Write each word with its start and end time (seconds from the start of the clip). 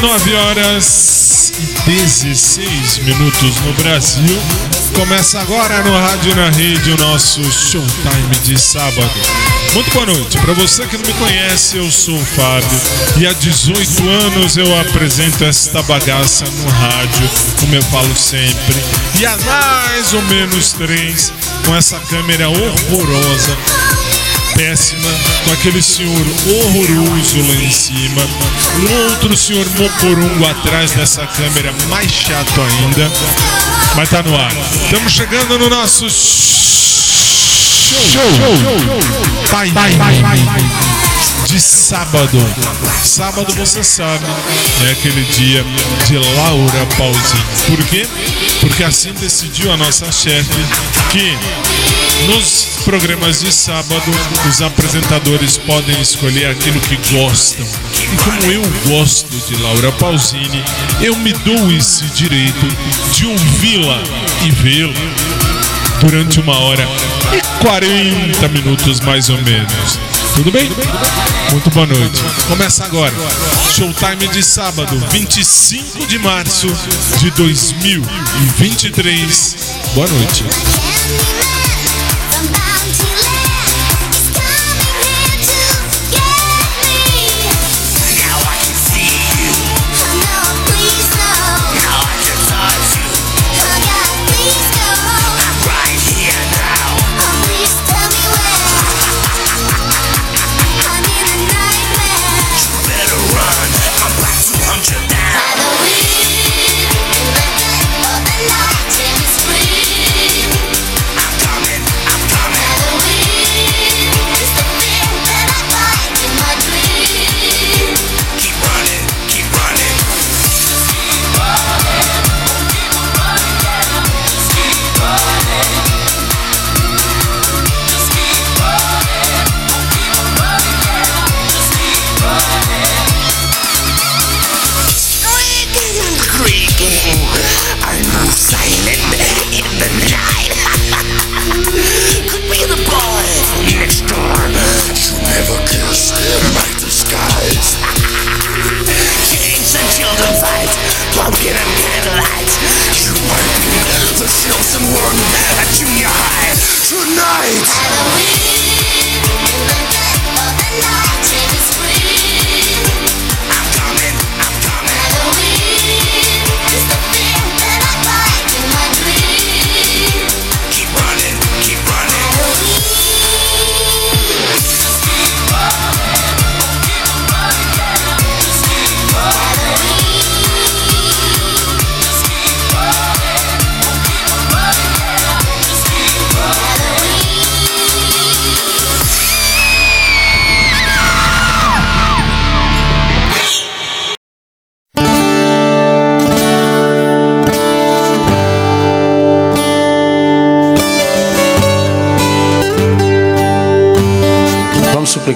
9 0.00 0.34
horas 0.34 1.52
e 1.58 1.90
16 1.90 2.98
minutos 2.98 3.60
no 3.60 3.72
Brasil. 3.74 4.42
Começa 4.94 5.38
agora 5.40 5.82
no 5.82 5.92
Rádio 5.92 6.34
na 6.34 6.48
Rede 6.48 6.92
o 6.92 6.96
nosso 6.96 7.42
Showtime 7.44 8.36
de 8.42 8.58
sábado. 8.58 9.10
Muito 9.74 9.90
boa 9.92 10.06
noite. 10.06 10.38
Para 10.38 10.54
você 10.54 10.86
que 10.86 10.96
não 10.96 11.04
me 11.04 11.12
conhece, 11.14 11.76
eu 11.76 11.90
sou 11.90 12.16
o 12.16 12.24
Fábio 12.24 12.80
e 13.18 13.26
há 13.26 13.32
18 13.34 14.08
anos 14.08 14.56
eu 14.56 14.80
apresento 14.80 15.44
esta 15.44 15.82
bagaça 15.82 16.46
no 16.46 16.68
rádio, 16.70 17.30
como 17.60 17.74
eu 17.74 17.82
falo 17.82 18.16
sempre. 18.16 18.76
E 19.18 19.26
há 19.26 19.36
mais 19.36 20.14
ou 20.14 20.22
menos 20.22 20.72
três 20.72 21.30
com 21.66 21.76
essa 21.76 22.00
câmera 22.00 22.48
horrorosa 22.48 23.56
péssima, 24.60 25.08
com 25.44 25.52
aquele 25.52 25.80
senhor 25.80 26.26
horroroso 26.46 27.38
lá 27.48 27.54
em 27.54 27.70
cima, 27.70 28.20
um 28.78 29.04
outro 29.06 29.34
senhor 29.34 29.66
mocorongo 29.78 30.46
atrás 30.46 30.92
dessa 30.92 31.26
câmera, 31.26 31.72
mais 31.88 32.10
chato 32.10 32.60
ainda, 32.60 33.10
mas 33.96 34.10
tá 34.10 34.22
no 34.22 34.36
ar. 34.36 34.52
Estamos 34.84 35.14
chegando 35.14 35.58
no 35.58 35.70
nosso 35.70 36.10
show, 36.10 36.60
Time 39.48 39.72
de 41.46 41.58
sábado. 41.58 42.38
Sábado 43.02 43.54
você 43.54 43.82
sabe, 43.82 44.26
é 44.86 44.90
aquele 44.92 45.24
dia 45.24 45.64
de 46.06 46.18
Laura 46.36 46.86
Pausini. 46.98 47.42
Por 47.66 47.82
quê? 47.86 48.06
Porque 48.60 48.84
assim 48.84 49.12
decidiu 49.14 49.72
a 49.72 49.76
nossa 49.78 50.12
chefe 50.12 50.50
que 51.10 51.38
nos 52.26 52.66
programas 52.84 53.40
de 53.40 53.50
sábado, 53.52 54.10
os 54.48 54.62
apresentadores 54.62 55.58
podem 55.58 56.00
escolher 56.00 56.50
aquilo 56.50 56.80
que 56.80 56.96
gostam. 57.12 57.66
E 58.12 58.16
como 58.24 58.50
eu 58.52 58.62
gosto 58.88 59.36
de 59.46 59.54
Laura 59.62 59.92
Pausini, 59.92 60.64
eu 61.00 61.14
me 61.16 61.32
dou 61.32 61.72
esse 61.72 62.04
direito 62.06 62.66
de 63.12 63.26
ouvi-la 63.26 64.02
e 64.44 64.50
vê-la 64.50 64.92
durante 66.00 66.40
uma 66.40 66.58
hora 66.58 66.88
e 67.32 67.40
40 67.62 68.48
minutos 68.48 68.98
mais 69.00 69.28
ou 69.28 69.36
menos. 69.42 70.00
Tudo 70.34 70.50
bem? 70.50 70.68
Muito 71.50 71.68
boa 71.70 71.86
noite. 71.86 72.22
Começa 72.48 72.84
agora. 72.84 73.14
Showtime 73.76 74.26
de 74.28 74.42
sábado, 74.42 74.98
25 75.12 76.06
de 76.06 76.18
março 76.18 76.66
de 77.18 77.30
2023. 77.32 79.56
Boa 79.94 80.08
noite. 80.08 80.44
I'm 82.40 82.52
back. 82.52 82.69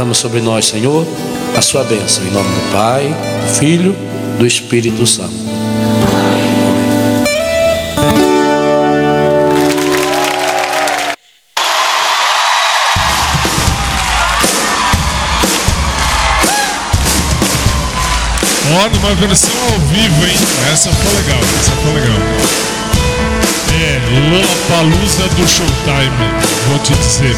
Derrama 0.00 0.14
sobre 0.14 0.40
nós, 0.40 0.64
Senhor, 0.64 1.06
a 1.54 1.60
sua 1.60 1.84
bênção, 1.84 2.24
em 2.24 2.30
nome 2.30 2.48
do 2.48 2.72
Pai, 2.72 3.06
do 3.06 3.54
Filho, 3.58 3.94
do 4.38 4.46
Espírito 4.46 5.06
Santo. 5.06 5.34
Ó, 18.72 18.88
numa 18.88 19.14
versão 19.16 19.50
ao 19.70 19.78
vivo, 19.80 20.26
hein? 20.26 20.34
Essa 20.72 20.88
foi 20.90 21.14
legal, 21.14 21.40
essa 21.60 21.72
foi 21.72 21.92
legal. 21.92 22.20
É, 23.74 24.00
Lola 24.30 24.46
Palusa 24.66 25.28
do 25.28 25.46
Showtime, 25.46 26.10
vou 26.68 26.78
te 26.78 26.94
dizer. 26.94 27.36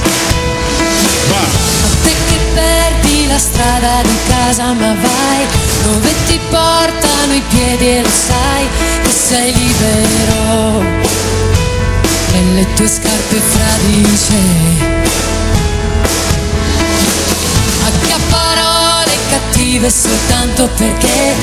Vá, 1.28 1.82
la 3.32 3.38
strada 3.38 4.02
di 4.02 4.18
casa 4.28 4.74
ma 4.74 4.92
vai 4.92 5.46
dove 5.84 6.12
ti 6.26 6.38
portano 6.50 7.32
i 7.32 7.42
piedi 7.48 7.88
e 7.88 8.02
lo 8.02 8.10
sai 8.10 8.68
che 9.02 9.08
sei 9.08 9.54
libero. 9.54 10.82
Nelle 12.32 12.66
tue 12.74 12.86
scarpe 12.86 13.40
fradice. 13.54 14.34
A 17.86 18.20
parole 18.28 19.12
cattive 19.30 19.88
soltanto 19.88 20.68
perché 20.76 21.34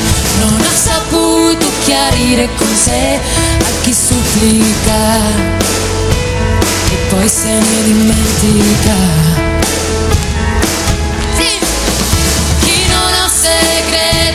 non 0.42 0.62
ha 0.62 0.76
saputo 0.76 1.66
chiarire 1.86 2.50
con 2.56 2.68
sé 2.76 3.20
a 3.58 3.82
chi 3.82 3.94
supplica. 3.94 5.18
E 6.92 6.96
poi 7.10 7.28
se 7.28 7.48
ne 7.48 7.84
dimentica 7.84 9.49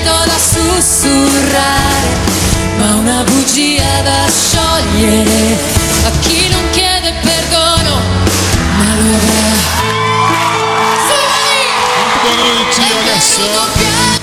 segreto 0.05 0.25
da 0.27 0.39
sussurrare, 0.39 2.09
ma 2.77 2.95
una 2.97 3.25
bugia 3.25 4.03
da 4.03 4.29
sciogliere. 4.29 5.57
A 6.05 6.11
chi 6.21 6.49
non 6.51 6.63
chiede 6.71 7.15
perdono, 7.23 8.01
ma 8.77 8.95
lo 8.97 9.15
avrà. 9.15 9.53
olha 12.97 13.21
só. 13.21 14.14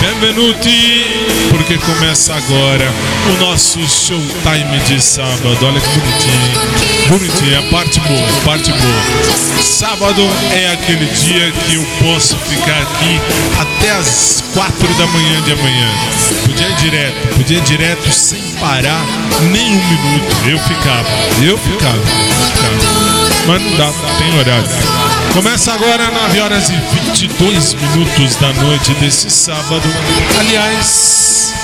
Benvenuti, 0.00 1.04
porque 1.50 1.76
começa 1.78 2.34
agora 2.34 2.92
o 3.30 3.44
nosso 3.44 3.80
showtime 3.80 4.78
de 4.86 5.02
sábado. 5.02 5.58
Olha 5.62 5.80
que 5.80 5.88
bonitinho. 5.88 7.08
Bonitinho, 7.08 7.58
a 7.58 7.62
parte 7.70 8.00
boa, 8.00 8.28
parte 8.44 8.70
boa. 8.70 9.62
Sábado 9.62 10.22
é 10.52 10.72
aquele 10.72 11.06
dia 11.06 11.50
que 11.50 11.74
eu 11.74 11.86
posso 12.00 12.36
ficar 12.36 12.80
aqui 12.82 13.20
até 13.58 13.90
as 13.92 14.44
quatro 14.54 14.88
da 14.94 15.06
manhã 15.06 15.42
de 15.42 15.52
amanhã. 15.52 15.90
Podia 16.46 16.68
ir 16.68 16.76
direto, 16.76 17.34
podia 17.36 17.58
ir 17.58 17.62
direto 17.62 18.12
sem 18.12 18.40
parar 18.60 19.04
nem 19.50 19.72
um 19.72 19.84
minuto. 19.88 20.48
Eu 20.48 20.58
ficava, 20.58 21.08
eu 21.42 21.58
ficava, 21.58 21.98
ficava. 21.98 23.28
Mas 23.46 23.62
não 23.62 23.76
dá, 23.76 23.92
tem 24.18 24.38
horário. 24.38 25.07
Começa 25.38 25.72
agora 25.72 26.10
9 26.10 26.40
horas 26.40 26.68
e 26.68 26.74
22 26.74 27.74
minutos 27.74 28.34
da 28.34 28.52
noite 28.54 28.92
desse 28.94 29.30
sábado. 29.30 29.88
Aliás, 30.40 31.54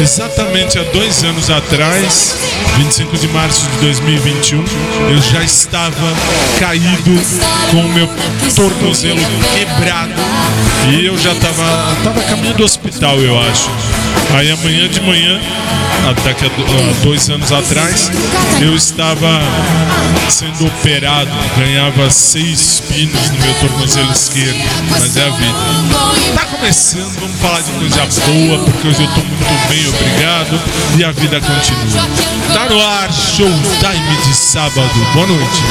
exatamente 0.00 0.78
há 0.78 0.82
dois 0.84 1.22
anos 1.24 1.50
atrás, 1.50 2.36
25 2.76 3.16
de 3.18 3.28
março 3.28 3.66
de 3.70 3.76
2021, 3.78 4.64
eu 5.10 5.20
já 5.22 5.42
estava 5.42 6.12
caído 6.58 7.20
com 7.70 7.78
o 7.78 7.88
meu 7.92 8.08
tornozelo 8.54 9.20
quebrado 9.56 10.12
e 10.90 11.06
eu 11.06 11.16
já 11.18 11.32
estava 11.32 11.94
tava 12.02 12.20
a 12.20 12.24
caminho 12.24 12.54
do 12.54 12.64
hospital, 12.64 13.18
eu 13.20 13.38
acho. 13.40 13.70
Aí 14.36 14.50
amanhã 14.50 14.88
de 14.88 15.00
manhã, 15.02 15.40
daqui 16.24 16.44
a 16.46 16.48
do- 16.48 16.64
a 16.64 17.04
dois 17.04 17.28
anos 17.30 17.52
atrás, 17.52 18.10
eu 18.60 18.74
estava 18.74 19.40
sendo 20.28 20.66
operado, 20.66 21.30
ganhava 21.56 22.10
seis 22.10 22.82
pinos 22.88 23.30
no 23.30 23.38
meu 23.38 23.54
tornozelo 23.54 24.10
esquerdo, 24.12 24.58
mas 24.90 25.16
é 25.16 25.22
a 25.22 25.30
vida. 25.30 25.54
Tá 26.34 26.46
começando, 26.64 27.20
vamos 27.20 27.40
falar 27.40 27.60
de 27.60 27.70
coisa 27.72 28.00
boa, 28.00 28.58
porque 28.64 28.88
hoje 28.88 29.02
eu 29.02 29.08
tô 29.08 29.20
muito 29.20 29.68
bem, 29.68 29.86
obrigado, 29.86 30.58
e 30.98 31.04
a 31.04 31.12
vida 31.12 31.38
continua. 31.38 32.08
Tá 32.54 32.66
no 32.70 32.80
ar, 32.80 33.12
showtime 33.12 34.16
de 34.26 34.34
sábado. 34.34 34.88
Boa 35.12 35.26
noite. 35.26 35.62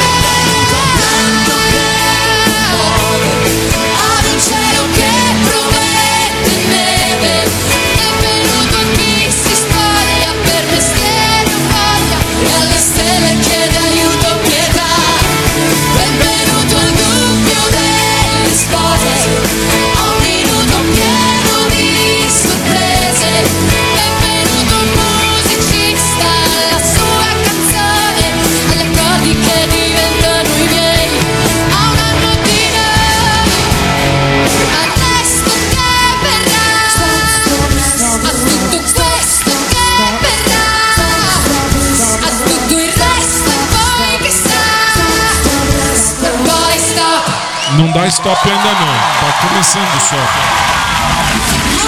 Dá 47.94 48.08
stop 48.08 48.50
ainda 48.50 48.64
não, 48.64 48.94
tá 49.20 49.32
começando 49.48 50.00
só. 50.02 50.16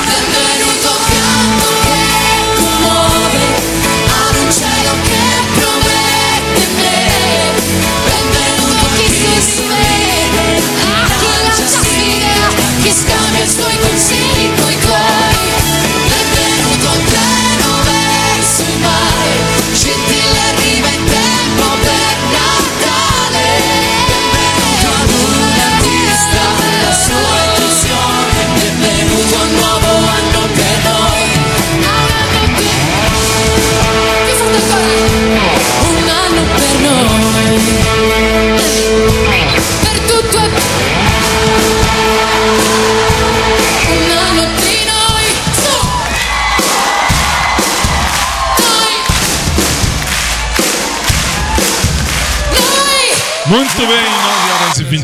benvenuto 0.06 0.96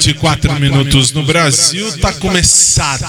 24 0.01 0.59
minutos 0.59 1.11
no 1.11 1.23
Brasil. 1.23 1.97
Tá 1.99 2.11
começado. 2.13 3.05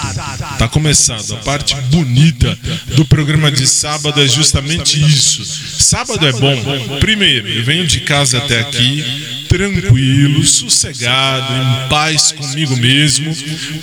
Tá 0.57 0.67
começado. 0.67 1.33
A 1.33 1.37
parte 1.37 1.75
bonita 1.89 2.57
do 2.95 3.03
programa 3.05 3.51
de 3.51 3.65
sábado 3.65 4.21
é 4.21 4.27
justamente 4.27 5.01
isso. 5.03 5.43
Sábado 5.43 6.25
é 6.25 6.31
bom. 6.31 6.99
Primeiro, 6.99 7.47
eu 7.47 7.63
venho 7.63 7.87
de 7.87 8.01
casa 8.01 8.37
até 8.37 8.59
aqui 8.59 9.32
tranquilo, 9.53 10.43
sossegado, 10.43 11.53
em 11.53 11.87
paz 11.87 12.31
comigo 12.31 12.75
mesmo, 12.75 13.31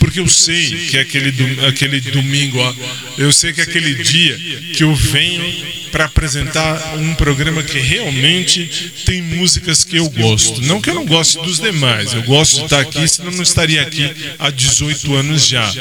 porque 0.00 0.18
eu 0.18 0.26
sei 0.26 0.88
que 0.88 0.96
é 0.96 1.02
aquele, 1.02 1.64
aquele 1.64 2.00
domingo, 2.00 2.58
ó, 2.58 2.74
eu 3.16 3.30
sei 3.30 3.52
que 3.52 3.60
é 3.60 3.64
aquele 3.64 3.94
dia 4.02 4.36
que 4.74 4.82
eu 4.82 4.92
venho 4.96 5.80
para 5.90 6.04
apresentar 6.04 6.96
um 6.96 7.14
programa 7.14 7.62
que 7.62 7.78
realmente 7.78 8.92
tem 9.04 9.20
músicas 9.22 9.84
que 9.84 9.96
eu 9.96 10.08
gosto. 10.08 10.62
Não 10.62 10.80
que 10.80 10.90
eu 10.90 10.94
não 10.94 11.04
goste 11.04 11.40
dos 11.42 11.58
demais, 11.58 12.12
eu 12.12 12.22
gosto 12.22 12.58
de 12.58 12.64
estar 12.64 12.80
aqui, 12.80 13.06
senão 13.08 13.30
não 13.32 13.42
estaria 13.42 13.82
aqui 13.82 14.12
há 14.38 14.50
18 14.50 15.14
anos 15.14 15.46
já. 15.46 15.72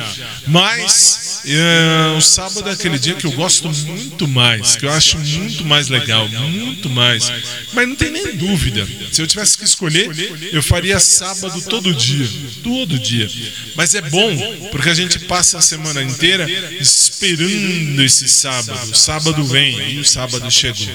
Mas 0.47 1.41
eh, 1.45 2.15
o 2.17 2.21
sábado 2.21 2.69
é 2.69 2.73
aquele 2.73 2.97
dia 2.97 3.13
que 3.13 3.25
eu 3.25 3.31
gosto 3.31 3.69
muito 3.69 4.27
mais, 4.27 4.75
que 4.75 4.85
eu 4.85 4.91
acho 4.91 5.17
muito 5.19 5.65
mais 5.65 5.87
legal, 5.87 6.27
muito 6.27 6.89
mais. 6.89 7.31
Mas 7.73 7.87
não 7.87 7.95
tem 7.95 8.11
nem 8.11 8.35
dúvida. 8.35 8.87
Se 9.11 9.21
eu 9.21 9.27
tivesse 9.27 9.57
que 9.57 9.63
escolher, 9.79 10.53
eu 10.53 10.61
faria 10.61 10.99
sábado 10.99 11.61
todo 11.61 11.93
dia, 11.93 12.27
todo 12.61 12.99
dia. 12.99 13.29
Mas 13.75 13.95
é 13.95 14.01
bom, 14.01 14.69
porque 14.71 14.89
a 14.89 14.93
gente 14.93 15.19
passa 15.19 15.57
a 15.57 15.61
semana 15.61 16.03
inteira 16.03 16.49
esperando 16.73 18.01
esse 18.03 18.27
sábado. 18.27 18.91
O 18.91 18.95
sábado 18.95 19.43
vem 19.45 19.93
e 19.93 19.99
o 19.99 20.05
sábado 20.05 20.49
chegou. 20.51 20.87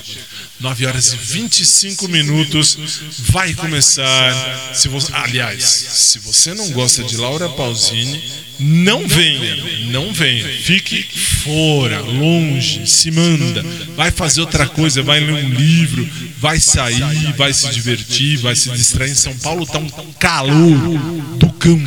9 0.61 0.87
horas 0.87 1.13
e 1.13 1.17
25 1.17 2.09
minutos 2.09 2.79
vai 3.19 3.55
começar. 3.55 4.75
Se 4.75 4.89
você, 4.89 5.13
aliás, 5.13 5.65
se 5.65 6.19
você 6.19 6.55
não 6.55 6.71
gosta 6.71 7.03
de 7.03 7.17
Laura 7.17 7.49
Pausini, 7.49 8.23
não 8.59 9.07
venha, 9.07 9.57
não 9.91 10.13
venha. 10.13 10.47
Fique 10.61 11.03
fora, 11.45 12.01
longe, 12.01 12.87
se 12.87 13.11
manda. 13.11 13.65
Vai 13.97 14.11
fazer 14.11 14.41
outra 14.41 14.67
coisa, 14.67 15.03
vai 15.03 15.21
ler 15.21 15.45
um 15.45 15.49
livro, 15.49 16.09
vai 16.39 16.61
sair, 16.61 17.33
vai 17.37 17.53
se 17.53 17.69
divertir, 17.71 18.39
vai 18.39 18.55
se 18.55 18.71
distrair. 18.71 19.11
Em 19.11 19.15
São 19.15 19.37
Paulo 19.39 19.67
tá 19.67 19.79
um 19.79 19.89
calor 20.19 20.99
do 21.37 21.53
cão. 21.53 21.81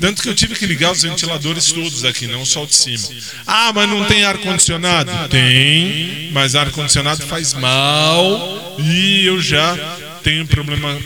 Tanto 0.00 0.22
que 0.22 0.28
eu 0.28 0.34
tive 0.34 0.54
que 0.54 0.66
ligar 0.66 0.92
os 0.92 1.02
ventiladores 1.02 1.72
todos 1.72 2.04
aqui, 2.04 2.26
não 2.26 2.44
só 2.44 2.64
o 2.64 2.66
de 2.66 2.74
cima. 2.74 3.08
Ah, 3.46 3.72
mas 3.74 3.88
não 3.88 4.04
tem 4.04 4.24
ar-condicionado? 4.24 5.10
Tem, 5.28 6.30
mas 6.32 6.54
ar-condicionado 6.54 7.24
faz 7.26 7.54
mal 7.54 8.76
e 8.78 9.24
eu 9.24 9.40
já 9.40 9.76
tenho 10.22 10.46
problema 10.46 10.96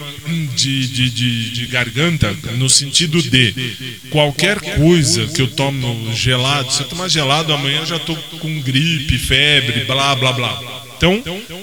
de, 0.54 0.87
de, 0.88 1.11
de, 1.11 1.50
de 1.50 1.66
garganta 1.66 2.33
no 2.57 2.69
sentido 2.69 3.23
de 3.23 3.54
qualquer 4.11 4.61
coisa 4.76 5.26
que 5.26 5.42
eu 5.42 5.49
tomo 5.49 6.12
gelado, 6.14 6.73
se 6.73 6.83
eu 6.83 6.88
tomar 6.88 7.09
gelado 7.09 7.52
amanhã 7.52 7.81
eu 7.81 7.87
já 7.87 7.99
tô 7.99 8.14
com 8.16 8.61
gripe, 8.61 9.19
febre, 9.19 9.85
blá 9.85 10.14
blá 10.14 10.33
blá. 10.33 10.83
Então, 10.97 11.21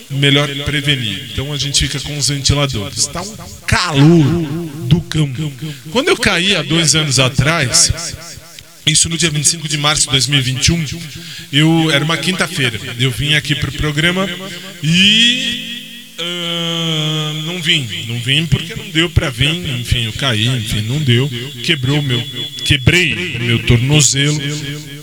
melhor 0.09 0.49
prevenir. 0.65 1.29
Então 1.31 1.53
a 1.53 1.57
gente 1.57 1.87
fica 1.87 1.97
com 2.01 2.17
os 2.17 2.27
ventiladores. 2.27 2.97
Está 2.97 3.21
um 3.21 3.35
calor 3.65 4.43
do 4.87 4.99
cão. 5.01 5.31
Quando 5.91 6.09
eu 6.09 6.17
caí 6.17 6.57
há 6.57 6.61
dois 6.61 6.93
anos 6.93 7.19
atrás, 7.19 8.13
isso 8.85 9.07
no 9.07 9.17
dia 9.17 9.29
25 9.29 9.67
de 9.69 9.77
março 9.77 10.05
de 10.07 10.11
2021. 10.11 10.85
Eu 11.53 11.89
era 11.89 12.03
uma 12.03 12.17
quinta-feira. 12.17 12.77
Eu 12.99 13.11
vim 13.11 13.35
aqui 13.35 13.55
pro 13.55 13.71
programa 13.71 14.27
e 14.83 15.78
não 17.45 17.61
vim, 17.61 17.87
não 18.07 18.19
vim 18.19 18.45
porque 18.45 18.75
não 18.75 18.89
deu 18.89 19.09
para 19.09 19.29
vir, 19.29 19.55
enfim, 19.79 20.05
eu 20.05 20.13
caí, 20.13 20.47
enfim, 20.47 20.81
não 20.81 20.99
deu, 20.99 21.29
quebrou 21.63 22.01
meu, 22.01 22.21
quebrei 22.65 23.37
meu 23.39 23.63
tornozelo. 23.63 24.39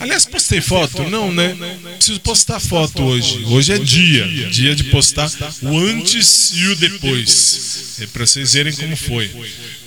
Aliás, 0.01 0.27
postei 0.27 0.61
foto? 0.61 1.03
Não, 1.05 1.33
né? 1.33 1.57
Preciso 1.97 2.21
postar 2.21 2.61
foto 2.61 3.03
hoje. 3.03 3.45
Hoje 3.47 3.73
é 3.73 3.79
dia, 3.79 4.27
dia 4.51 4.75
de 4.75 4.85
postar 4.85 5.31
o 5.63 5.79
antes 5.79 6.53
e 6.55 6.67
o 6.67 6.77
depois. 6.77 7.99
É 8.01 8.07
para 8.07 8.27
vocês 8.27 8.53
verem 8.53 8.75
como 8.75 8.97
foi. 8.97 9.31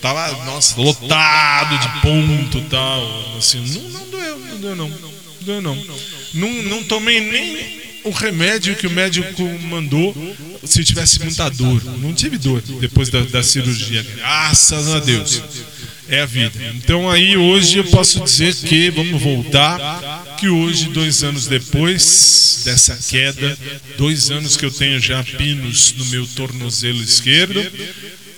Tava, 0.02 0.46
nossa, 0.46 0.80
lotado 0.82 1.78
de 1.78 2.02
ponto 2.02 2.62
tal. 2.70 3.38
Assim, 3.38 3.60
não, 3.60 3.90
não 3.90 4.10
doeu, 4.10 4.40
não 4.40 4.60
doeu 4.60 4.76
não. 4.76 4.90
Não 4.90 5.62
não. 5.62 5.86
Não, 6.34 6.64
não 6.64 6.84
tomei 6.84 7.20
nem 7.22 7.89
o 8.04 8.12
remédio 8.12 8.76
que 8.76 8.88
o 8.88 8.92
médico 8.92 9.44
mandou 9.64 10.16
se 10.64 10.84
tivesse 10.84 11.20
muita 11.20 11.50
dor. 11.50 11.84
Não 12.00 12.14
tive 12.14 12.38
dor 12.38 12.62
depois 12.80 13.10
da, 13.10 13.22
da 13.22 13.44
cirurgia. 13.44 14.06
Graças 14.16 14.88
a 14.90 15.00
Deus. 15.00 15.42
É 16.08 16.22
a 16.22 16.26
vida. 16.26 16.52
Então 16.76 17.10
aí 17.10 17.38
hoje 17.38 17.78
eu 17.78 17.84
posso 17.86 18.24
dizer 18.24 18.56
que 18.56 18.90
vamos 18.90 19.22
voltar. 19.22 20.38
Que 20.40 20.48
hoje, 20.48 20.86
dois 20.86 21.22
anos 21.22 21.48
depois 21.48 22.62
dessa 22.64 22.98
queda, 23.10 23.58
dois 23.98 24.32
anos 24.32 24.56
que 24.56 24.66
eu 24.66 24.72
tenho 24.72 25.00
já 25.00 25.22
pinos 25.22 25.94
no 25.98 26.06
meu 26.06 26.26
tornozelo 26.28 27.04
esquerdo, 27.04 27.62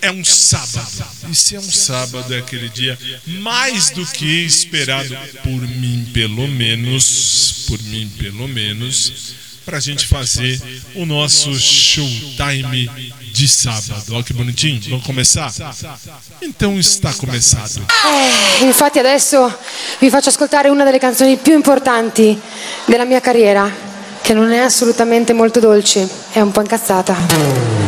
é 0.02 0.12
um 0.12 0.24
sábado. 0.26 1.08
E 1.30 1.36
se 1.36 1.56
é 1.56 1.60
um 1.60 1.72
sábado, 1.72 2.34
é 2.34 2.40
aquele 2.40 2.70
dia 2.70 2.98
mais 3.40 3.92
do 3.92 4.06
que 4.06 4.44
esperado 4.44 5.16
por 5.44 5.62
mim, 5.62 6.08
pelo 6.12 6.48
menos, 6.48 7.66
por 7.68 7.82
mim, 7.84 8.12
pelo 8.18 8.48
menos, 8.48 9.36
para 9.66 9.78
a 9.78 9.80
gente 9.80 10.06
fazer 10.08 10.62
o 10.96 11.06
nosso 11.06 11.54
showtime 11.54 12.90
de 13.32 13.48
sábado. 13.48 14.14
Olha 14.14 14.24
que 14.24 14.34
bonitinho. 14.34 14.82
Vamos 14.90 15.06
começar? 15.06 15.52
Então 16.42 16.80
está 16.80 17.14
começado. 17.14 17.82
Eh, 18.06 18.66
infatti 18.66 19.00
adesso 19.00 19.54
vi 20.00 20.10
faccio 20.10 20.30
ascoltare 20.30 20.70
una 20.70 20.84
delle 20.84 21.00
canzoni 21.00 21.38
più 21.38 21.54
importanti 21.54 22.40
della 22.86 23.06
mia 23.06 23.20
carriera, 23.20 23.72
che 24.22 24.34
non 24.34 24.52
è 24.52 24.60
assolutamente 24.60 25.34
molto 25.34 25.60
dolce, 25.60 26.08
è 26.32 26.42
un 26.42 26.52
po' 26.52 26.62
incazzata. 26.62 27.81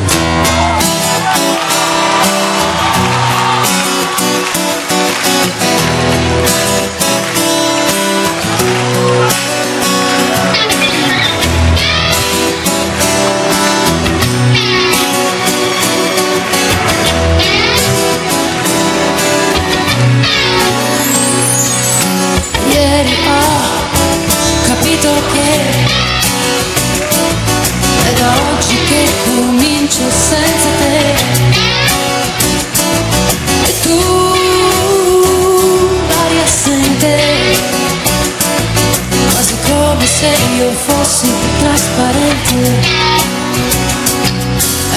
Fossi 41.74 41.90
trasparente. 41.96 42.82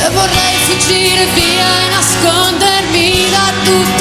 E 0.05 0.11
vorrei 0.11 0.57
fuggire 0.67 1.27
via 1.35 1.67
e 1.85 1.89
nascondermi 1.91 3.31
da 3.31 3.53
tutto 3.65 3.96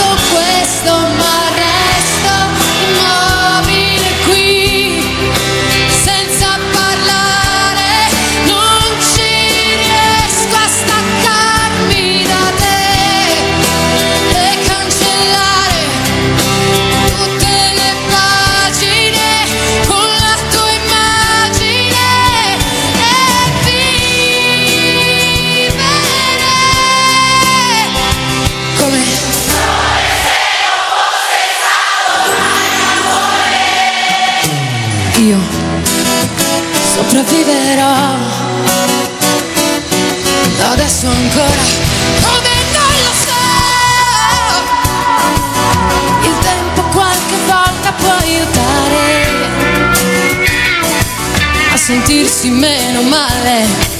Εντάξει, 52.08 52.48
μένω 52.50 53.02
μ' 53.02 53.95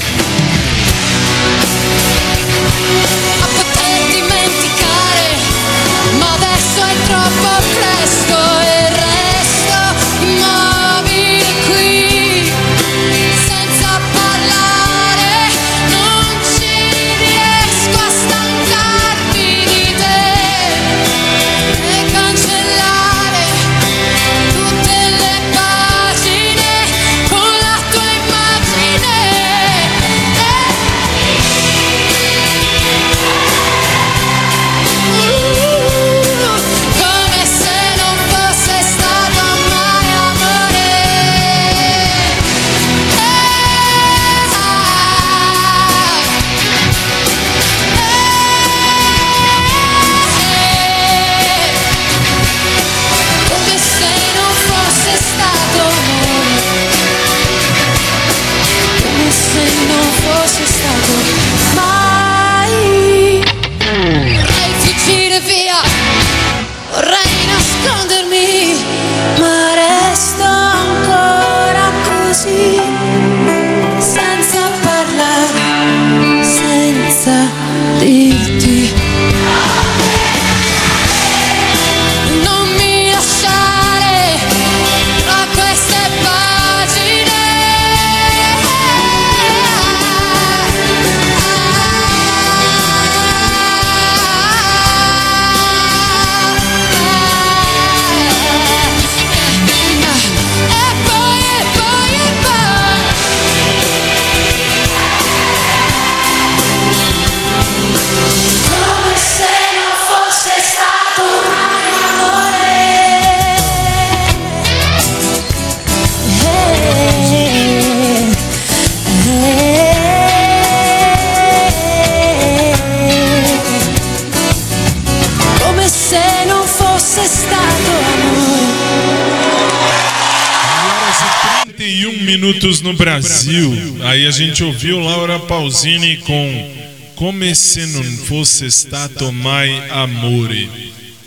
minutos 132.66 132.80
no 132.80 132.92
Brasil. 132.94 133.98
Aí 134.02 134.26
a 134.26 134.30
gente 134.30 134.64
ouviu 134.64 134.98
Laura 134.98 135.38
Pausini 135.38 136.16
com 136.18 136.76
Come 137.14 137.54
se 137.54 137.86
non 137.86 138.04
fosse 138.26 138.70
stato 138.70 139.32
mai 139.32 139.88
amore. 139.90 140.68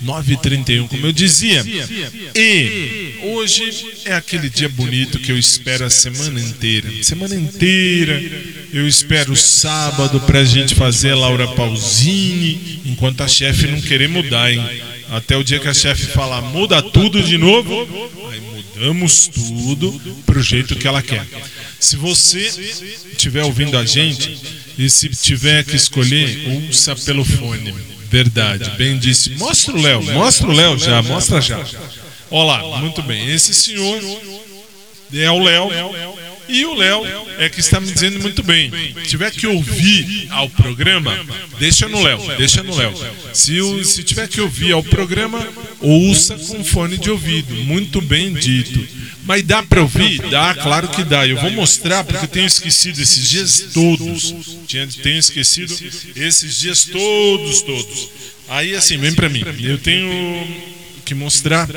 9h31, 0.04 0.88
como 0.88 1.08
eu 1.08 1.12
dizia. 1.12 1.66
E 2.36 3.16
hoje 3.24 3.70
é 4.06 4.14
aquele 4.14 4.50
dia 4.50 4.70
bonito 4.70 5.20
que 5.20 5.32
eu 5.32 5.38
espero 5.38 5.86
a 5.86 5.90
semana 5.90 6.40
inteira. 6.40 6.90
Semana 7.04 7.36
inteira 7.36 8.22
eu 8.72 8.88
espero 8.88 9.36
sábado 9.36 10.20
pra 10.22 10.44
gente 10.44 10.76
fazer 10.76 11.12
a 11.12 11.16
Laura 11.16 11.48
Pausini, 11.48 12.82
enquanto 12.86 13.22
a 13.22 13.28
chefe 13.28 13.68
não 13.68 13.82
querer 13.82 14.08
mudar, 14.08 14.52
hein? 14.52 14.64
Até 15.10 15.36
o 15.36 15.44
dia 15.44 15.60
que 15.60 15.68
a 15.68 15.74
chefe 15.74 16.06
falar 16.06 16.42
muda 16.44 16.82
tudo 16.82 17.22
de 17.24 17.38
novo, 17.38 17.88
aí 18.32 18.59
mudamos 18.80 19.28
tudo 19.28 19.92
pro 20.26 20.42
jeito 20.42 20.76
que 20.76 20.88
ela 20.88 21.02
quer. 21.02 21.26
Se 21.80 21.98
você 21.98 22.40
estiver 23.12 23.44
ouvindo 23.44 23.78
a 23.78 23.84
gente 23.86 24.40
e 24.78 24.90
se 24.90 25.10
tiver 25.10 25.66
que 25.66 25.76
escolher, 25.76 26.66
ouça 26.66 26.96
pelo 26.96 27.26
fone. 27.26 27.76
Verdade, 28.10 28.72
bem 28.78 28.98
disse. 28.98 29.32
Mostra 29.32 29.76
o 29.76 29.82
Léo, 29.82 30.02
mostra 30.02 30.48
o 30.48 30.54
Léo 30.54 30.80
já, 30.80 31.02
mostra 31.04 31.42
já. 31.42 31.64
Olá, 32.30 32.80
muito 32.80 33.02
bem. 33.02 33.30
Esse 33.30 33.54
senhor 33.54 34.02
é 35.14 35.30
o 35.30 35.44
Léo. 35.44 35.70
E 36.50 36.66
o 36.66 36.74
Léo 36.74 37.06
é 37.38 37.48
que 37.48 37.60
está 37.60 37.80
me 37.80 37.92
dizendo 37.92 38.20
muito 38.20 38.42
bem. 38.42 38.72
Se 39.04 39.10
tiver 39.10 39.32
que 39.32 39.46
ouvir 39.46 40.28
ao 40.32 40.50
programa, 40.50 41.18
deixa 41.60 41.88
no 41.88 42.02
Léo, 42.02 42.20
deixa 42.38 42.64
no 42.64 42.76
Léo. 42.76 42.94
Se, 43.34 43.86
se 43.86 44.04
tiver 44.04 44.28
que 44.28 44.42
ouvir 44.42 44.74
ao 44.74 44.84
programa, 44.84 45.48
ouça 45.80 46.36
com 46.36 46.64
fone 46.64 46.98
de 46.98 47.12
ouvido. 47.12 47.54
Muito 47.54 48.02
bem 48.02 48.34
dito. 48.34 48.86
Mas 49.24 49.44
dá 49.44 49.62
para 49.62 49.82
ouvir? 49.82 50.22
Dá, 50.32 50.56
claro 50.56 50.88
que 50.88 51.04
dá. 51.04 51.28
Eu 51.28 51.38
vou 51.40 51.52
mostrar 51.52 52.04
porque 52.04 52.26
eu 52.26 52.30
tenho 52.30 52.48
esquecido 52.48 53.00
esses 53.00 53.30
dias 53.30 53.66
todos. 53.72 54.34
Tenho 55.04 55.20
esquecido 55.20 55.72
esses 56.16 56.58
dias 56.58 56.86
todos, 56.86 57.62
todos. 57.62 58.10
Aí 58.48 58.76
assim, 58.76 58.98
vem 58.98 59.14
para 59.14 59.30
mim. 59.30 59.44
Eu 59.62 59.78
tenho 59.78 60.48
que 61.10 61.16
mostrar 61.16 61.68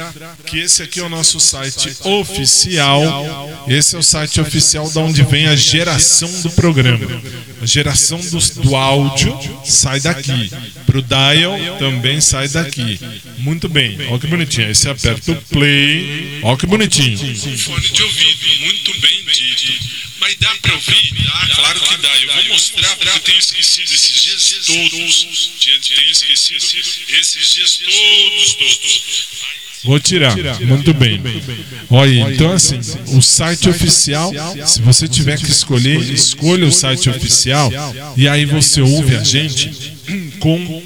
que 0.45 0.59
esse 0.59 0.83
aqui 0.83 1.01
é 1.01 1.03
o 1.03 1.09
nosso 1.09 1.41
site 1.41 1.97
oficial. 2.05 3.65
Esse 3.67 3.97
é 3.97 3.99
o 3.99 4.03
site 4.03 4.43
oficial 4.43 4.91
da 4.91 5.01
onde 5.01 5.23
vem 5.23 5.47
a 5.47 5.57
geração 5.57 6.29
do 6.43 6.51
programa. 6.51 7.23
A 7.63 7.65
geração 7.65 8.19
do, 8.21 8.39
do 8.61 8.77
áudio 8.77 9.35
sai 9.65 10.01
daqui. 10.01 10.51
Pro 10.87 11.03
dial 11.03 11.79
também 11.79 12.21
sai 12.21 12.49
daqui. 12.49 12.99
Muito 13.39 13.69
bem. 13.69 13.97
Olha 14.09 14.19
que 14.19 14.27
bonitinho. 14.27 14.67
Aí 14.69 14.75
você 14.75 14.89
aperta 14.91 15.33
o 15.33 15.43
play. 15.43 16.41
Olha 16.43 16.57
que 16.57 16.67
bonitinho. 16.67 17.19
Fone 17.59 17.89
de 17.89 18.03
ouvido. 18.03 18.61
Muito 18.61 19.01
bem 19.01 19.25
dito. 19.25 20.03
Mas 20.21 20.37
dá 20.39 20.55
pra 20.63 20.75
ouvir? 20.75 21.15
Dá, 21.25 21.47
claro 21.57 21.81
que 21.81 21.97
dá. 21.97 22.17
Eu 22.21 22.33
vou 22.35 22.45
mostrar 22.49 22.97
porque 22.97 23.09
eu 23.11 23.21
tenho 23.21 23.39
esquecido 23.39 23.93
esses 23.93 24.23
dias 24.23 24.67
todos. 24.67 25.51
Tinha- 25.59 25.81
Tenho 25.81 26.11
esquecido 26.11 26.65
esses 27.19 27.51
dias 27.55 27.79
todos, 27.79 28.55
todos. 28.55 29.29
Vou 29.85 29.99
tirar. 29.99 30.37
Muito 30.61 30.95
bem. 30.95 31.21
Olha, 31.91 32.31
então 32.31 32.53
assim, 32.53 32.79
o 33.17 33.21
site 33.21 33.69
oficial, 33.69 34.33
se 34.65 34.81
você 34.81 35.09
tiver 35.09 35.39
que 35.39 35.51
escolher, 35.51 36.01
escolha 36.13 36.67
o 36.67 36.73
site 36.73 37.11
oficial 37.11 37.71
e 38.17 38.29
aí 38.29 38.45
você 38.45 38.81
ouve 38.81 39.17
a 39.17 39.23
gente 39.23 39.93
com 40.39 40.83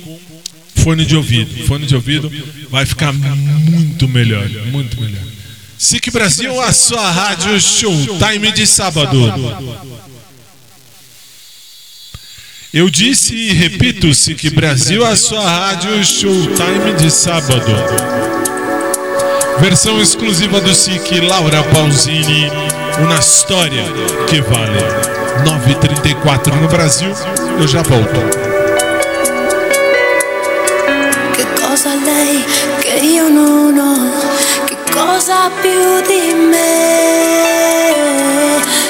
fone 0.75 1.05
de 1.05 1.17
ouvido. 1.17 1.67
Fone 1.67 1.87
de 1.87 1.95
ouvido 1.95 2.33
vai 2.71 2.87
ficar 2.87 3.13
muito 3.13 4.09
melhor, 4.09 4.49
muito 4.71 5.01
melhor. 5.01 5.23
SIC 5.79 6.11
Brasil, 6.11 6.59
a 6.61 6.73
sua 6.73 7.11
rádio 7.11 7.61
Showtime 7.61 8.51
de 8.53 8.67
sábado. 8.67 9.19
Eu 12.73 12.89
disse 12.89 13.35
e 13.35 13.53
repito, 13.53 14.13
SIC 14.15 14.51
Brasil, 14.51 15.05
a 15.05 15.17
sua 15.17 15.45
rádio 15.49 16.03
Showtime 16.03 16.95
de 16.99 17.11
sábado. 17.11 18.46
Versão 19.59 20.01
exclusiva 20.01 20.61
do 20.61 20.75
SIC, 20.75 21.21
Laura 21.21 21.63
Pausini, 21.73 22.51
uma 22.99 23.19
história 23.19 23.85
que 24.29 24.41
vale 24.43 24.79
9,34 25.45 26.53
no 26.61 26.69
Brasil. 26.69 27.13
Eu 27.59 27.67
já 27.67 27.83
volto. 27.83 28.21
Che 31.35 31.47
cosa 31.61 31.95
lei 31.95 32.45
che 32.81 32.97
io 33.05 33.29
non 33.29 33.79
ho? 33.79 34.13
Che 34.67 34.77
cosa 34.93 35.51
più 35.63 36.01
di 36.07 36.35
me? 36.35 36.67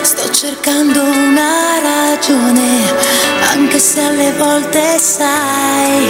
Sto 0.02 0.28
cercando 0.30 1.00
una 1.02 1.78
ragione, 1.80 2.92
anche 3.52 3.78
se 3.78 4.00
alle 4.00 4.32
volte 4.32 4.98
sai, 4.98 6.08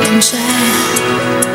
non 0.00 0.18
c'è. 0.18 1.51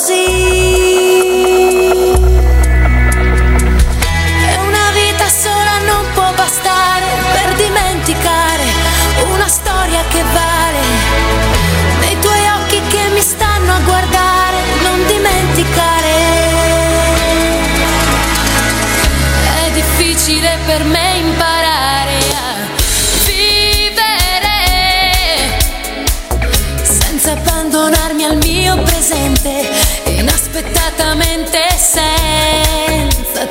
see. 0.00 0.59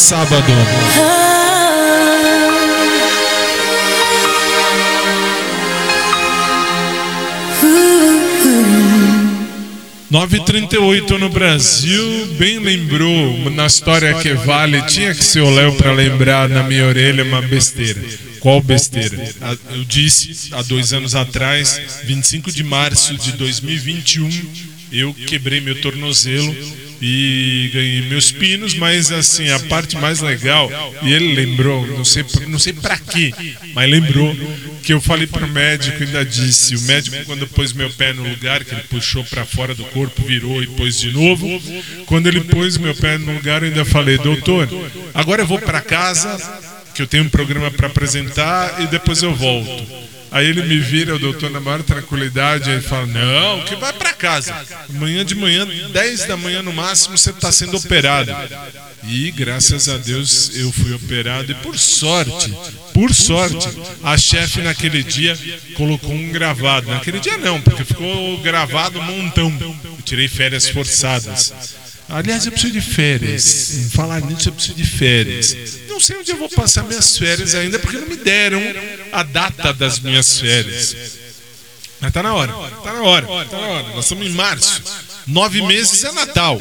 sábado. 0.00 0.50
Nove 10.10 10.40
trinta 10.40 10.76
no 11.18 11.28
Brasil, 11.28 12.26
bem 12.38 12.58
lembrou 12.58 13.50
na 13.50 13.66
história 13.66 14.14
que 14.14 14.32
vale, 14.32 14.82
tinha 14.82 15.14
que 15.14 15.22
ser 15.22 15.40
o 15.40 15.50
Léo 15.50 15.74
para 15.74 15.92
lembrar 15.92 16.48
na 16.48 16.62
minha 16.62 16.86
orelha 16.86 17.22
uma 17.22 17.42
besteira. 17.42 18.02
Qual 18.40 18.60
besteira? 18.62 19.16
Eu 19.70 19.84
disse 19.84 20.52
há 20.52 20.62
dois 20.62 20.92
anos 20.94 21.14
atrás, 21.14 21.80
25 22.04 22.50
de 22.50 22.64
março 22.64 23.16
de 23.18 23.32
2021, 23.32 24.28
eu 24.90 25.14
quebrei 25.14 25.60
meu 25.60 25.80
tornozelo 25.80 26.56
e 27.00 27.70
ganhei 27.72 28.02
meus 28.02 28.30
pinos, 28.30 28.74
mas 28.74 29.10
assim, 29.10 29.48
a 29.50 29.58
parte 29.60 29.96
mais 29.96 30.20
legal, 30.20 30.70
e 31.02 31.12
ele 31.12 31.34
lembrou, 31.34 31.86
não 31.86 32.04
sei, 32.04 32.24
não 32.46 32.58
sei 32.58 32.72
pra 32.72 32.98
quê, 32.98 33.32
mas 33.74 33.90
lembrou 33.90 34.36
que 34.82 34.92
eu 34.92 35.00
falei 35.00 35.26
pro 35.26 35.46
médico, 35.48 36.02
ainda 36.02 36.24
disse, 36.24 36.76
o 36.76 36.80
médico 36.82 37.16
quando 37.24 37.46
pôs 37.46 37.72
meu 37.72 37.90
pé 37.90 38.12
no 38.12 38.28
lugar, 38.28 38.64
que 38.64 38.74
ele 38.74 38.82
puxou 38.82 39.24
pra 39.24 39.44
fora 39.44 39.74
do 39.74 39.84
corpo, 39.86 40.22
virou 40.22 40.62
e 40.62 40.66
pôs 40.66 40.98
de 40.98 41.10
novo, 41.10 41.46
quando 42.06 42.26
ele 42.26 42.40
pôs 42.42 42.76
meu 42.76 42.94
pé 42.94 43.16
no 43.18 43.32
lugar, 43.32 43.62
eu 43.62 43.68
ainda 43.68 43.84
falei, 43.84 44.18
doutor, 44.18 44.68
agora 45.14 45.42
eu 45.42 45.46
vou 45.46 45.58
pra 45.58 45.80
casa, 45.80 46.38
que 47.00 47.04
eu 47.04 47.06
tenho 47.06 47.24
um 47.24 47.30
programa 47.30 47.70
pra 47.70 47.86
apresentar 47.86 48.82
e 48.82 48.86
depois 48.86 49.22
eu 49.22 49.34
volto. 49.34 50.10
Aí 50.30 50.46
ele 50.46 50.62
me 50.62 50.78
vira, 50.78 51.16
o 51.16 51.18
doutor, 51.18 51.50
na 51.50 51.58
maior 51.58 51.82
tranquilidade, 51.82 52.70
e 52.70 52.80
fala: 52.82 53.06
Não, 53.06 53.64
que 53.64 53.74
vai 53.74 53.92
pra 53.92 54.12
casa. 54.12 54.54
Amanhã 54.88 55.24
de 55.24 55.34
manhã, 55.34 55.66
10 55.92 56.26
da 56.26 56.36
manhã 56.36 56.62
no 56.62 56.72
máximo, 56.72 57.16
você 57.16 57.30
está 57.30 57.50
sendo 57.50 57.76
operado. 57.76 58.30
E 59.04 59.30
graças 59.30 59.88
a 59.88 59.96
Deus 59.96 60.52
eu 60.54 60.70
fui 60.70 60.92
operado. 60.92 61.50
E 61.50 61.54
por 61.56 61.76
sorte, 61.78 62.54
por 62.92 63.14
sorte, 63.14 63.66
a 64.04 64.16
chefe 64.18 64.60
naquele 64.60 65.02
dia 65.02 65.36
colocou 65.74 66.12
um 66.12 66.30
gravado. 66.30 66.90
Naquele 66.90 67.18
dia 67.18 67.38
não, 67.38 67.60
porque 67.62 67.82
ficou 67.82 68.38
gravado 68.42 69.00
um 69.00 69.02
montão. 69.02 69.52
Eu 69.84 69.96
tirei 70.04 70.28
férias 70.28 70.68
forçadas. 70.68 71.79
Aliás, 72.10 72.44
eu 72.44 72.52
preciso 72.52 72.72
de 72.72 72.80
férias. 72.80 73.74
Em 73.74 73.90
falar 73.90 74.20
nisso, 74.20 74.48
eu 74.48 74.52
preciso 74.52 74.74
de 74.74 74.84
férias. 74.84 75.56
Não 75.88 76.00
sei 76.00 76.16
onde 76.16 76.30
eu 76.30 76.36
vou 76.36 76.48
passar 76.48 76.82
minhas 76.84 77.16
férias 77.16 77.54
ainda, 77.54 77.78
porque 77.78 77.96
não 77.96 78.08
me 78.08 78.16
deram 78.16 78.60
a 79.12 79.22
data 79.22 79.72
das 79.72 80.00
minhas 80.00 80.38
férias. 80.38 80.96
Mas 82.00 82.12
tá 82.12 82.22
na 82.22 82.34
hora, 82.34 82.52
tá 82.82 82.92
na 82.94 83.02
hora, 83.02 83.26
tá 83.26 83.60
na 83.60 83.66
hora. 83.66 83.88
Nós 83.94 84.06
estamos 84.06 84.26
em 84.26 84.30
março. 84.30 84.82
Nove 85.26 85.62
meses 85.62 86.02
é 86.02 86.10
Natal. 86.12 86.58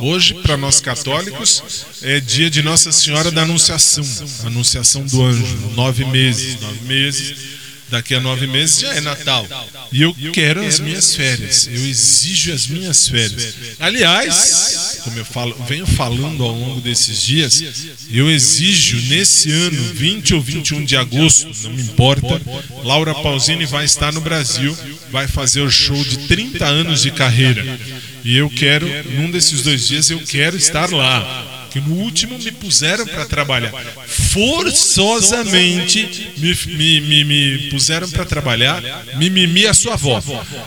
Hoje, 0.00 0.34
para 0.34 0.56
nós 0.56 0.80
católicos, 0.80 1.62
é 2.02 2.18
dia 2.18 2.50
de 2.50 2.62
Nossa 2.62 2.90
Senhora 2.90 3.30
da 3.30 3.42
Anunciação. 3.42 4.04
Anunciação 4.44 5.04
do 5.04 5.22
anjo. 5.22 5.44
Nove 5.74 6.04
meses. 6.06 6.60
Nove 6.60 6.80
meses. 6.86 7.59
Daqui 7.90 8.14
a 8.14 8.20
nove 8.20 8.46
meses 8.46 8.80
já 8.80 8.94
é 8.94 9.00
Natal. 9.00 9.46
E 9.92 10.02
eu 10.02 10.14
quero 10.32 10.64
as 10.64 10.78
minhas 10.78 11.14
férias. 11.14 11.66
Eu 11.66 11.84
exijo 11.86 12.52
as 12.52 12.68
minhas 12.68 13.08
férias. 13.08 13.54
Aliás, 13.80 15.00
como 15.02 15.18
eu 15.18 15.24
falo, 15.24 15.56
venho 15.68 15.86
falando 15.86 16.44
ao 16.44 16.52
longo 16.52 16.80
desses 16.80 17.20
dias, 17.20 17.62
eu 18.08 18.30
exijo 18.30 18.96
nesse 19.08 19.50
ano, 19.50 19.82
20 19.94 20.34
ou 20.34 20.40
21 20.40 20.84
de 20.84 20.96
agosto, 20.96 21.50
não 21.64 21.72
me 21.72 21.82
importa, 21.82 22.40
Laura 22.84 23.14
Pausini 23.14 23.66
vai 23.66 23.84
estar 23.84 24.12
no 24.12 24.20
Brasil, 24.20 24.76
vai 25.10 25.26
fazer 25.26 25.62
o 25.62 25.70
show 25.70 26.02
de 26.04 26.28
30 26.28 26.64
anos 26.64 27.02
de 27.02 27.10
carreira. 27.10 27.78
E 28.24 28.36
eu 28.36 28.48
quero, 28.50 28.86
num 29.10 29.30
desses 29.30 29.62
dois 29.62 29.88
dias, 29.88 30.10
eu 30.10 30.20
quero 30.20 30.56
estar 30.56 30.90
lá 30.90 31.49
que 31.70 31.80
no 31.80 31.94
último 31.94 32.38
me 32.38 32.50
puseram 32.52 33.06
para 33.06 33.24
trabalhar. 33.26 33.72
Forçosamente 34.06 36.32
me, 36.38 36.54
me, 36.76 37.00
me, 37.00 37.24
me 37.24 37.58
puseram 37.70 38.08
para 38.10 38.24
trabalhar. 38.24 38.82
Mimimi 39.16 39.66
a 39.66 39.74
sua 39.74 39.94
avó. 39.94 40.22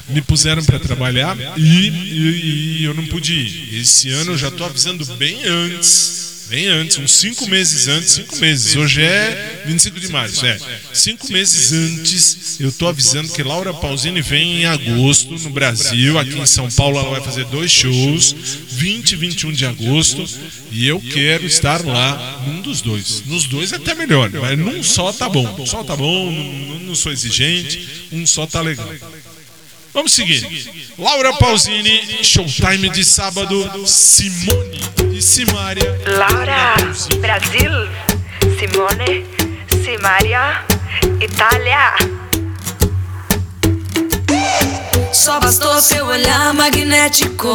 Me 0.10 0.22
puseram 0.22 0.64
para 0.64 0.80
trabalhar 0.80 1.38
e, 1.58 1.88
e- 1.88 2.78
e 2.80 2.84
eu 2.84 2.94
não 2.94 3.06
pude 3.08 3.34
ir. 3.34 3.80
Esse 3.82 4.10
ano 4.10 4.34
eu 4.34 4.38
já 4.38 4.50
estou 4.50 4.66
avisando 4.66 5.06
bem 5.16 5.38
antes. 5.46 6.33
Bem 6.54 6.68
antes, 6.68 7.00
uns 7.00 7.14
cinco 7.14 7.48
meses 7.48 7.88
antes, 7.88 8.12
cinco 8.12 8.36
meses. 8.36 8.76
Hoje 8.76 9.02
é 9.02 9.64
25 9.66 10.00
de 10.00 10.08
março, 10.10 10.46
é. 10.46 10.56
Cinco 10.94 11.34
meses 11.34 11.72
antes, 11.74 12.60
eu 12.60 12.72
tô 12.72 12.88
avisando 12.88 13.34
que 13.34 13.42
Laura 13.42 13.74
Pausini 13.74 14.22
vem 14.22 14.62
em 14.62 14.66
agosto 14.68 15.34
no 15.34 15.50
Brasil. 15.50 16.20
Aqui 16.20 16.38
em 16.38 16.46
São 16.46 16.70
Paulo 16.70 17.00
ela 17.00 17.10
vai 17.10 17.22
fazer 17.22 17.46
dois 17.46 17.72
shows, 17.72 18.36
20 18.70 19.14
e 19.14 19.16
21 19.16 19.52
de 19.52 19.66
agosto. 19.66 20.24
E 20.70 20.86
eu 20.86 21.00
quero 21.00 21.44
estar 21.48 21.84
lá 21.84 22.44
num 22.46 22.62
dos 22.62 22.82
dois. 22.82 23.24
Nos 23.26 23.46
dois 23.46 23.72
é 23.72 23.78
até 23.78 23.96
melhor, 23.96 24.30
mas 24.30 24.56
num 24.56 24.84
só 24.84 25.12
tá 25.12 25.28
bom. 25.28 25.60
Um 25.60 25.66
só 25.66 25.84
tá 25.84 25.96
bom, 25.96 26.32
não, 26.32 26.80
não 26.82 26.94
sou 26.94 27.12
exigente, 27.12 28.08
um 28.12 28.28
só 28.28 28.46
tá 28.46 28.62
legal. 28.62 28.94
Vamos 29.94 30.14
seguir. 30.14 30.44
Laura 30.98 31.34
Pausini, 31.34 32.24
showtime 32.24 32.90
de 32.90 33.06
sábado, 33.06 33.88
Simone 33.88 34.82
e 35.14 35.22
Simária. 35.22 35.96
Laura, 36.18 36.74
Brasil, 37.22 37.72
Simone, 38.58 39.24
Simaria, 39.84 40.64
Itália. 41.22 41.94
Só 45.14 45.40
bastou 45.40 45.80
seu 45.80 46.08
olhar 46.08 46.52
magnético. 46.56 47.54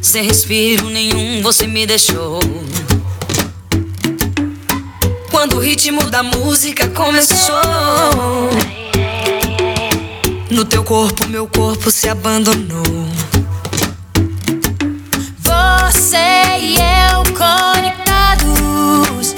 Sem 0.00 0.22
respiro 0.22 0.88
nenhum 0.88 1.42
você 1.42 1.66
me 1.66 1.84
deixou. 1.84 2.38
Quando 5.32 5.56
o 5.56 5.60
ritmo 5.60 6.08
da 6.08 6.22
música 6.22 6.86
começou. 6.90 7.58
No 10.50 10.64
teu 10.64 10.82
corpo, 10.82 11.28
meu 11.28 11.46
corpo 11.46 11.90
se 11.90 12.08
abandonou. 12.08 13.06
Você 15.40 16.56
e 16.58 16.76
eu 16.76 17.22
conectados. 17.36 19.34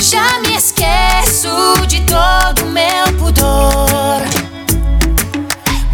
Já 0.00 0.40
me 0.40 0.56
esqueço 0.56 1.48
de 1.86 2.00
todo 2.00 2.66
meu 2.66 3.06
pudor. 3.20 4.20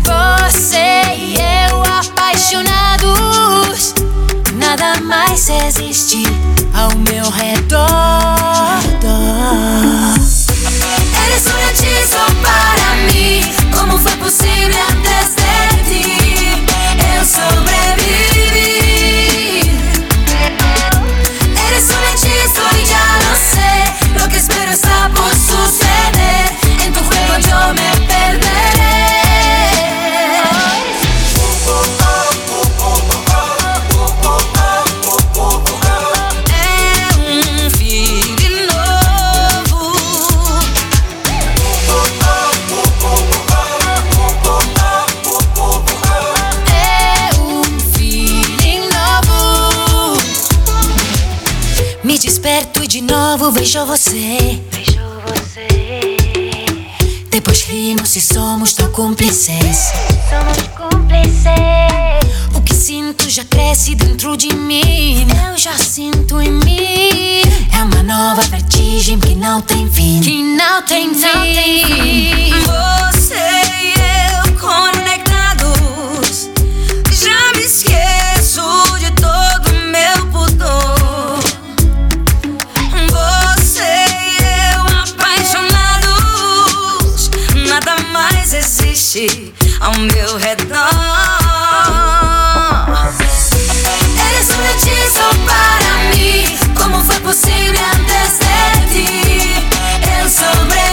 Você 0.02 1.02
e 1.18 1.36
eu 1.68 1.82
apaixonados. 1.82 3.92
Nada 4.54 4.98
mais 5.02 5.50
existe 5.50 6.22
ao 6.72 6.96
meu 6.96 7.28
redor. 7.30 7.84
Eres 11.26 11.46
un 11.46 11.58
hechizo 11.58 11.64
para 11.64 11.82
mí. 11.82 11.83
¿Cómo 14.44 14.52
fue 14.52 14.68
posible 14.68 14.76
antes 14.90 15.36
de 15.36 15.84
ti? 15.88 16.66
Eu 17.16 17.24
sobreviví. 17.24 18.03
Vejo 53.74 53.86
você. 53.86 54.62
Vejo 54.70 55.00
você, 55.26 55.66
Depois 57.28 57.62
rimos 57.62 58.14
e 58.14 58.20
somos 58.20 58.72
tão 58.72 58.88
cúmplices. 58.92 59.90
somos 60.30 60.58
cúmplices. 60.76 61.44
O 62.54 62.60
que 62.62 62.72
sinto 62.72 63.28
já 63.28 63.44
cresce 63.44 63.96
dentro 63.96 64.36
de 64.36 64.54
mim. 64.54 65.26
Eu 65.50 65.58
já 65.58 65.76
sinto 65.76 66.40
em 66.40 66.52
mim. 66.52 67.42
É 67.76 67.82
uma 67.82 68.02
nova 68.04 68.42
vertigem 68.42 69.18
que 69.18 69.34
não 69.34 69.60
tem 69.60 69.90
fim. 69.90 70.20
Que 70.20 70.40
não 70.40 70.80
tem 70.82 71.12
fim. 71.12 72.52
Você 72.62 73.34
e 73.34 73.94
eu 74.36 74.52
conectados. 74.60 74.93
ao 89.80 89.92
meu 89.92 90.36
redor. 90.38 90.88
Eres 94.26 94.48
un 94.50 94.64
hechizo 94.64 95.28
para 95.46 96.16
mim, 96.16 96.58
como 96.76 97.00
foi 97.04 97.20
possível 97.20 97.80
antes 97.92 98.40
de 98.40 98.56
ti, 98.92 99.68
el 100.18 100.28
sobre 100.28 100.83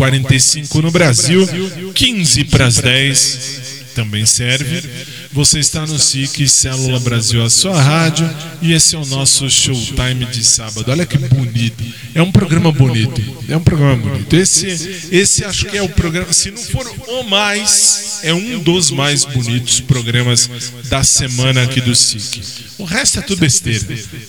9h45 0.00 0.82
no 0.82 0.90
Brasil, 0.90 1.46
15 1.92 2.44
para 2.44 2.66
as 2.66 2.78
10, 2.78 3.92
também 3.94 4.24
serve. 4.24 4.88
Você 5.32 5.58
está 5.58 5.86
no 5.86 5.98
SIC 5.98 6.48
Célula 6.48 6.98
Brasil, 7.00 7.44
a 7.44 7.50
sua 7.50 7.80
rádio, 7.80 8.28
e 8.62 8.72
esse 8.72 8.96
é 8.96 8.98
o 8.98 9.04
nosso 9.04 9.48
showtime 9.50 10.24
de 10.24 10.42
sábado. 10.42 10.90
Olha 10.90 11.04
que 11.04 11.18
bonito. 11.18 11.84
É 12.14 12.22
um 12.22 12.32
programa 12.32 12.72
bonito. 12.72 13.20
É 13.48 13.56
um 13.56 13.62
programa 13.62 13.96
bonito. 13.96 14.34
Esse, 14.34 14.66
esse 15.12 15.44
acho 15.44 15.66
que 15.66 15.76
é 15.76 15.82
o 15.82 15.88
programa, 15.88 16.32
se 16.32 16.50
não 16.50 16.62
for 16.62 16.86
o 17.08 17.22
mais, 17.24 18.20
é 18.22 18.34
um 18.34 18.58
dos 18.58 18.90
mais 18.90 19.24
bonitos 19.24 19.80
programas 19.80 20.48
da 20.88 21.02
semana 21.02 21.62
aqui 21.62 21.80
do 21.80 21.94
SIC. 21.94 22.42
O 22.78 22.84
resto 22.84 23.18
é 23.18 23.22
tudo 23.22 23.40
besteira. 23.40 23.86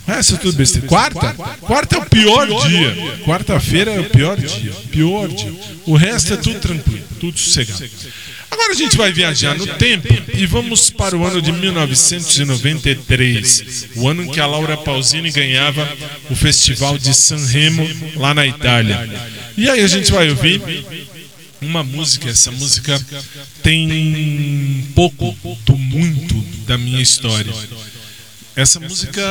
O 0.08 0.12
resto 0.12 0.36
é 0.36 0.38
tudo 0.38 0.58
besteira. 0.58 0.88
Quarta? 0.88 1.34
Quarta 1.62 1.96
é 1.96 2.00
o 2.00 2.06
pior 2.06 2.48
dia. 2.68 2.96
Quarta-feira 3.26 3.92
é 3.92 4.00
o 4.00 4.10
pior 4.10 4.38
dia. 4.38 4.72
Pior 4.92 5.28
dia. 5.28 5.54
O 5.86 5.96
resto 5.96 6.34
é 6.34 6.38
tudo 6.38 6.60
tranquilo, 6.60 7.04
tudo 7.20 7.40
sossegado. 7.40 7.84
Agora 8.52 8.74
a 8.74 8.76
gente 8.76 8.98
vai 8.98 9.14
viajar 9.14 9.58
no 9.58 9.66
tempo 9.66 10.10
e 10.34 10.46
vamos 10.46 10.90
para 10.90 11.18
o 11.18 11.26
ano 11.26 11.42
de 11.42 11.54
1993, 11.54 13.88
o 13.96 14.10
ano 14.10 14.24
em 14.24 14.30
que 14.30 14.42
a 14.42 14.46
Laura 14.46 14.76
Pausini 14.76 15.32
ganhava 15.32 15.90
o 16.30 16.36
Festival 16.36 16.98
de 16.98 17.14
San 17.14 17.46
Remo 17.46 17.88
lá 18.18 18.34
na 18.34 18.46
Itália. 18.46 19.10
E 19.58 19.70
aí 19.70 19.80
a 19.82 19.88
gente 19.88 20.12
vai 20.12 20.30
ouvir 20.30 20.62
uma 21.62 21.82
música, 21.84 22.30
essa 22.30 22.52
música 22.52 23.02
tem 23.64 24.86
pouco 24.96 25.34
do 25.66 25.78
muito 25.78 26.36
da 26.66 26.78
minha 26.78 27.02
história. 27.02 27.54
Essa 28.56 28.80
música, 28.82 29.22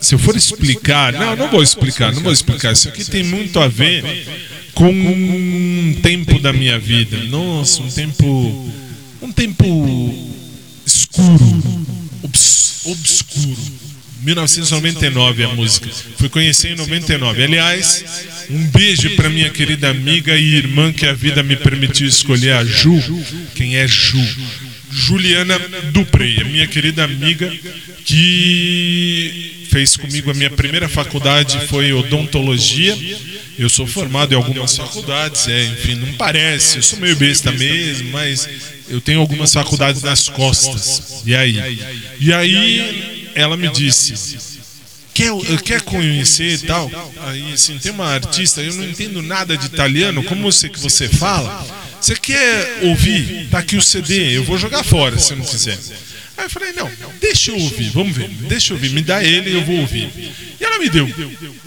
se 0.00 0.14
eu 0.14 0.18
for 0.18 0.34
explicar, 0.36 1.12
não, 1.12 1.36
não 1.36 1.50
vou 1.50 1.62
explicar, 1.62 2.12
não 2.12 2.22
vou 2.22 2.32
explicar. 2.32 2.72
Isso 2.72 2.88
aqui 2.88 3.04
tem 3.04 3.22
muito 3.24 3.58
a 3.60 3.68
ver 3.68 4.02
com 4.74 4.90
um 4.90 5.94
tempo 6.02 6.38
da 6.38 6.52
minha 6.52 6.78
vida. 6.78 7.16
Nossa, 7.24 7.82
um 7.82 7.90
tempo, 7.90 8.72
um 9.22 9.32
tempo 9.32 10.30
escuro, 10.86 11.62
obs- 12.22 12.80
obscuro. 12.84 13.80
1999 14.22 15.44
a 15.44 15.48
música. 15.54 15.88
Fui 16.18 16.28
conhecer 16.28 16.72
em 16.72 16.76
99. 16.76 17.42
Aliás, 17.42 18.04
um 18.50 18.64
beijo 18.66 19.08
para 19.16 19.30
minha 19.30 19.48
querida 19.48 19.88
amiga 19.90 20.36
e 20.36 20.56
irmã 20.56 20.92
que 20.92 21.06
a 21.06 21.14
vida 21.14 21.42
me 21.42 21.56
permitiu 21.56 22.06
escolher, 22.06 22.52
a 22.52 22.64
Ju. 22.64 23.02
Quem 23.54 23.76
é 23.76 23.88
Ju? 23.88 24.22
Juliana 24.92 25.58
Duprey, 25.92 26.44
minha 26.44 26.66
querida 26.66 27.04
amiga 27.04 27.50
que 28.04 29.59
fez 29.70 29.96
comigo 29.96 30.30
a 30.30 30.34
minha 30.34 30.50
primeira 30.50 30.88
faculdade 30.88 31.66
foi 31.68 31.92
odontologia. 31.92 32.96
Eu 33.58 33.68
sou 33.68 33.86
formado 33.86 34.32
em 34.32 34.36
algumas 34.36 34.76
faculdades, 34.76 35.46
é, 35.46 35.64
enfim, 35.66 35.94
não 35.94 36.12
parece, 36.14 36.78
eu 36.78 36.82
sou 36.82 36.98
meio 36.98 37.14
besta 37.16 37.52
mesmo, 37.52 38.10
mas 38.10 38.48
eu 38.88 39.00
tenho 39.00 39.20
algumas 39.20 39.52
faculdades 39.52 40.02
nas 40.02 40.28
costas. 40.28 41.22
E 41.24 41.34
aí? 41.34 41.78
E 42.18 42.32
aí 42.32 43.30
ela 43.34 43.56
me 43.56 43.68
disse: 43.68 44.14
quer, 45.14 45.32
quer 45.62 45.80
conhecer 45.82 46.54
e 46.54 46.66
tal? 46.66 46.90
Aí, 47.22 47.52
assim, 47.52 47.78
tem 47.78 47.92
uma 47.92 48.06
artista, 48.06 48.60
eu 48.62 48.74
não 48.74 48.84
entendo 48.84 49.22
nada 49.22 49.56
de 49.56 49.66
italiano, 49.66 50.24
como 50.24 50.50
sei 50.50 50.70
que 50.70 50.80
você 50.80 51.08
fala, 51.08 51.66
você 52.00 52.16
quer 52.16 52.80
ouvir? 52.82 53.48
Tá 53.50 53.58
aqui 53.58 53.76
o 53.76 53.82
CD, 53.82 54.36
eu 54.36 54.44
vou 54.44 54.58
jogar 54.58 54.82
fora 54.82 55.18
se 55.18 55.34
não 55.34 55.44
quiser. 55.44 55.78
Aí 56.40 56.46
eu 56.46 56.50
falei, 56.50 56.72
não, 56.72 56.90
deixa 57.20 57.50
eu 57.50 57.58
ouvir, 57.58 57.90
vamos 57.90 58.16
ver, 58.16 58.26
deixa 58.48 58.72
eu 58.72 58.76
ouvir, 58.78 58.88
me 58.92 59.02
dá 59.02 59.22
ele 59.22 59.50
e 59.50 59.52
eu 59.52 59.62
vou 59.62 59.76
ouvir. 59.76 60.10
E 60.58 60.64
ela 60.64 60.78
me 60.78 60.88
deu. 60.88 61.06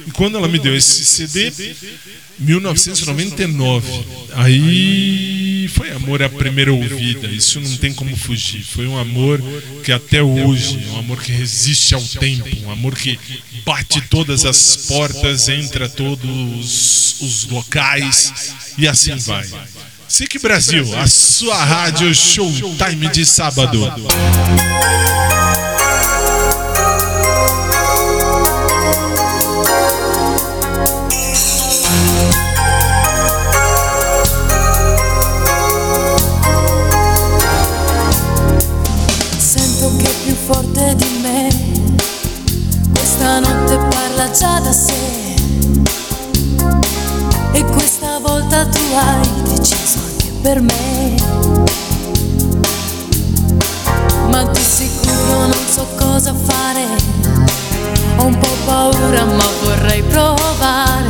E 0.08 0.12
quando 0.12 0.36
ela 0.36 0.48
me 0.48 0.58
deu 0.58 0.76
esse 0.76 1.06
CD, 1.06 1.54
1999, 2.40 3.88
aí 4.32 5.70
foi 5.76 5.92
amor 5.92 6.24
à 6.24 6.30
primeira 6.30 6.74
ouvida, 6.74 7.28
isso 7.28 7.60
não 7.60 7.78
tem 7.78 7.94
como 7.94 8.18
fugir. 8.18 8.64
Foi 8.64 8.88
um 8.88 8.98
amor 8.98 9.40
que 9.84 9.92
até 9.92 10.24
hoje, 10.24 10.80
um 10.92 10.98
amor 10.98 11.22
que 11.22 11.32
resiste 11.32 11.94
ao 11.94 12.02
tempo, 12.02 12.50
um 12.64 12.72
amor 12.72 12.96
que 12.96 13.20
bate 13.64 14.02
todas 14.10 14.44
as 14.44 14.88
portas, 14.88 15.50
entra 15.50 15.88
todos 15.88 17.22
os 17.22 17.46
locais 17.46 18.56
e 18.76 18.88
assim 18.88 19.16
vai. 19.18 19.48
SIC 20.14 20.40
Brasil, 20.40 20.86
a 20.96 21.08
sua 21.08 21.58
rádio 21.66 22.14
Showtime 22.14 23.10
de 23.10 23.26
sábado. 23.26 23.92
Per 50.44 50.60
me. 50.60 51.16
Ma 54.30 54.44
di 54.44 54.60
sicuro 54.60 55.48
non 55.48 55.66
so 55.72 55.88
cosa 55.96 56.34
fare. 56.34 56.86
Ho 58.18 58.26
un 58.26 58.38
po' 58.38 58.56
paura 58.66 59.24
ma 59.24 59.50
vorrei 59.64 60.04
provare. 60.04 61.08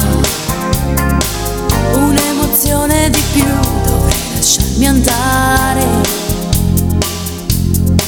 Un'emozione 1.94 3.10
di 3.10 3.24
più 3.34 3.52
dovrei 3.86 4.22
lasciarmi 4.36 4.86
andare. 4.86 5.86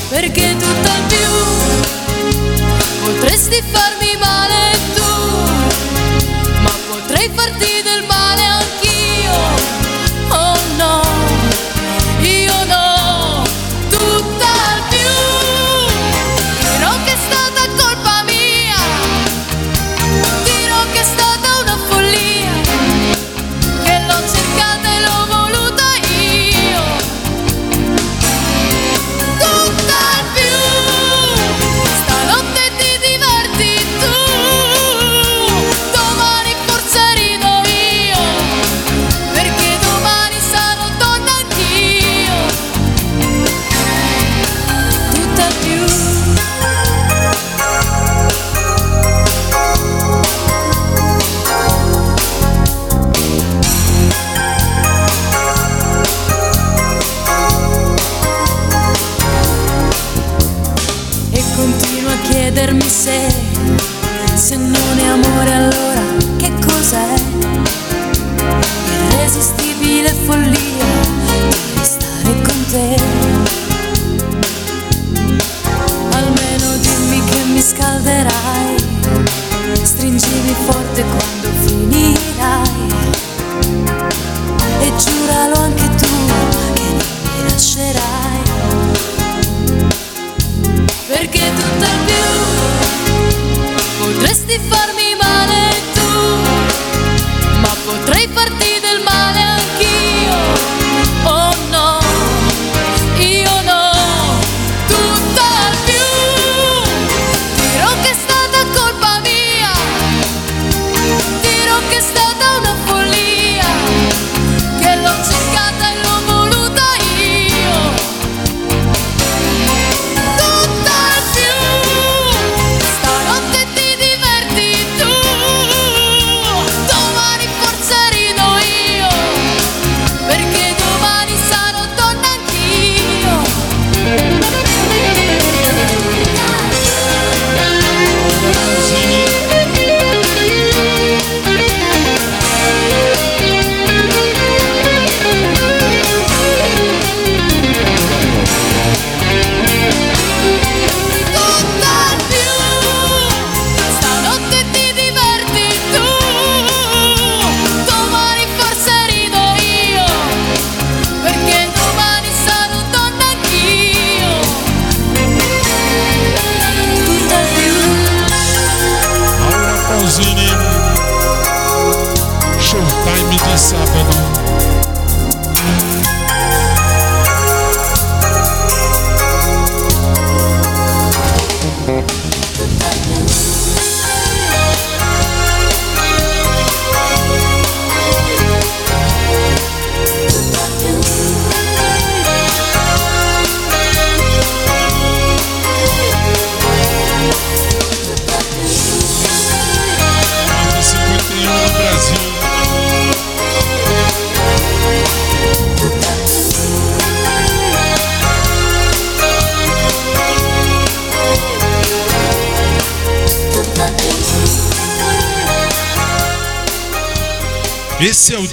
Perché 0.10 0.56
tutt'al 0.58 1.02
più 1.08 1.28
potresti 3.04 3.64
farmi 3.72 4.16
male 4.20 4.78
tu, 4.94 6.62
ma 6.62 6.72
potrei 6.90 7.30
farti 7.34 7.75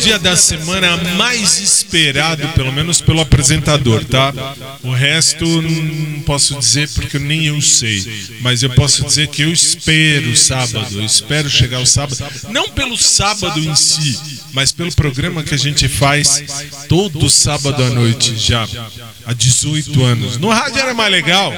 dia 0.03 0.19
da 0.19 0.37
semana 0.37 0.97
mais 1.17 1.61
esperado, 1.61 2.49
pelo 2.49 2.73
menos 2.73 3.01
pelo 3.01 3.21
apresentador, 3.21 4.05
tá? 4.05 4.33
O 4.83 4.91
resto 4.91 5.45
não 5.63 6.23
posso 6.23 6.59
dizer 6.59 6.89
porque 6.91 7.21
nem 7.21 7.47
eu 7.47 7.61
sei. 7.61 8.29
Mas 8.41 8.65
eu 8.65 8.71
posso 8.71 9.05
dizer 9.05 9.29
que 9.29 9.43
eu 9.43 9.53
espero 9.53 10.35
sábado. 10.35 10.99
Eu 10.99 11.05
espero 11.05 11.49
chegar 11.49 11.79
o 11.79 11.87
sábado. 11.87 12.19
Não 12.51 12.69
pelo 12.71 12.99
sábado 12.99 13.61
em 13.61 13.75
si, 13.77 14.19
mas 14.53 14.73
pelo 14.73 14.93
programa 14.93 15.45
que 15.45 15.55
a 15.55 15.59
gente 15.59 15.89
faz 15.89 16.43
todo 16.89 17.31
sábado 17.31 17.83
à 17.85 17.91
noite 17.91 18.37
já. 18.37 18.67
Há 19.25 19.33
18 19.33 20.03
anos. 20.03 20.37
No 20.37 20.49
rádio 20.49 20.81
era 20.81 20.95
mais 20.95 21.13
legal. 21.13 21.53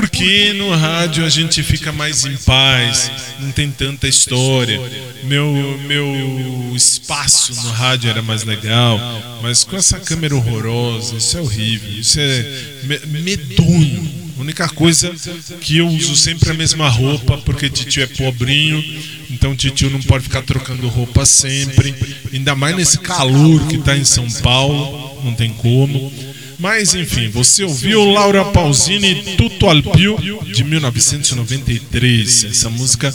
Porque 0.00 0.52
no 0.54 0.74
rádio 0.74 1.24
a 1.24 1.28
gente 1.28 1.62
fica 1.62 1.92
mais 1.92 2.24
em 2.24 2.36
paz, 2.38 3.08
não 3.38 3.52
tem 3.52 3.70
tanta 3.70 4.08
história. 4.08 4.80
Meu, 5.22 5.78
meu 5.86 6.72
espaço 6.74 7.54
no 7.54 7.70
rádio 7.70 8.10
era 8.10 8.20
mais 8.20 8.42
legal, 8.42 8.98
mas 9.40 9.62
com 9.62 9.76
essa 9.76 10.00
câmera 10.00 10.34
horrorosa, 10.34 11.14
isso 11.14 11.38
é 11.38 11.40
horrível, 11.40 11.90
isso 11.92 12.18
é 12.18 12.62
me- 12.82 13.20
medonho. 13.22 14.24
A 14.36 14.40
única 14.40 14.68
coisa 14.68 15.12
que 15.60 15.76
eu 15.76 15.86
uso 15.86 16.16
sempre 16.16 16.50
a 16.50 16.54
mesma 16.54 16.88
roupa, 16.88 17.38
porque 17.38 17.70
titio 17.70 18.02
é 18.02 18.06
pobrinho, 18.08 18.82
então 19.30 19.54
titio 19.54 19.88
não 19.90 20.02
pode 20.02 20.24
ficar 20.24 20.42
trocando 20.42 20.88
roupa 20.88 21.24
sempre, 21.24 21.94
ainda 22.32 22.56
mais 22.56 22.74
nesse 22.74 22.98
calor 22.98 23.64
que 23.68 23.78
tá 23.78 23.96
em 23.96 24.04
São 24.04 24.28
Paulo, 24.42 25.20
não 25.24 25.34
tem 25.34 25.52
como. 25.52 26.12
Mas 26.58 26.94
enfim, 26.94 27.28
você 27.28 27.64
ouviu 27.64 28.04
Laura 28.04 28.44
Pausini 28.46 29.36
Tutto 29.36 29.68
al 29.68 29.82
Più 29.82 30.16
de 30.42 30.64
1993. 30.64 32.44
Essa 32.44 32.70
música 32.70 33.12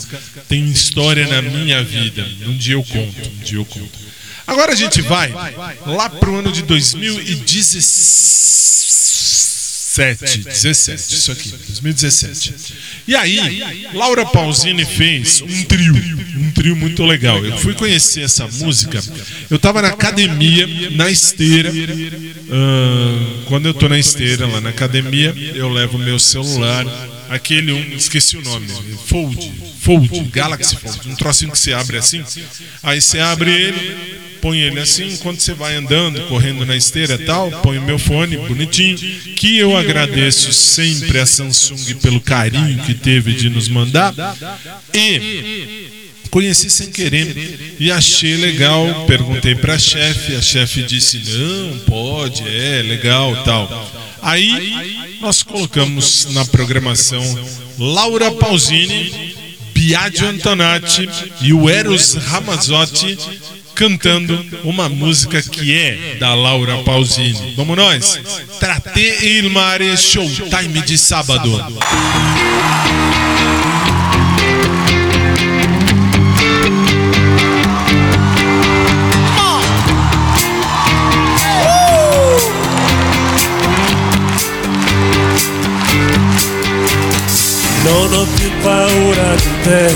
tem 0.48 0.68
história 0.68 1.26
na 1.26 1.42
minha 1.42 1.82
vida. 1.82 2.26
Um 2.46 2.56
dia 2.56 2.74
eu 2.74 2.82
conto, 2.82 3.28
um 3.28 3.44
dia 3.44 3.58
eu 3.58 3.64
conto. 3.64 3.98
Agora 4.46 4.72
a 4.72 4.76
gente 4.76 5.00
vai 5.02 5.32
lá 5.86 6.10
pro 6.10 6.36
ano 6.36 6.50
de 6.50 6.62
2017. 9.96 10.48
17, 10.48 11.14
isso 11.14 11.32
aqui, 11.32 11.50
2017. 11.50 12.54
E 13.08 13.16
aí, 13.16 13.88
Laura 13.92 14.24
Pausini 14.24 14.84
fez 14.84 15.42
um 15.42 15.64
trio, 15.64 15.94
um 16.36 16.50
trio 16.52 16.76
muito 16.76 17.04
legal. 17.04 17.44
Eu 17.44 17.58
fui 17.58 17.74
conhecer 17.74 18.22
essa 18.22 18.46
música, 18.46 19.02
eu 19.50 19.58
tava 19.58 19.82
na 19.82 19.88
academia, 19.88 20.66
na 20.92 21.10
esteira. 21.10 21.72
ah, 22.50 23.44
quando 23.46 23.66
eu 23.66 23.74
tô 23.74 23.88
na 23.88 23.98
esteira 23.98 24.46
lá 24.46 24.60
na 24.60 24.70
academia, 24.70 25.34
eu 25.54 25.68
levo 25.68 25.98
meu 25.98 26.18
celular, 26.18 26.84
aquele 27.30 27.72
um, 27.72 27.94
esqueci 27.94 28.36
o 28.36 28.42
nome, 28.42 28.66
Fold, 29.06 29.52
Fold, 29.80 30.24
Galaxy 30.32 30.74
Fold, 30.76 31.08
um 31.08 31.14
trocinho 31.14 31.52
que 31.52 31.58
você 31.58 31.72
abre 31.72 31.96
assim. 31.96 32.22
Aí 32.82 33.00
você 33.00 33.20
abre 33.20 33.50
ele, 33.50 34.20
põe 34.42 34.58
ele 34.58 34.80
assim, 34.80 35.12
enquanto 35.12 35.40
você 35.40 35.54
vai 35.54 35.76
andando, 35.76 36.20
correndo 36.26 36.66
na 36.66 36.76
esteira 36.76 37.14
e 37.14 37.24
tal, 37.24 37.48
põe 37.62 37.78
o 37.78 37.82
meu 37.82 38.00
fone 38.00 38.36
bonitinho, 38.36 38.98
que 39.36 39.56
eu 39.56 39.76
agradeço 39.76 40.52
sempre 40.52 41.20
a 41.20 41.24
Samsung 41.24 41.94
pelo 42.02 42.20
carinho 42.20 42.82
que 42.82 42.94
teve 42.94 43.32
de 43.32 43.48
nos 43.48 43.68
mandar. 43.68 44.12
E 44.92 46.00
conheci 46.30 46.68
sem 46.68 46.90
querer 46.90 47.76
e 47.78 47.92
achei 47.92 48.36
legal. 48.36 49.06
Perguntei 49.06 49.54
pra 49.54 49.78
chefe, 49.78 50.34
a 50.34 50.42
chefe 50.42 50.82
disse: 50.82 51.22
"Não, 51.36 51.78
pode, 51.80 52.42
é 52.48 52.82
legal, 52.82 53.44
tal". 53.44 53.68
Aí 54.22 54.99
nós 55.20 55.42
colocamos 55.42 56.28
na 56.30 56.44
programação 56.46 57.22
Laura 57.78 58.30
Pausini, 58.32 59.36
Biagio 59.72 60.26
Antonati 60.26 61.08
e 61.42 61.52
o 61.52 61.68
Eros 61.68 62.14
Ramazzotti 62.14 63.18
cantando 63.74 64.44
uma 64.64 64.88
música 64.88 65.40
que 65.42 65.74
é 65.74 66.16
da 66.18 66.34
Laura 66.34 66.82
Pausini. 66.82 67.54
Vamos 67.56 67.76
nós? 67.76 68.20
Trate 68.58 69.00
il 69.22 69.50
mare 69.50 69.96
showtime 69.96 70.82
de 70.82 70.98
sábado. 70.98 71.50
Non 87.82 88.12
ho 88.12 88.26
più 88.34 88.50
paura 88.62 89.34
di 89.34 89.50
te, 89.62 89.94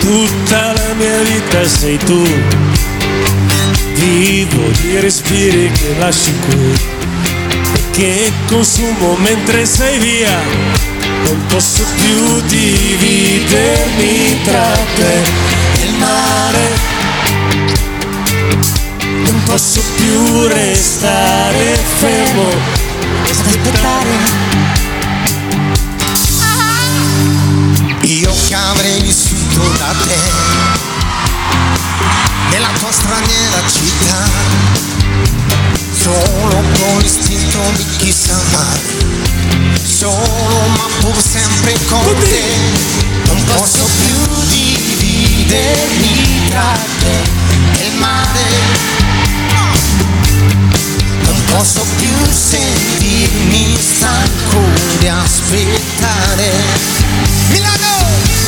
tutta 0.00 0.72
la 0.72 0.94
mia 0.94 1.22
vita 1.22 1.66
sei 1.66 1.96
tu. 1.98 2.22
Vivo 3.94 4.68
di 4.80 5.00
respiri 5.00 5.70
che 5.70 5.94
lasci 5.98 6.32
qui 6.48 6.96
che 7.98 8.32
consumo 8.46 9.16
mentre 9.16 9.66
sei 9.66 9.98
via. 9.98 10.38
Non 11.24 11.44
posso 11.48 11.84
più 11.96 12.40
dividermi 12.42 14.40
tra 14.44 14.72
te 14.94 15.14
e 15.80 15.84
il 15.84 15.94
mare. 15.98 16.68
Non 19.24 19.42
posso 19.44 19.82
più 19.96 20.46
restare 20.46 21.76
fermo 21.98 22.48
aspettare. 23.28 24.67
Avrei 28.68 29.00
vissuto 29.00 29.62
da 29.78 29.94
te. 30.06 30.16
Nella 32.50 32.68
tua 32.78 32.92
straniera 32.92 33.62
città 33.66 34.28
solo 35.92 36.62
con 36.78 36.98
l'istinto 36.98 37.58
di 37.76 37.86
chi 37.96 38.12
sa 38.12 38.34
amare. 38.34 38.96
Solo 39.82 40.68
ma 40.76 40.86
pur 41.00 41.16
sempre 41.20 41.72
con 41.88 42.14
te 42.20 42.44
non 43.26 43.44
posso 43.56 43.84
più 43.84 44.16
dividermi 44.48 46.14
tra 46.48 46.76
te 47.00 47.16
e 47.80 47.86
il 47.86 47.94
mare. 47.96 48.46
Non 51.22 51.44
posso 51.52 51.84
più 51.96 52.14
sentirmi 52.30 53.76
stanco 53.80 54.60
di 54.98 55.08
aspettare. 55.08 56.50
Milano! 57.48 58.47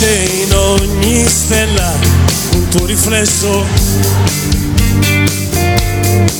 notte 0.00 0.44
in 0.44 0.54
ogni 0.54 1.26
stella 1.26 1.92
un 2.54 2.68
tuo 2.68 2.86
riflesso. 2.86 3.66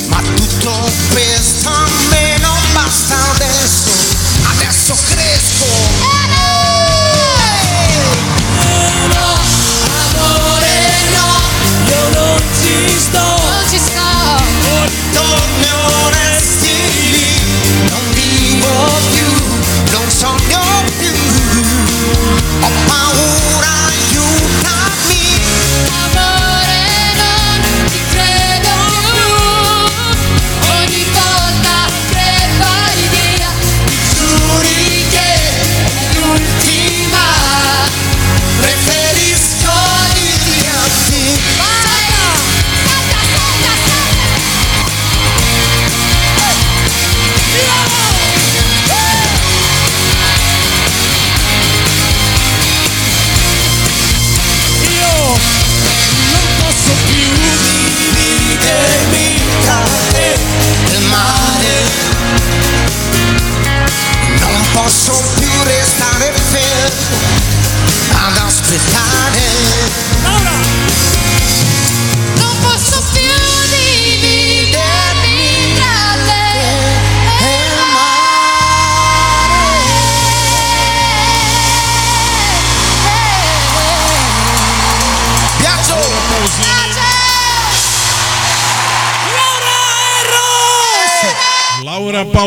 Ma 0.09 0.23
tutto 0.35 0.91
questo 1.13 1.80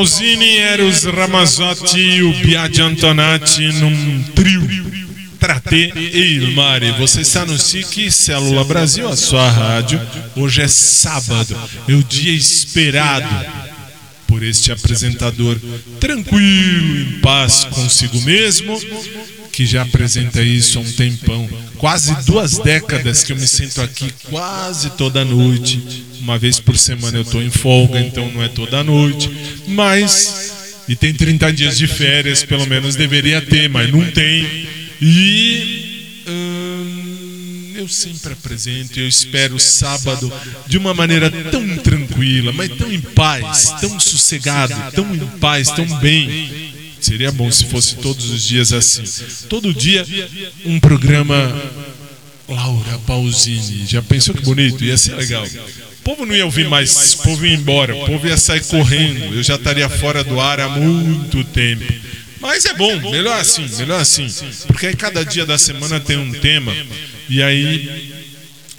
Pausini, 0.03 0.57
Eros 0.57 1.05
Ramazzotti 1.05 1.97
e 1.97 2.23
o 2.23 2.33
Biagi 2.33 2.81
Antonati 2.81 3.71
num 3.79 4.21
trio. 4.35 4.67
Tratê 5.39 5.93
e 5.95 6.35
Ilmari, 6.35 6.91
você 6.91 7.21
está 7.21 7.45
no 7.45 7.57
SIC 7.57 8.11
Célula 8.11 8.65
Brasil, 8.65 9.07
a 9.07 9.15
sua 9.15 9.49
rádio. 9.49 10.01
Hoje 10.35 10.61
é 10.61 10.67
sábado, 10.67 11.55
é 11.87 11.93
o 11.93 12.03
dia 12.03 12.33
esperado 12.33 13.29
por 14.27 14.43
este 14.43 14.71
apresentador 14.71 15.59
tranquilo, 15.99 16.97
em 16.97 17.19
paz 17.21 17.63
consigo 17.65 18.19
mesmo, 18.21 18.79
que 19.51 19.65
já 19.65 19.83
apresenta 19.83 20.41
isso 20.41 20.79
há 20.79 20.81
um 20.81 20.91
tempão. 20.91 21.49
Quase 21.77 22.15
duas 22.25 22.57
décadas 22.57 23.23
que 23.23 23.31
eu 23.31 23.37
me 23.37 23.47
sinto 23.47 23.81
aqui 23.81 24.11
quase 24.29 24.89
toda 24.91 25.23
noite. 25.23 26.03
Uma 26.19 26.39
vez 26.39 26.59
por 26.59 26.77
semana 26.77 27.17
eu 27.17 27.21
estou 27.21 27.41
em 27.41 27.51
folga, 27.51 27.99
então 27.99 28.31
não 28.31 28.43
é 28.43 28.47
toda 28.47 28.83
noite. 28.83 29.29
Mas. 29.67 30.51
E 30.87 30.95
tem 30.95 31.13
30 31.13 31.53
dias 31.53 31.77
de 31.77 31.87
férias, 31.87 32.43
pelo 32.43 32.67
menos 32.67 32.95
deveria 32.95 33.41
ter, 33.41 33.69
mas 33.69 33.91
não 33.91 34.03
tem. 34.11 34.67
E. 35.01 36.23
hum, 36.27 37.73
eu 37.75 37.87
sempre 37.89 38.31
apresento, 38.31 38.97
eu 38.97 39.07
espero 39.07 39.59
sábado 39.59 40.31
de 40.65 40.77
uma 40.77 40.93
maneira 40.93 41.29
tão 41.51 41.75
tranquila, 41.77 42.02
mas 42.53 42.69
tão 42.77 42.91
em 42.91 43.01
paz, 43.01 43.73
tão 43.81 43.99
sossegado, 43.99 44.75
tão 44.91 45.15
em 45.15 45.19
paz, 45.39 45.69
tão 45.69 45.85
bem. 45.99 46.73
Seria 46.99 47.31
bom 47.31 47.51
se 47.51 47.65
fosse 47.65 47.95
todos 47.95 48.29
os 48.29 48.43
dias 48.43 48.71
assim. 48.71 49.03
Todo 49.49 49.73
dia 49.73 50.05
um 50.65 50.79
programa 50.79 51.35
Laura 52.47 52.97
Pausini. 53.05 53.85
Já 53.85 54.01
pensou 54.01 54.33
que 54.33 54.41
bonito? 54.41 54.83
Ia 54.83 54.97
ser 54.97 55.15
legal. 55.15 55.45
O 55.45 56.03
povo 56.03 56.25
não 56.25 56.35
ia 56.35 56.45
ouvir 56.45 56.67
mais, 56.69 57.13
o 57.13 57.17
povo 57.19 57.45
ia 57.45 57.53
embora, 57.53 57.95
o 57.95 58.05
povo 58.05 58.27
ia 58.27 58.37
sair 58.37 58.63
correndo. 58.65 59.35
Eu 59.35 59.43
já 59.43 59.55
estaria 59.55 59.87
fora 59.89 60.23
do 60.23 60.39
ar 60.39 60.59
há 60.59 60.69
muito 60.69 61.43
tempo. 61.45 61.83
Mas 62.39 62.65
é 62.65 62.73
bom, 62.73 63.09
melhor 63.09 63.39
assim, 63.39 63.65
melhor 63.77 64.01
assim. 64.01 64.27
Porque 64.67 64.87
aí 64.87 64.95
cada 64.95 65.23
dia 65.23 65.45
da 65.45 65.57
semana 65.57 65.99
tem 65.99 66.17
um 66.17 66.31
tema. 66.31 66.75
E 67.29 67.41
aí 67.41 68.13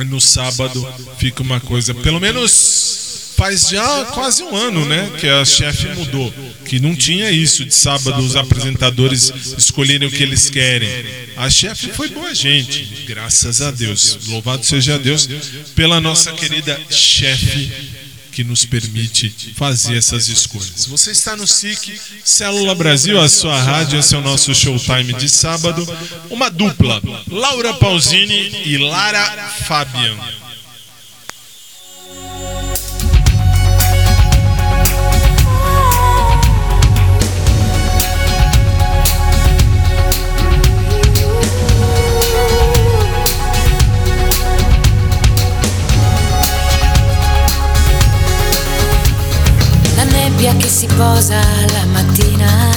no 0.06 0.20
sábado 0.20 0.86
fica 1.18 1.42
uma 1.42 1.60
coisa, 1.60 1.94
pelo 1.94 2.20
menos 2.20 2.52
faz 3.44 3.68
já 3.68 4.04
quase 4.06 4.42
um 4.42 4.56
ano, 4.56 4.86
né, 4.86 5.10
que 5.20 5.28
a 5.28 5.44
chefe 5.44 5.86
mudou, 5.88 6.32
que 6.64 6.80
não 6.80 6.96
tinha 6.96 7.30
isso 7.30 7.62
de 7.62 7.74
sábado 7.74 8.22
os 8.22 8.36
apresentadores 8.36 9.30
escolherem 9.58 10.08
o 10.08 10.10
que 10.10 10.22
eles 10.22 10.48
querem. 10.48 10.88
A 11.36 11.50
chefe 11.50 11.88
foi 11.88 12.08
boa 12.08 12.34
gente, 12.34 13.04
graças 13.06 13.60
a 13.60 13.70
Deus. 13.70 14.18
Louvado 14.28 14.64
seja 14.64 14.98
Deus 14.98 15.28
pela 15.74 16.00
nossa 16.00 16.32
querida 16.32 16.80
chefe 16.88 17.70
que 18.32 18.42
nos 18.42 18.64
permite 18.64 19.28
fazer 19.54 19.98
essas 19.98 20.28
escolhas. 20.28 20.86
Você 20.86 21.10
está 21.10 21.36
no 21.36 21.46
SIC 21.46 22.00
Célula 22.24 22.74
Brasil, 22.74 23.20
a 23.20 23.28
sua 23.28 23.60
rádio, 23.60 23.98
esse 23.98 24.14
é 24.14 24.18
o 24.18 24.22
nosso 24.22 24.54
showtime 24.54 25.12
de 25.12 25.28
sábado. 25.28 25.86
Uma 26.30 26.48
dupla, 26.48 27.02
Laura 27.30 27.74
Pausini 27.74 28.62
e 28.64 28.78
Lara 28.78 29.50
Fabian. 29.66 30.43
Nebbia 50.34 50.56
che 50.56 50.68
si 50.68 50.88
posa 50.96 51.36
la 51.36 51.84
mattina, 51.92 52.68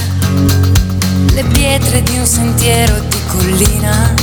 le 1.33 1.43
pietre 1.45 2.03
di 2.03 2.15
un 2.19 2.25
sentiero 2.25 2.99
di 2.99 3.17
collina, 3.25 4.13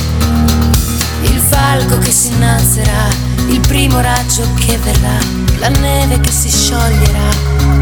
il 1.22 1.40
falco 1.40 1.98
che 1.98 2.12
si 2.12 2.28
innalzerà, 2.28 3.08
il 3.48 3.58
primo 3.58 4.00
raggio 4.00 4.46
che 4.54 4.78
verrà, 4.78 5.18
la 5.58 5.68
neve 5.80 6.20
che 6.20 6.30
si 6.30 6.48
scioglierà, 6.48 7.28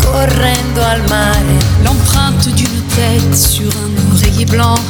correndo 0.02 0.82
al 0.82 1.02
mare. 1.08 1.58
L'empreinte 1.82 2.50
d'une 2.54 2.82
tête 2.96 3.34
sur 3.34 3.70
un 3.76 4.16
oreiller 4.16 4.46
blanc. 4.46 4.80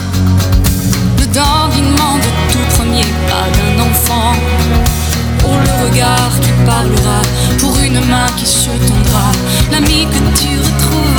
Le 1.19 1.27
dandinement 1.27 2.19
de 2.19 2.53
tout 2.53 2.77
premier 2.77 3.05
pas 3.27 3.49
d'un 3.51 3.83
enfant. 3.83 4.82
Oh, 5.45 5.57
le 5.64 5.84
regard 5.84 6.32
qui 6.40 6.53
parlera 6.64 7.22
pour 7.59 7.76
une 7.78 8.01
main 8.07 8.26
qui 8.36 8.47
se 8.47 8.70
tendra. 8.86 9.32
L'ami 9.70 10.07
que 10.07 10.38
tu 10.38 10.59
retrouveras 10.59 11.12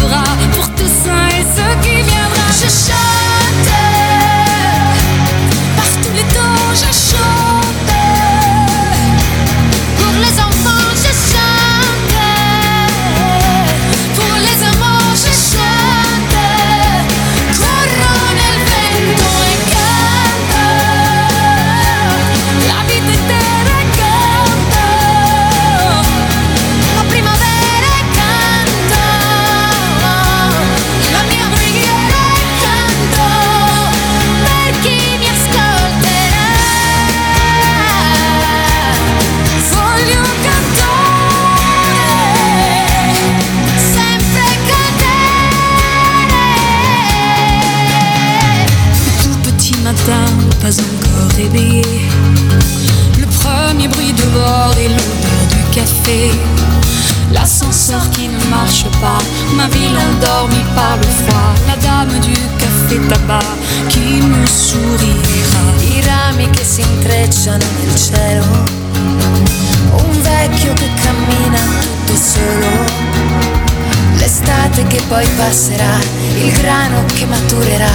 passerà, 75.46 76.00
il 76.36 76.52
grano 76.54 77.04
che 77.14 77.26
maturerà, 77.26 77.92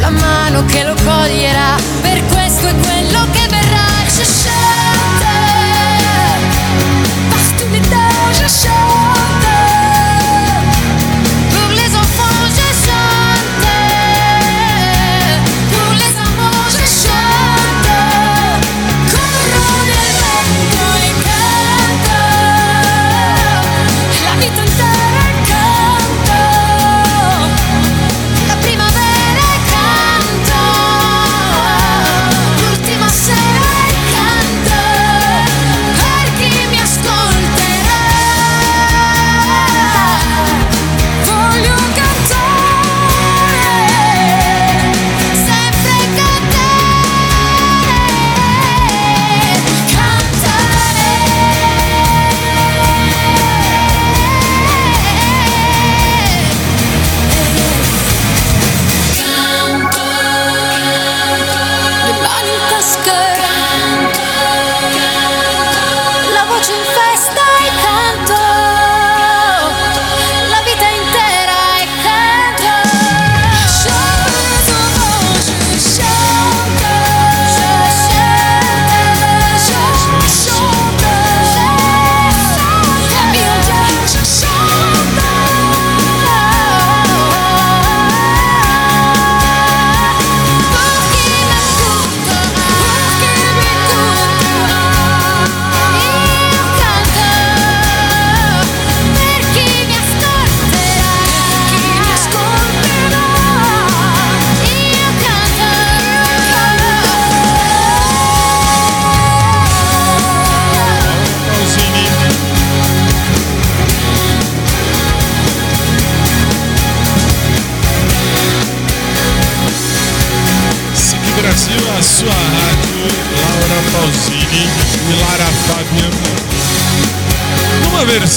la 0.00 0.08
mano 0.08 0.64
che 0.64 0.82
lo 0.82 0.94
coglierà, 1.04 1.74
per 2.00 2.24
questo 2.26 2.66
è 2.68 2.74
quello 2.74 3.26
che 3.32 3.46
verrà. 3.48 3.84
Je 4.16 4.24
chante, 4.40 5.26
par 7.30 7.46
tous 7.58 7.70
les 7.70 7.80
temps 7.92 8.32
je 8.38 8.48
chante, 8.62 9.15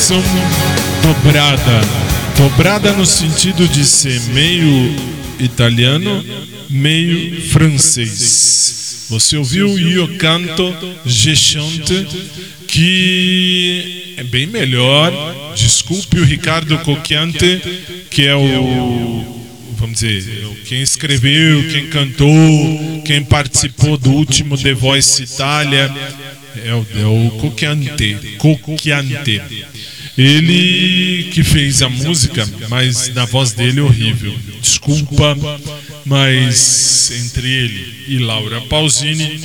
Versão 0.10 0.24
dobrada. 1.04 1.82
Dobrada 2.36 2.94
no 2.94 3.06
sentido 3.06 3.68
de 3.68 3.86
ser 3.86 4.20
meio 4.34 4.96
italiano, 5.40 6.26
meio 6.68 7.40
francês. 7.50 9.06
Você 9.08 9.38
ouviu 9.38 9.78
Io 9.78 10.18
Canto, 10.18 10.76
Je 11.06 11.36
Chante, 11.36 12.08
que 12.68 14.16
é 14.18 14.24
bem 14.24 14.48
melhor. 14.48 15.54
Desculpe 15.56 16.20
o 16.20 16.26
Ricardo 16.26 16.76
Cocchiante, 16.80 17.62
que 18.10 18.26
é 18.26 18.36
o 18.36 19.38
vamos 19.78 20.00
dizer, 20.00 20.26
quem 20.66 20.82
escreveu, 20.82 21.70
quem 21.70 21.88
cantou, 21.88 23.02
quem 23.06 23.24
participou 23.24 23.96
do 23.96 24.10
último 24.10 24.58
The 24.58 24.74
Voice 24.74 25.24
Itália, 25.24 25.94
é 26.66 26.74
o, 26.74 26.86
é 27.00 27.06
o 27.06 27.32
Cocchiante. 27.38 28.18
Ele 30.20 31.30
que 31.32 31.46
fez 31.46 31.82
a 31.82 31.88
música, 31.88 32.46
mas 32.68 33.08
na 33.14 33.24
voz 33.24 33.54
dele 33.54 33.80
é 33.80 33.84
horrível. 33.84 34.36
Desculpa, 34.62 35.38
mas 36.06 37.10
entre 37.12 37.48
ele 37.48 38.06
e 38.10 38.18
Laura 38.20 38.60
Pausini, 38.60 39.40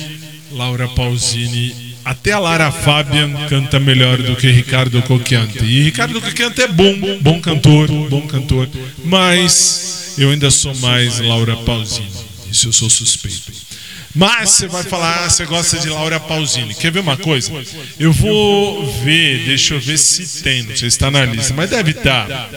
Laura 0.51 0.89
Pausini, 0.89 1.95
até 2.03 2.33
a 2.33 2.39
Lara 2.39 2.73
Fabian 2.73 3.47
canta 3.47 3.79
melhor 3.79 4.21
do 4.21 4.35
que 4.35 4.51
Ricardo 4.51 5.01
Cocchiante. 5.03 5.63
E 5.63 5.83
Ricardo 5.83 6.19
Cocchiante 6.19 6.61
é 6.61 6.67
bom, 6.67 6.93
bom 7.21 7.39
cantor, 7.39 7.87
bom 8.09 8.27
cantor, 8.27 8.67
mas 9.05 10.15
eu 10.17 10.29
ainda 10.29 10.51
sou 10.51 10.75
mais 10.75 11.21
Laura 11.21 11.55
Pausini. 11.55 12.09
Isso 12.51 12.67
eu 12.67 12.73
sou 12.73 12.89
suspeito. 12.89 13.53
Mas 14.15 14.51
você 14.51 14.67
vai 14.67 14.83
falar, 14.83 15.25
ah, 15.25 15.29
você 15.29 15.45
gosta 15.45 15.77
de 15.77 15.89
Laura 15.89 16.19
Pausini. 16.21 16.73
Quer 16.73 16.89
ver 16.89 16.99
uma 17.01 17.17
coisa? 17.17 17.51
Eu 17.99 18.13
vou 18.13 18.89
ver, 19.03 19.45
deixa 19.45 19.73
eu 19.73 19.79
ver 19.79 19.97
se 19.97 20.41
tem, 20.41 20.63
não 20.63 20.69
sei 20.69 20.89
se 20.89 20.95
está 20.95 21.11
na 21.11 21.25
lista, 21.25 21.53
mas 21.53 21.69
deve 21.69 21.91
estar. 21.91 22.49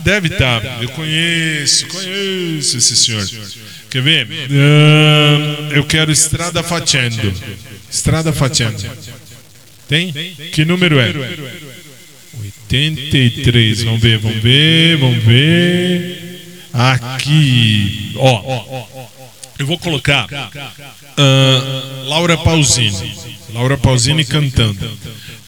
Deve 0.00 0.28
estar. 0.28 0.82
Eu 0.82 0.90
conheço, 0.90 1.86
conheço 1.86 2.76
esse 2.76 2.96
senhor. 2.96 3.26
Quer 3.90 4.02
ver? 4.02 4.28
Ah, 4.50 5.74
eu 5.74 5.84
quero 5.84 6.12
Estrada 6.12 6.62
Facendo. 6.62 7.32
Estrada 7.90 8.32
Facendo. 8.32 8.84
Tem? 9.88 10.12
Que 10.52 10.66
número 10.66 11.00
é? 11.00 11.08
83. 12.68 13.82
Vamos 13.84 14.00
ver, 14.00 14.18
vamos 14.18 14.42
ver, 14.42 14.96
vamos 14.98 15.24
ver. 15.24 16.68
Aqui. 16.72 18.12
Ó. 18.16 18.98
Eu 19.58 19.66
vou 19.66 19.78
colocar 19.78 20.28
ah, 21.18 22.04
Laura 22.06 22.36
Pausini. 22.36 23.16
Laura 23.52 23.76
Pausini 23.76 24.24
cantando. 24.24 24.90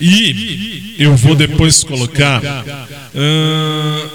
E 0.01 0.97
eu 0.99 1.15
vou 1.17 1.35
depois 1.35 1.85
colocar 1.85 2.43
ah, 2.45 4.11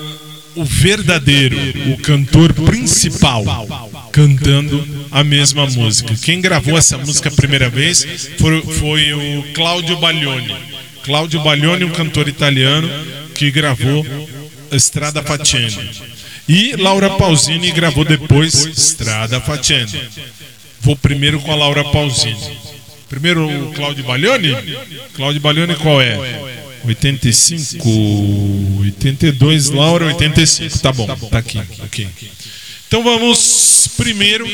o 0.56 0.64
verdadeiro, 0.64 1.58
o 1.92 1.98
cantor 1.98 2.54
principal, 2.54 3.44
cantando 4.12 4.88
a 5.12 5.24
mesma 5.24 5.66
música. 5.68 6.16
Quem 6.16 6.40
gravou 6.40 6.78
essa 6.78 6.98
música 6.98 7.30
a 7.30 7.32
primeira 7.32 7.70
vez 7.70 8.30
foi, 8.40 8.62
foi 8.62 9.14
o 9.14 9.44
Claudio 9.54 9.98
Baglioni. 9.98 10.56
Claudio 11.04 11.42
Baglioni, 11.42 11.84
um 11.84 11.92
cantor 11.92 12.28
italiano 12.28 12.90
que 13.36 13.52
gravou 13.52 14.06
Strada 14.72 15.22
Facendo. 15.22 15.80
E 16.48 16.76
Laura 16.78 17.10
Pausini 17.12 17.72
gravou 17.72 18.06
depois 18.06 18.54
Strada 18.54 19.42
Facendo. 19.42 19.92
Vou 20.86 20.96
primeiro 20.96 21.42
com 21.42 21.52
a 21.52 21.56
Laura 21.56 21.84
Pausini. 21.86 22.38
Primeiro 23.10 23.48
o 23.48 23.74
Claudio 23.74 24.04
Baglioni? 24.04 24.56
Claudio 25.16 25.42
Baglioni 25.42 25.76
qual 25.78 26.00
é? 26.00 26.16
85, 26.86 27.90
82, 28.82 29.72
Laura 29.72 30.06
85. 30.06 30.78
Tá 30.78 30.92
bom, 30.92 31.08
tá 31.08 31.40
aqui. 31.40 31.60
ok. 31.80 32.08
Então 32.88 33.04
vamos 33.04 33.90
primeiro 33.98 34.48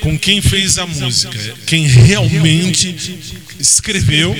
com 0.00 0.18
quem 0.18 0.40
fez 0.40 0.78
a 0.78 0.86
música, 0.86 1.38
quem 1.66 1.86
realmente 1.86 2.96
escreveu, 3.60 4.34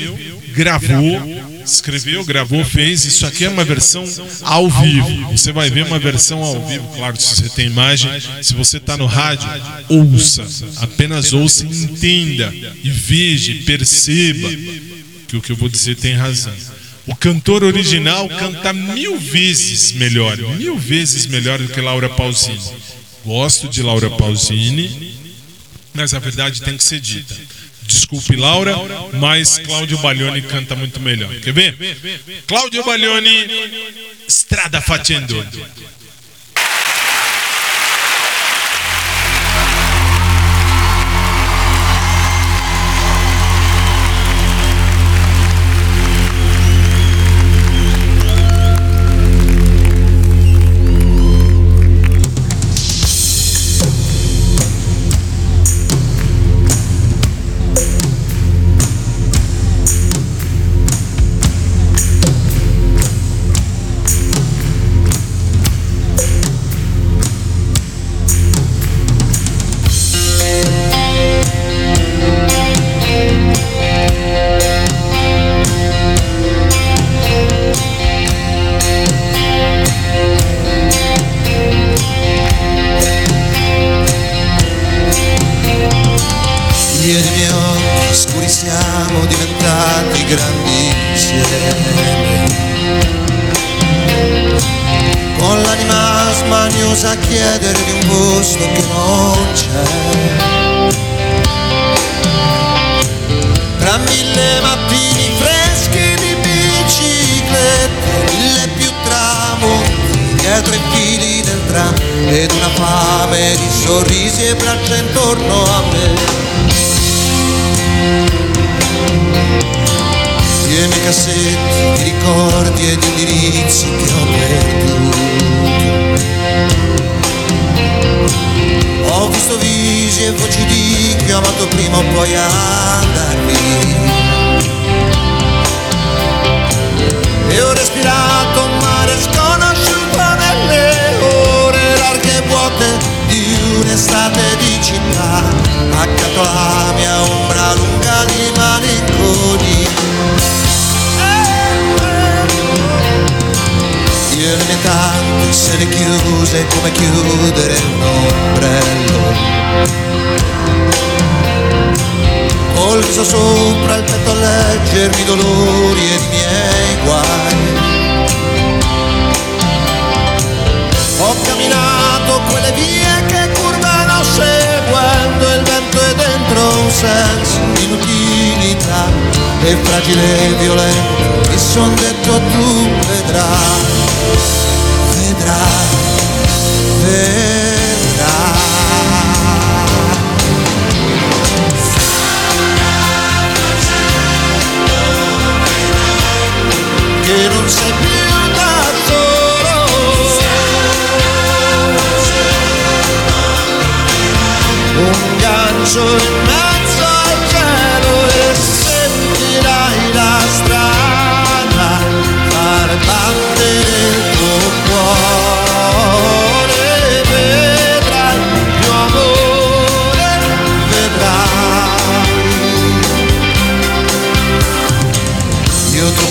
gravou, 0.54 1.20
escreveu, 1.64 2.24
gravou, 2.24 2.64
fez. 2.64 3.04
Isso 3.04 3.26
aqui 3.26 3.44
é 3.44 3.48
uma 3.48 3.64
versão 3.64 4.04
ao 4.42 4.68
vivo. 4.68 5.32
Você 5.32 5.52
vai 5.52 5.70
ver 5.70 5.84
uma 5.86 5.98
versão 5.98 6.42
ao 6.42 6.66
vivo, 6.66 6.86
claro, 6.94 7.20
se 7.20 7.36
você 7.36 7.48
tem 7.48 7.66
imagem. 7.66 8.10
Se 8.42 8.54
você 8.54 8.76
está 8.76 8.96
no 8.96 9.06
rádio, 9.06 9.48
ouça, 9.88 10.46
apenas 10.78 11.32
ouça 11.32 11.64
e 11.64 11.84
entenda 11.84 12.52
e 12.82 12.90
veja, 12.90 13.54
perceba 13.64 14.48
que 15.26 15.36
o 15.36 15.42
que 15.42 15.52
eu 15.52 15.56
vou 15.56 15.68
dizer 15.68 15.96
tem 15.96 16.14
razão. 16.14 16.52
O 17.06 17.14
cantor 17.14 17.62
original 17.64 18.28
canta 18.28 18.72
mil 18.72 19.18
vezes 19.18 19.92
melhor, 19.92 20.36
mil 20.56 20.78
vezes 20.78 21.26
melhor 21.26 21.58
do 21.58 21.68
que 21.68 21.80
Laura 21.80 22.08
Pausini. 22.08 22.60
Gosto 23.24 23.68
de 23.68 23.82
Laura 23.82 24.10
Pausini, 24.10 25.14
mas 25.92 26.14
a 26.14 26.18
verdade 26.18 26.62
tem 26.62 26.76
que 26.76 26.84
ser 26.84 27.00
dita. 27.00 27.34
Desculpe, 27.86 28.36
Laura, 28.36 28.76
mas 29.14 29.58
Cláudio 29.58 29.98
Baglioni 29.98 30.42
canta 30.42 30.74
muito 30.74 31.00
melhor. 31.00 31.32
Quer 31.40 31.52
ver? 31.52 31.76
Cláudio 32.46 32.84
Baglioni, 32.84 33.46
Strada 34.28 34.80
Facendo. 34.80 35.34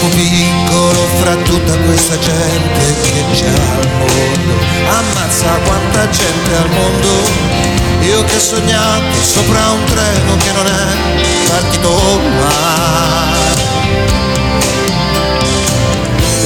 troppo 0.04 0.16
piccolo 0.16 1.08
fra 1.22 1.36
tutta 1.36 1.78
questa 1.78 2.18
gente 2.20 2.96
che 3.02 3.24
c'è 3.32 3.48
al 3.48 3.90
mondo. 3.98 4.54
Ammazza 4.90 5.48
quanta 5.66 6.10
gente 6.10 6.56
al 6.56 6.70
mondo. 6.70 7.10
Io 8.02 8.24
che 8.26 8.36
ho 8.36 8.40
sognato 8.40 9.22
sopra 9.22 9.72
un 9.72 9.84
treno 9.86 10.36
che 10.38 10.52
non 10.52 10.66
è 10.68 11.50
partito 11.50 12.20
mai. 12.40 12.92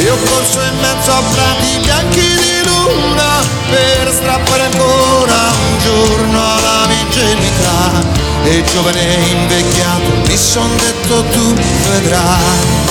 Io 0.03 0.15
corso 0.15 0.61
in 0.61 0.77
mezzo 0.79 1.11
a 1.11 1.21
prati 1.21 1.79
bianchi 1.81 2.19
di 2.19 2.63
luna 2.65 3.41
per 3.69 4.11
strappare 4.13 4.65
ancora 4.65 5.35
un 5.69 5.79
giorno 5.79 6.39
alla 6.39 6.87
virginità. 6.87 8.25
E 8.43 8.63
giovane 8.71 9.01
invecchiato 9.01 10.11
mi 10.27 10.37
son 10.37 10.69
detto 10.77 11.23
tu 11.23 11.53
vedrai 11.89 12.87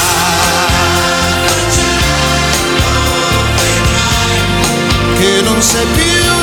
Che 5.18 5.42
non 5.42 5.60
sei 5.60 5.86
più 5.86 6.37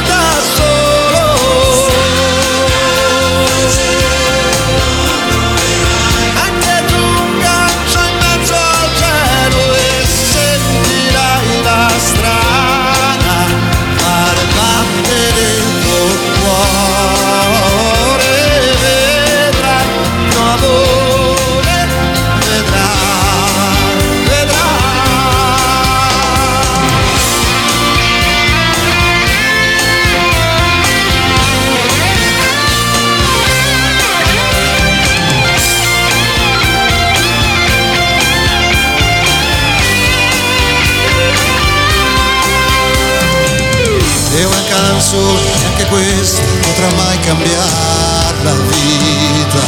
canzone, 45.06 45.39
anche 45.68 45.86
questa 45.86 46.41
potrà 46.62 46.88
mai 46.95 47.20
cambiare 47.20 48.43
la 48.43 48.53
vita. 48.53 49.60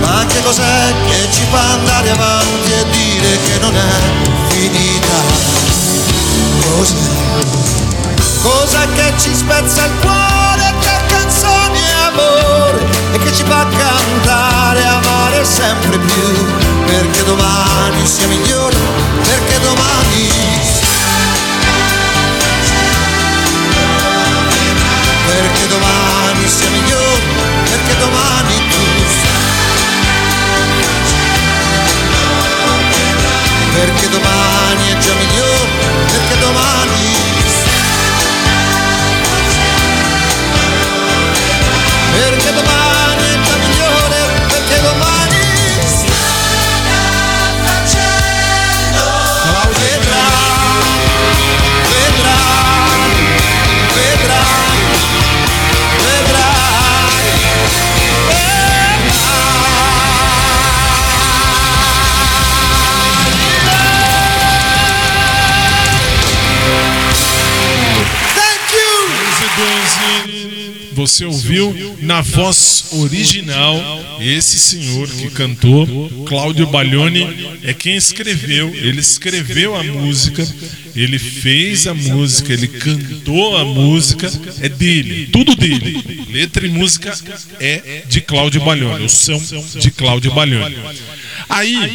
Ma 0.00 0.24
che 0.26 0.42
cos'è 0.42 0.94
che 1.06 1.28
ci 1.30 1.42
fa 1.50 1.72
andare 1.72 2.10
avanti 2.10 2.72
e 2.72 2.84
dire 2.90 3.38
che 3.42 3.58
non 3.60 3.76
è 3.76 4.48
finita? 4.48 5.18
Cos'è? 6.76 6.94
Cos'è 8.42 8.88
che 8.94 9.12
ci 9.18 9.34
spezza 9.34 9.84
il 9.84 9.92
cuore 10.00 10.74
tra 10.80 11.00
canzoni 11.08 11.78
e 11.78 11.92
amore 12.06 12.86
e 13.12 13.18
che 13.18 13.34
ci 13.34 13.44
fa 13.44 13.66
cantare 13.66 14.84
amare 14.86 15.44
sempre 15.44 15.98
più? 15.98 16.56
Perché 16.86 17.22
domani 17.24 18.06
sia 18.06 18.26
migliore, 18.26 18.76
perché 19.24 19.60
domani 19.60 20.79
perché 25.30 25.66
domani 25.68 26.48
sia 26.48 26.68
migliore, 26.70 27.22
perché 27.70 27.96
domani 27.98 28.68
tu 28.68 28.78
perché 33.72 34.08
domani 34.08 34.88
è 34.88 34.98
già 34.98 35.14
migliore, 35.14 35.70
perché 36.10 36.38
domani 36.38 37.39
Você 71.00 71.24
ouviu 71.24 71.96
na 72.02 72.20
voz 72.20 72.88
original 72.92 73.80
esse 74.20 74.58
senhor 74.58 75.08
que 75.08 75.30
cantou, 75.30 75.86
Cláudio 76.26 76.66
Baglioni, 76.66 77.58
é 77.62 77.72
quem 77.72 77.96
escreveu. 77.96 78.68
Ele 78.74 79.00
escreveu 79.00 79.74
a 79.74 79.82
música, 79.82 80.46
ele 80.94 81.18
fez 81.18 81.86
a 81.86 81.94
música, 81.94 82.52
ele 82.52 82.68
cantou 82.68 83.56
a 83.56 83.64
música, 83.64 84.30
é 84.60 84.68
dele, 84.68 85.30
tudo 85.32 85.56
dele. 85.56 86.26
Letra 86.28 86.66
e 86.66 86.68
música 86.68 87.18
é 87.58 88.02
de 88.06 88.20
Cláudio 88.20 88.60
Baglioni, 88.60 89.06
o 89.06 89.08
som 89.08 89.42
de 89.78 89.90
Cláudio 89.90 90.34
Baglioni. 90.34 90.76
Aí 91.50 91.90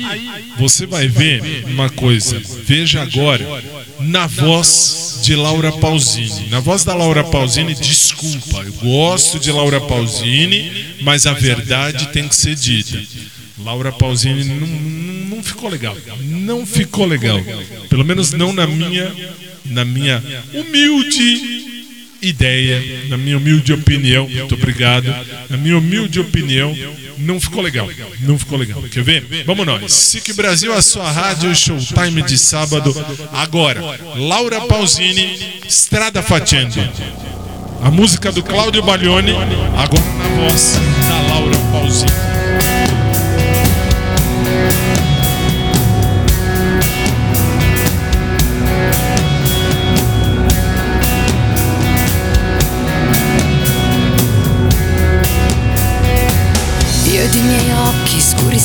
você 0.58 0.86
vai 0.86 1.08
ver 1.08 1.64
uma 1.66 1.90
coisa, 1.90 2.42
veja 2.66 3.02
agora 3.02 3.64
na 4.02 4.28
voz 4.28 5.20
de 5.24 5.36
Laura 5.36 5.72
Pausini. 5.72 6.50
Na 6.50 6.60
voz 6.60 6.84
da 6.84 6.94
Laura 6.94 7.24
Pausini, 7.24 7.74
desculpa, 7.74 8.64
eu 8.64 8.74
gosto 8.74 9.40
de 9.40 9.52
Laura 9.52 9.80
Pausini, 9.82 10.96
mas 11.02 11.26
a 11.26 11.34
verdade 11.34 12.08
tem 12.10 12.28
que 12.28 12.36
ser 12.36 12.56
dita. 12.56 13.02
Laura 13.64 13.92
Pausini 13.92 14.44
não, 14.44 14.68
não 15.38 15.44
ficou 15.44 15.70
legal. 15.70 15.98
Não 16.20 16.66
ficou 16.66 17.06
legal. 17.06 17.42
Pelo 17.90 18.04
menos 18.04 18.32
não 18.32 18.52
na 18.52 18.68
minha, 18.68 19.16
na 19.66 19.86
minha 19.86 20.22
humilde 20.54 21.55
ideia, 22.28 23.08
na 23.08 23.18
minha 23.18 23.38
humilde 23.38 23.74
opinião, 23.74 24.28
muito 24.28 24.56
obrigado. 24.56 25.14
Na 25.50 25.58
minha 25.58 25.78
humilde 25.78 26.20
opinião, 26.20 26.76
não 27.18 27.40
ficou 27.40 27.62
legal. 27.62 27.90
Não 28.22 28.38
ficou 28.38 28.58
legal. 28.58 28.82
Quer 28.84 29.04
ver? 29.04 29.44
Vamos 29.46 29.66
nós. 29.66 29.94
SIC 29.94 30.34
Brasil, 30.34 30.74
a 30.74 30.82
sua 30.82 31.10
rádio, 31.12 31.56
showtime 31.56 32.22
de 32.22 32.38
sábado. 32.38 32.94
Agora, 33.32 33.82
Laura 34.16 34.62
Pausini, 34.62 35.62
Strada 35.68 36.22
Facendo. 36.22 36.76
A 37.82 37.92
música 37.92 38.32
do 38.32 38.42
Cláudio 38.42 38.82
Baglioni, 38.82 39.32
agora 39.78 40.04
na 40.18 40.50
voz 40.50 40.80
da 41.08 41.34
Laura 41.34 41.58
Pausini. 41.72 42.35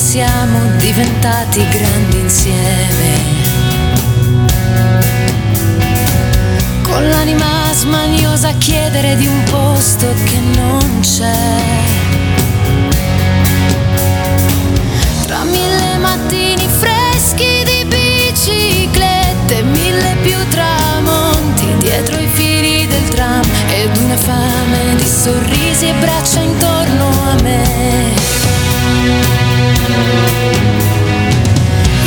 Siamo 0.01 0.59
diventati 0.77 1.63
grandi 1.67 2.17
insieme. 2.17 3.09
Con 6.81 7.07
l'anima 7.07 7.71
smaniosa 7.71 8.49
a 8.49 8.53
chiedere 8.53 9.15
di 9.15 9.27
un 9.27 9.43
posto 9.43 10.07
che 10.25 10.39
non 10.55 10.99
c'è. 11.01 11.59
Tra 15.27 15.43
mille 15.43 15.97
mattini 15.99 16.67
freschi 16.67 17.63
di 17.63 17.85
biciclette, 17.85 19.61
mille 19.61 20.15
più 20.23 20.37
tramonti 20.49 21.77
dietro 21.77 22.19
i 22.19 22.27
fili 22.27 22.87
del 22.87 23.07
tram 23.09 23.43
ed 23.69 23.95
una 23.97 24.17
fame 24.17 24.95
di 24.95 25.05
sorrisi 25.05 25.89
e 25.89 25.93
braccia 25.99 26.39
intorno 26.39 27.07
a 27.07 27.41
me. 27.43 28.60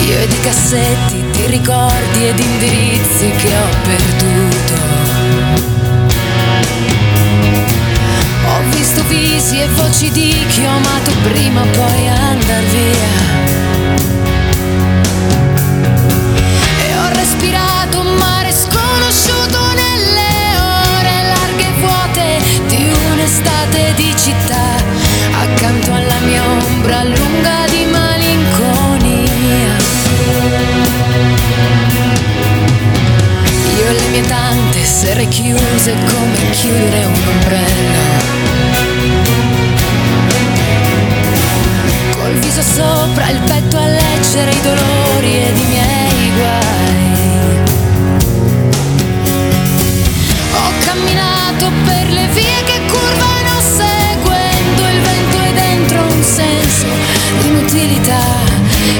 Io 0.07 0.19
ed 0.19 0.33
i 0.33 0.41
cassetti 0.41 1.25
di 1.33 1.47
ricordi 1.47 2.27
ed 2.27 2.39
indirizzi 2.39 3.31
che 3.31 3.57
ho 3.57 3.69
perduto. 3.83 4.75
Ho 8.47 8.61
visto 8.71 9.03
visi 9.09 9.61
e 9.61 9.69
voci 9.69 10.11
di 10.11 10.45
chi 10.49 10.65
ho 10.65 10.71
amato 10.71 11.11
prima 11.23 11.63
o 11.63 11.67
poi 11.67 12.09
andar 12.09 12.63
via. 12.65 13.13
E 16.87 16.97
ho 16.99 17.09
respirato 17.15 18.01
un 18.01 18.15
mare 18.17 18.53
sconosciuto 18.53 19.59
nelle 19.75 20.57
ore 20.61 21.23
larghe 21.33 21.67
e 21.67 21.73
vuote 21.81 22.41
di 22.69 22.93
un'estate 23.13 23.95
di 23.97 24.15
città. 24.17 24.77
Accanto 25.33 25.93
alla 25.93 26.19
mia 26.27 26.43
cuore 35.15 35.29
chiuso 35.29 35.91
è 35.91 35.95
come 35.95 36.51
chiudere 36.51 37.05
un 37.05 37.21
ombrello. 37.29 38.23
Col 42.17 42.33
viso 42.39 42.62
sopra 42.62 43.29
il 43.31 43.39
petto 43.41 43.77
a 43.77 43.87
leggere 43.87 44.51
i 44.51 44.61
dolori 44.62 45.37
ed 45.37 45.59
i 45.59 45.65
miei 45.65 46.33
guai. 46.37 47.12
Ho 50.57 50.73
camminato 50.85 51.71
per 51.85 52.11
le 52.11 52.27
vie 52.33 52.62
che 52.65 52.81
curvano 52.87 53.61
seguendo 53.77 54.83
il 54.89 55.01
vento 55.01 55.37
e 55.39 55.53
dentro 55.53 56.03
un 56.03 56.23
senso 56.23 56.87
di 57.41 57.47
inutilità 57.49 58.23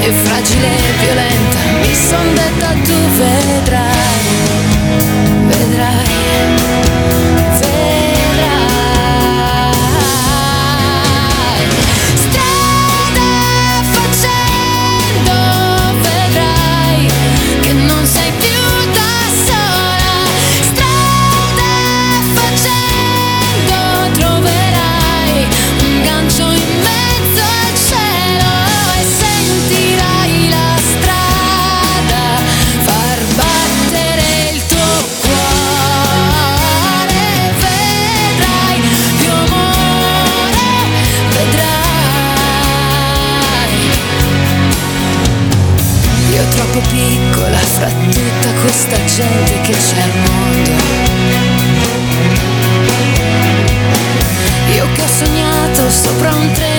e 0.01 0.13
fragile 0.13 0.69
e 0.69 0.93
violenta 1.01 1.59
mi 1.81 1.95
son 1.95 2.35
detta 2.35 2.73
tu 2.85 2.99
vedrai, 3.17 4.44
vedrai, 5.75 6.34
troppo 46.75 46.89
piccola 46.89 47.57
fra 47.57 47.87
tutta 47.87 48.53
questa 48.61 48.97
gente 49.05 49.61
che 49.61 49.73
c'è 49.73 50.01
al 50.01 50.11
mondo. 50.27 50.71
Io 54.75 54.87
che 54.93 55.03
ho 55.03 55.07
sognato 55.07 55.91
sopra 55.91 56.35
un 56.35 56.51
treno 56.53 56.74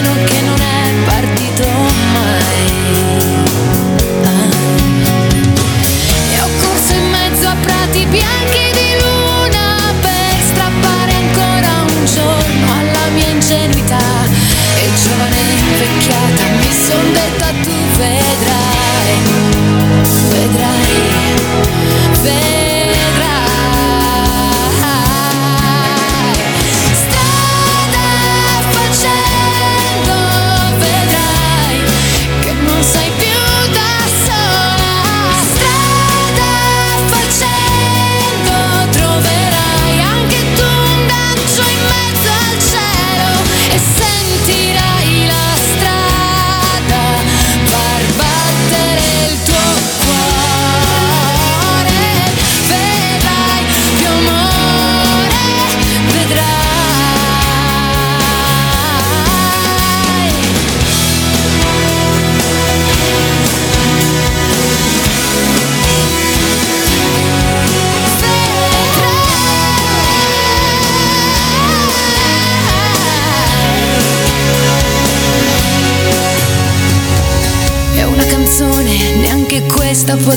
тобой. 80.05 80.34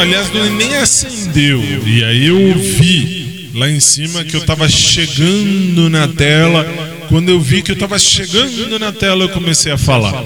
Aliás, 0.00 0.32
não- 0.32 0.56
nem 0.56 0.76
acendeu. 0.76 1.62
E 1.86 2.04
aí 2.04 2.26
eu 2.26 2.54
vi 2.58 3.50
lá 3.54 3.68
em 3.68 3.80
cima 3.80 4.24
que 4.24 4.34
eu 4.34 4.44
tava 4.44 4.68
chegando 4.68 5.88
na 5.90 6.08
tela. 6.08 6.64
Quando 7.08 7.28
eu 7.28 7.40
vi 7.40 7.62
que 7.62 7.72
eu 7.72 7.76
tava 7.76 7.98
chegando 7.98 8.78
na 8.78 8.92
tela, 8.92 9.24
eu 9.24 9.28
comecei 9.30 9.72
a 9.72 9.78
falar. 9.78 10.24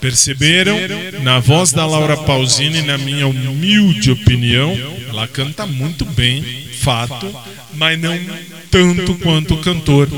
Perceberam? 0.00 0.76
Na 1.22 1.38
voz 1.38 1.72
da 1.72 1.86
Laura 1.86 2.16
Pausini, 2.16 2.82
na 2.82 2.98
minha 2.98 3.26
humilde 3.26 4.10
opinião, 4.10 4.76
ela 5.08 5.26
canta 5.28 5.64
muito 5.66 6.04
bem, 6.04 6.44
fato, 6.80 7.32
mas 7.74 7.98
não 8.00 8.18
tanto 8.70 9.14
quanto 9.16 9.54
o 9.54 9.58
cantor 9.58 10.08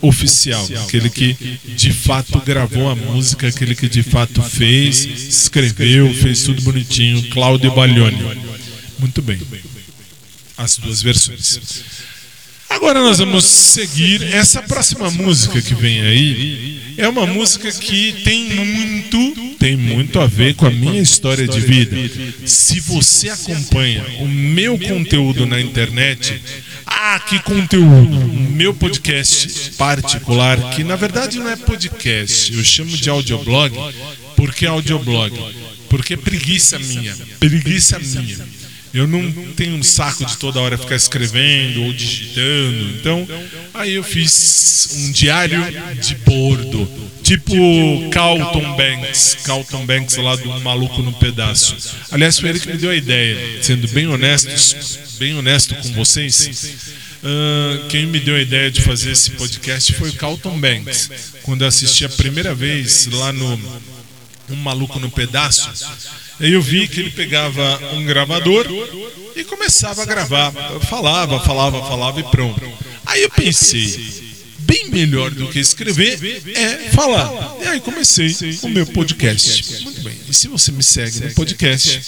oficial, 0.00 0.66
aquele 0.84 1.10
que 1.10 1.34
de 1.76 1.92
fato 1.92 2.40
gravou 2.40 2.88
a 2.88 2.94
música, 2.94 3.48
aquele 3.48 3.74
que 3.74 3.88
de 3.88 4.02
fato 4.02 4.42
fez, 4.42 5.04
escreveu, 5.04 6.12
fez 6.14 6.42
tudo 6.42 6.62
bonitinho, 6.62 7.22
Cláudio 7.30 7.74
Baglioni. 7.74 8.18
Muito 8.98 9.22
bem. 9.22 9.40
As 10.56 10.76
duas 10.78 11.02
versões. 11.02 11.60
Agora 12.78 13.00
nós 13.00 13.18
vamos 13.18 13.44
seguir 13.44 14.22
essa 14.32 14.62
próxima 14.62 15.10
música 15.10 15.60
que 15.60 15.74
vem 15.74 16.00
aí. 16.00 16.94
É 16.96 17.08
uma 17.08 17.26
música 17.26 17.72
que 17.72 18.12
tem 18.22 18.54
muito, 18.54 19.56
tem 19.58 19.76
muito 19.76 20.20
a 20.20 20.28
ver 20.28 20.54
com 20.54 20.64
a 20.64 20.70
minha 20.70 21.02
história 21.02 21.48
de 21.48 21.58
vida. 21.58 21.96
Se 22.46 22.78
você 22.78 23.30
acompanha 23.30 24.04
o 24.20 24.28
meu 24.28 24.78
conteúdo 24.78 25.44
na 25.44 25.60
internet, 25.60 26.40
ah, 26.86 27.18
que 27.18 27.40
conteúdo! 27.40 28.16
O 28.16 28.52
meu 28.52 28.72
podcast 28.72 29.72
particular, 29.72 30.70
que 30.70 30.84
na 30.84 30.94
verdade 30.94 31.36
não 31.40 31.48
é 31.48 31.56
podcast, 31.56 32.54
eu 32.54 32.62
chamo 32.62 32.96
de 32.96 33.10
audioblog, 33.10 33.74
porque 34.36 34.66
é 34.66 34.68
audioblog. 34.68 35.36
porque 35.88 36.14
é 36.14 36.16
preguiça 36.16 36.78
minha, 36.78 37.16
preguiça 37.40 37.98
minha. 37.98 38.36
Eu 38.94 39.06
não 39.06 39.30
tenho 39.54 39.74
um 39.74 39.82
saco 39.82 40.24
de 40.24 40.36
toda 40.38 40.60
hora 40.60 40.78
ficar 40.78 40.96
escrevendo 40.96 41.82
ou 41.82 41.92
digitando. 41.92 42.90
Então, 42.98 43.28
aí 43.74 43.94
eu 43.94 44.02
fiz 44.02 44.90
um 44.96 45.12
diário 45.12 45.60
de 46.00 46.14
bordo, 46.16 46.88
tipo 47.22 47.54
Carlton 48.10 48.76
Banks, 48.76 49.38
Carlton 49.44 49.84
Banks 49.84 50.16
lá 50.16 50.36
do 50.36 50.48
Maluco 50.60 51.02
no 51.02 51.12
Pedaço. 51.12 51.76
Aliás, 52.10 52.38
foi 52.38 52.50
ele 52.50 52.60
que 52.60 52.68
me 52.68 52.78
deu 52.78 52.90
a 52.90 52.96
ideia, 52.96 53.62
sendo 53.62 53.86
bem 53.88 54.06
honestos, 54.06 54.98
bem 55.18 55.34
honesto 55.34 55.74
com 55.74 55.92
vocês. 55.92 56.70
ah, 57.22 57.86
quem 57.90 58.06
me 58.06 58.18
deu 58.20 58.36
a 58.36 58.40
ideia 58.40 58.70
de 58.70 58.80
fazer 58.80 59.10
esse 59.10 59.32
podcast 59.32 59.92
foi 59.92 60.08
o 60.08 60.14
Carlton 60.14 60.58
Banks, 60.58 61.10
quando 61.42 61.62
eu 61.62 61.68
assisti 61.68 62.04
a 62.04 62.08
primeira 62.08 62.54
vez 62.54 63.06
lá 63.12 63.32
no 63.32 63.60
Um 64.50 64.56
Maluco 64.56 64.98
no 64.98 65.10
Pedaço. 65.10 65.68
Eu 66.40 66.62
vi 66.62 66.86
que 66.86 67.00
ele 67.00 67.10
pegava 67.10 67.94
um 67.94 68.04
gravador 68.04 68.66
e 69.34 69.44
começava 69.44 70.02
a 70.02 70.06
gravar. 70.06 70.52
Falava, 70.88 71.40
falava, 71.40 71.80
falava 71.86 72.20
e 72.20 72.24
pronto. 72.24 72.62
Aí 73.06 73.22
eu 73.22 73.30
pensei, 73.30 73.98
bem 74.60 74.90
melhor 74.90 75.30
do 75.30 75.48
que 75.48 75.58
escrever 75.58 76.42
é 76.54 76.90
falar. 76.90 77.56
E 77.62 77.66
aí 77.66 77.80
comecei 77.80 78.34
o 78.62 78.68
meu 78.68 78.86
podcast. 78.86 79.82
Muito 79.82 80.02
bem. 80.02 80.14
E 80.28 80.34
se 80.34 80.46
você 80.46 80.70
me 80.70 80.82
segue 80.82 81.20
no 81.20 81.34
podcast, 81.34 82.02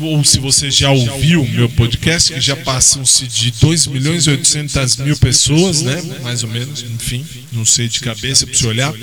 ou 0.00 0.22
se 0.24 0.38
você 0.38 0.70
já 0.70 0.90
ouviu 0.90 1.42
o 1.42 1.48
meu 1.48 1.68
podcast, 1.68 2.32
que 2.32 2.40
já 2.40 2.56
passam-se 2.56 3.26
de 3.26 3.50
2 3.50 3.88
milhões 3.88 4.26
e 4.26 4.30
800 4.30 4.96
mil 4.98 5.16
pessoas, 5.18 5.82
né? 5.82 6.00
Mais 6.22 6.42
ou 6.44 6.48
menos, 6.48 6.82
enfim, 6.82 7.26
não 7.52 7.66
sei 7.66 7.88
de 7.88 8.00
cabeça 8.00 8.46
você 8.46 8.66
olhar. 8.66 8.94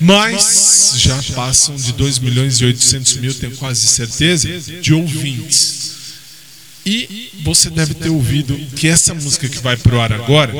Mas 0.00 0.94
já 0.96 1.22
passam 1.34 1.76
de 1.76 1.92
2 1.92 2.18
milhões 2.18 2.60
e 2.60 2.64
800 2.64 3.16
mil, 3.18 3.34
tenho 3.34 3.56
quase 3.56 3.86
certeza, 3.86 4.48
de 4.80 4.92
ouvintes. 4.92 5.84
E 6.86 7.30
você 7.42 7.70
deve 7.70 7.94
ter 7.94 8.10
ouvido 8.10 8.54
que 8.76 8.86
essa 8.86 9.14
música 9.14 9.48
que 9.48 9.58
vai 9.58 9.74
pro 9.74 10.00
ar 10.00 10.12
agora 10.12 10.52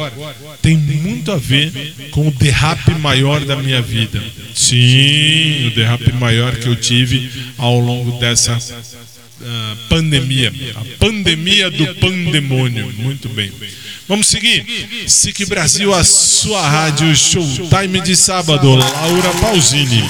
tem 0.63 0.77
muito 0.79 1.31
a 1.31 1.37
ver 1.37 1.71
com 2.13 2.29
o 2.29 2.31
derrape 2.31 2.93
maior 2.93 3.45
da 3.45 3.57
minha 3.57 3.83
vida. 3.83 4.23
Sim, 4.55 5.67
o 5.67 5.71
derrape 5.75 6.13
maior 6.13 6.57
que 6.57 6.67
eu 6.67 6.77
tive 6.77 7.31
ao 7.59 7.79
longo 7.79 8.19
dessa 8.19 8.59
ah, 9.43 9.77
pandemia. 9.91 10.51
A 10.77 10.85
pandemia 10.99 11.71
do 11.71 11.95
pandemônio. 11.97 12.91
Muito 12.97 13.29
bem. 13.29 13.53
Vamos 14.07 14.27
seguir. 14.27 14.67
SIC 15.07 15.47
Brasil, 15.47 15.93
a 15.95 16.05
sua 16.05 16.69
rádio 16.69 17.15
Showtime 17.15 18.01
de 18.03 18.15
sábado. 18.15 18.77
Laura 18.77 19.31
Pausini. 19.41 20.05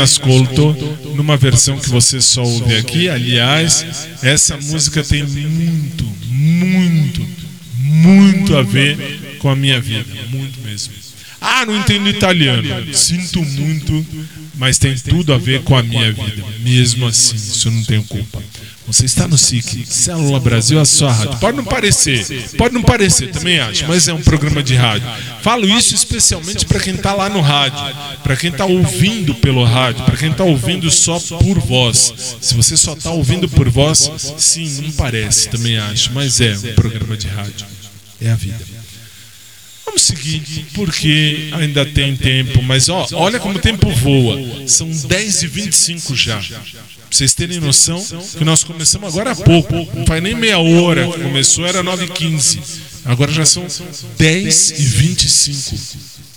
Ascolto 0.00 0.74
numa 1.14 1.36
versão 1.36 1.78
que 1.78 1.88
você 1.88 2.20
só 2.20 2.42
ouve 2.42 2.76
aqui. 2.76 3.08
Aliás, 3.08 3.84
essa 4.22 4.56
música 4.56 5.02
tem 5.02 5.22
muito, 5.24 6.04
muito, 6.28 7.26
muito 7.76 8.56
a 8.56 8.62
ver 8.62 9.36
com 9.38 9.48
a 9.48 9.56
minha 9.56 9.80
vida. 9.80 10.12
Muito 10.30 10.60
mesmo. 10.60 10.92
Ah, 11.40 11.66
não 11.66 11.76
entendo 11.76 12.08
italiano. 12.08 12.94
Sinto 12.94 13.42
muito, 13.44 14.06
mas 14.54 14.78
tem 14.78 14.94
tudo 14.96 15.32
a 15.32 15.38
ver 15.38 15.62
com 15.62 15.76
a 15.76 15.82
minha 15.82 16.12
vida. 16.12 16.42
Mesmo 16.60 17.06
assim, 17.06 17.36
isso 17.36 17.68
eu 17.68 17.72
não 17.72 17.84
tenho 17.84 18.02
culpa. 18.04 18.42
Você 18.86 19.06
está 19.06 19.26
no 19.26 19.38
SIC, 19.38 19.86
Célula 19.86 20.38
Brasil, 20.38 20.78
a 20.78 20.84
sua 20.84 21.10
rádio. 21.10 21.38
Pode 21.38 21.56
não 21.56 21.64
parecer, 21.64 22.26
pode 22.58 22.74
não 22.74 22.82
parecer, 22.82 23.30
também 23.30 23.58
acho, 23.58 23.86
mas 23.88 24.08
é 24.08 24.12
um 24.12 24.20
programa 24.20 24.62
de 24.62 24.74
rádio. 24.74 25.08
Falo 25.42 25.66
isso 25.66 25.94
especialmente 26.16 26.64
para 26.64 26.80
quem 26.80 26.94
está 26.94 27.12
lá 27.12 27.28
no 27.28 27.40
rádio, 27.40 27.78
para 28.22 28.36
quem 28.36 28.50
está 28.50 28.64
ouvindo 28.64 29.34
pelo 29.34 29.64
rádio, 29.64 30.04
para 30.04 30.16
quem 30.16 30.30
está 30.30 30.44
ouvindo 30.44 30.90
só 30.90 31.18
por 31.18 31.58
voz. 31.58 32.38
Se 32.40 32.54
você 32.54 32.76
só 32.76 32.92
está 32.92 33.10
ouvindo 33.10 33.48
por 33.48 33.68
voz, 33.68 34.10
sim, 34.38 34.82
não 34.82 34.92
parece, 34.92 35.48
também 35.48 35.76
acho, 35.76 36.12
mas 36.12 36.40
é 36.40 36.56
um 36.56 36.74
programa 36.74 37.16
de 37.16 37.26
rádio. 37.26 37.66
É 38.20 38.30
a 38.30 38.36
vida. 38.36 38.74
Vamos 39.84 40.02
seguir, 40.02 40.66
porque 40.72 41.50
ainda 41.52 41.84
tem 41.84 42.16
tempo, 42.16 42.62
mas 42.62 42.88
ó, 42.88 43.06
olha 43.12 43.38
como 43.38 43.58
o 43.58 43.60
tempo 43.60 43.90
voa. 43.90 44.38
São 44.66 44.88
10h25 44.88 46.14
já. 46.14 46.38
Pra 46.38 46.62
vocês 47.10 47.34
terem 47.34 47.60
noção 47.60 48.04
que 48.36 48.44
nós 48.44 48.64
começamos 48.64 49.08
agora 49.08 49.32
há 49.32 49.36
pouco. 49.36 49.74
Não 49.94 50.06
faz 50.06 50.22
nem 50.22 50.34
meia 50.34 50.58
hora 50.58 51.06
que 51.06 51.20
começou, 51.20 51.66
era 51.66 51.82
9h15. 51.84 52.93
Agora 53.04 53.30
já 53.32 53.44
são 53.44 53.66
10h25. 54.18 55.74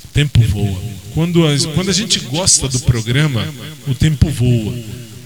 O 0.04 0.08
tempo 0.14 0.42
voa. 0.44 0.82
Quando 1.14 1.48
a, 1.48 1.52
quando 1.74 1.90
a 1.90 1.94
gente 1.94 2.20
gosta 2.20 2.68
do 2.68 2.80
programa, 2.82 3.48
o 3.88 3.96
tempo 3.96 4.30
voa. 4.30 4.74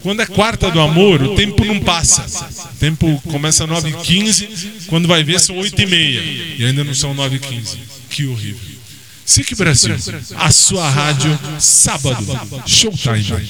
Quando 0.01 0.21
é 0.21 0.25
quarta 0.25 0.69
do 0.71 0.79
amor, 0.79 1.21
o 1.21 1.35
tempo 1.35 1.63
não 1.63 1.79
passa. 1.79 2.25
O 2.73 2.77
tempo 2.77 3.21
começa 3.29 3.63
às 3.63 3.69
9h15, 3.69 4.87
quando 4.87 5.07
vai 5.07 5.23
ver 5.23 5.39
são 5.39 5.55
8h30. 5.57 6.57
E 6.59 6.65
ainda 6.65 6.83
não 6.83 6.93
são 6.93 7.15
9h15. 7.15 7.77
Que 8.09 8.25
horrível. 8.25 8.81
SIC 9.25 9.55
Brasil, 9.55 9.95
a 10.35 10.51
sua 10.51 10.89
rádio, 10.89 11.39
sábado, 11.59 12.27
showtime. 12.65 13.47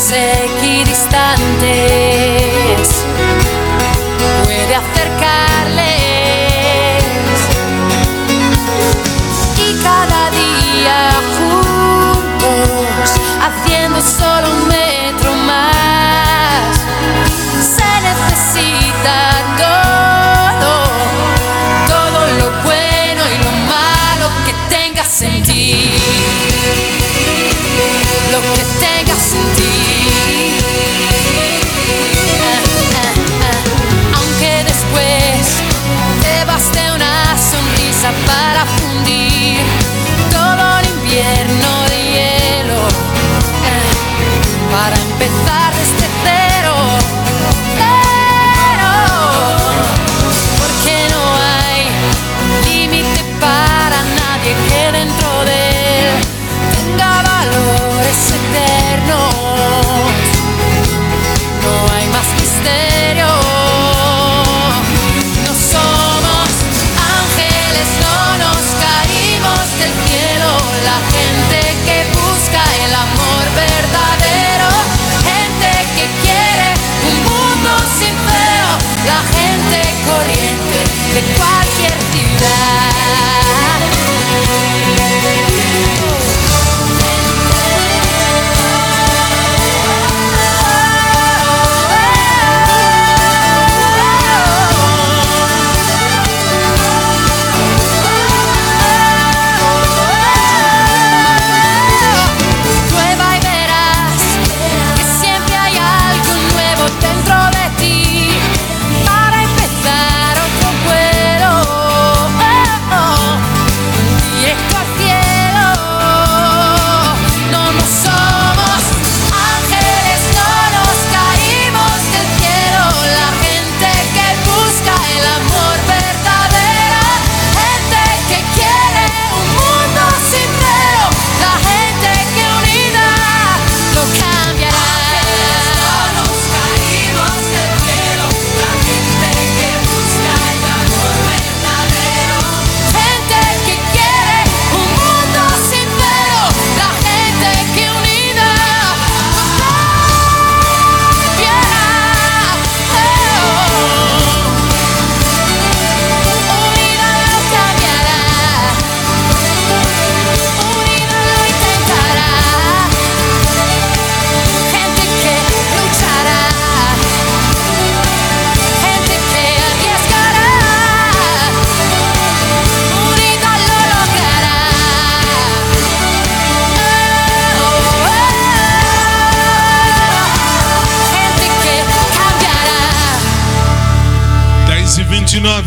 secchi 0.00 0.82
distante. 0.82 2.49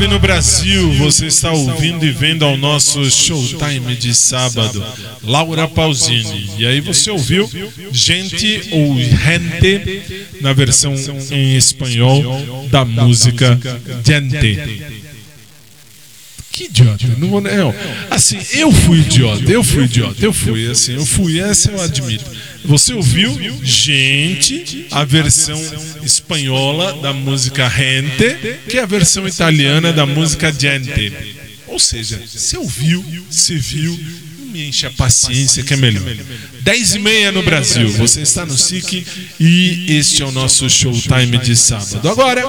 29 0.03 0.07
no 0.07 0.19
Brasil, 0.19 0.91
você 0.93 1.27
está 1.27 1.51
ouvindo 1.51 2.05
e 2.05 2.11
vendo 2.11 2.43
ao 2.43 2.57
nosso 2.57 3.09
Showtime 3.09 3.95
de 3.95 4.13
sábado, 4.13 4.83
Laura 5.23 5.67
Pausini. 5.67 6.49
E 6.57 6.65
aí 6.65 6.81
você 6.81 7.09
ouviu 7.09 7.49
Gente 7.91 8.69
ou 8.71 8.99
Gente 8.99 10.03
na 10.41 10.51
versão 10.51 10.93
em 11.31 11.55
espanhol 11.55 12.21
da 12.69 12.83
música 12.83 13.59
Gente. 14.03 15.02
Que 16.53 16.65
idiota. 16.65 17.07
Não, 17.17 17.29
vou- 17.29 17.41
não, 17.41 17.73
assim, 18.11 18.37
eu 18.51 18.71
fui 18.71 18.99
idiota, 18.99 19.51
eu 19.51 19.63
fui 19.63 19.85
idiota, 19.85 20.23
eu 20.23 20.31
fui, 20.31 20.69
assim, 20.69 20.93
eu 20.93 21.03
fui, 21.05 21.39
essa 21.39 21.71
eu 21.71 21.81
admito. 21.81 22.23
Você 22.63 22.93
ouviu, 22.93 23.35
gente, 23.63 24.85
a 24.91 25.03
versão 25.03 25.59
espanhola 26.03 26.93
da 27.01 27.11
música 27.11 27.67
Gente, 27.69 28.59
que 28.69 28.77
é 28.77 28.83
a 28.83 28.85
versão 28.85 29.27
italiana 29.27 29.91
da 29.91 30.05
música 30.05 30.53
Gente. 30.53 31.11
Ou 31.67 31.79
seja, 31.79 32.21
você 32.31 32.55
ouviu, 32.55 33.03
você 33.31 33.55
viu, 33.55 33.99
me 34.51 34.67
enche 34.67 34.85
a 34.85 34.91
paciência 34.91 35.63
que 35.63 35.73
é 35.73 35.77
melhor. 35.77 36.03
10 36.61 36.93
e 36.95 36.99
meia 36.99 37.31
no 37.31 37.41
Brasil, 37.41 37.89
você 37.93 38.21
está 38.21 38.45
no 38.45 38.55
SIC 38.55 39.03
e 39.39 39.85
este 39.97 40.21
é 40.21 40.25
o 40.25 40.31
nosso 40.31 40.69
showtime 40.69 41.39
de 41.39 41.55
sábado. 41.55 42.07
Agora, 42.07 42.43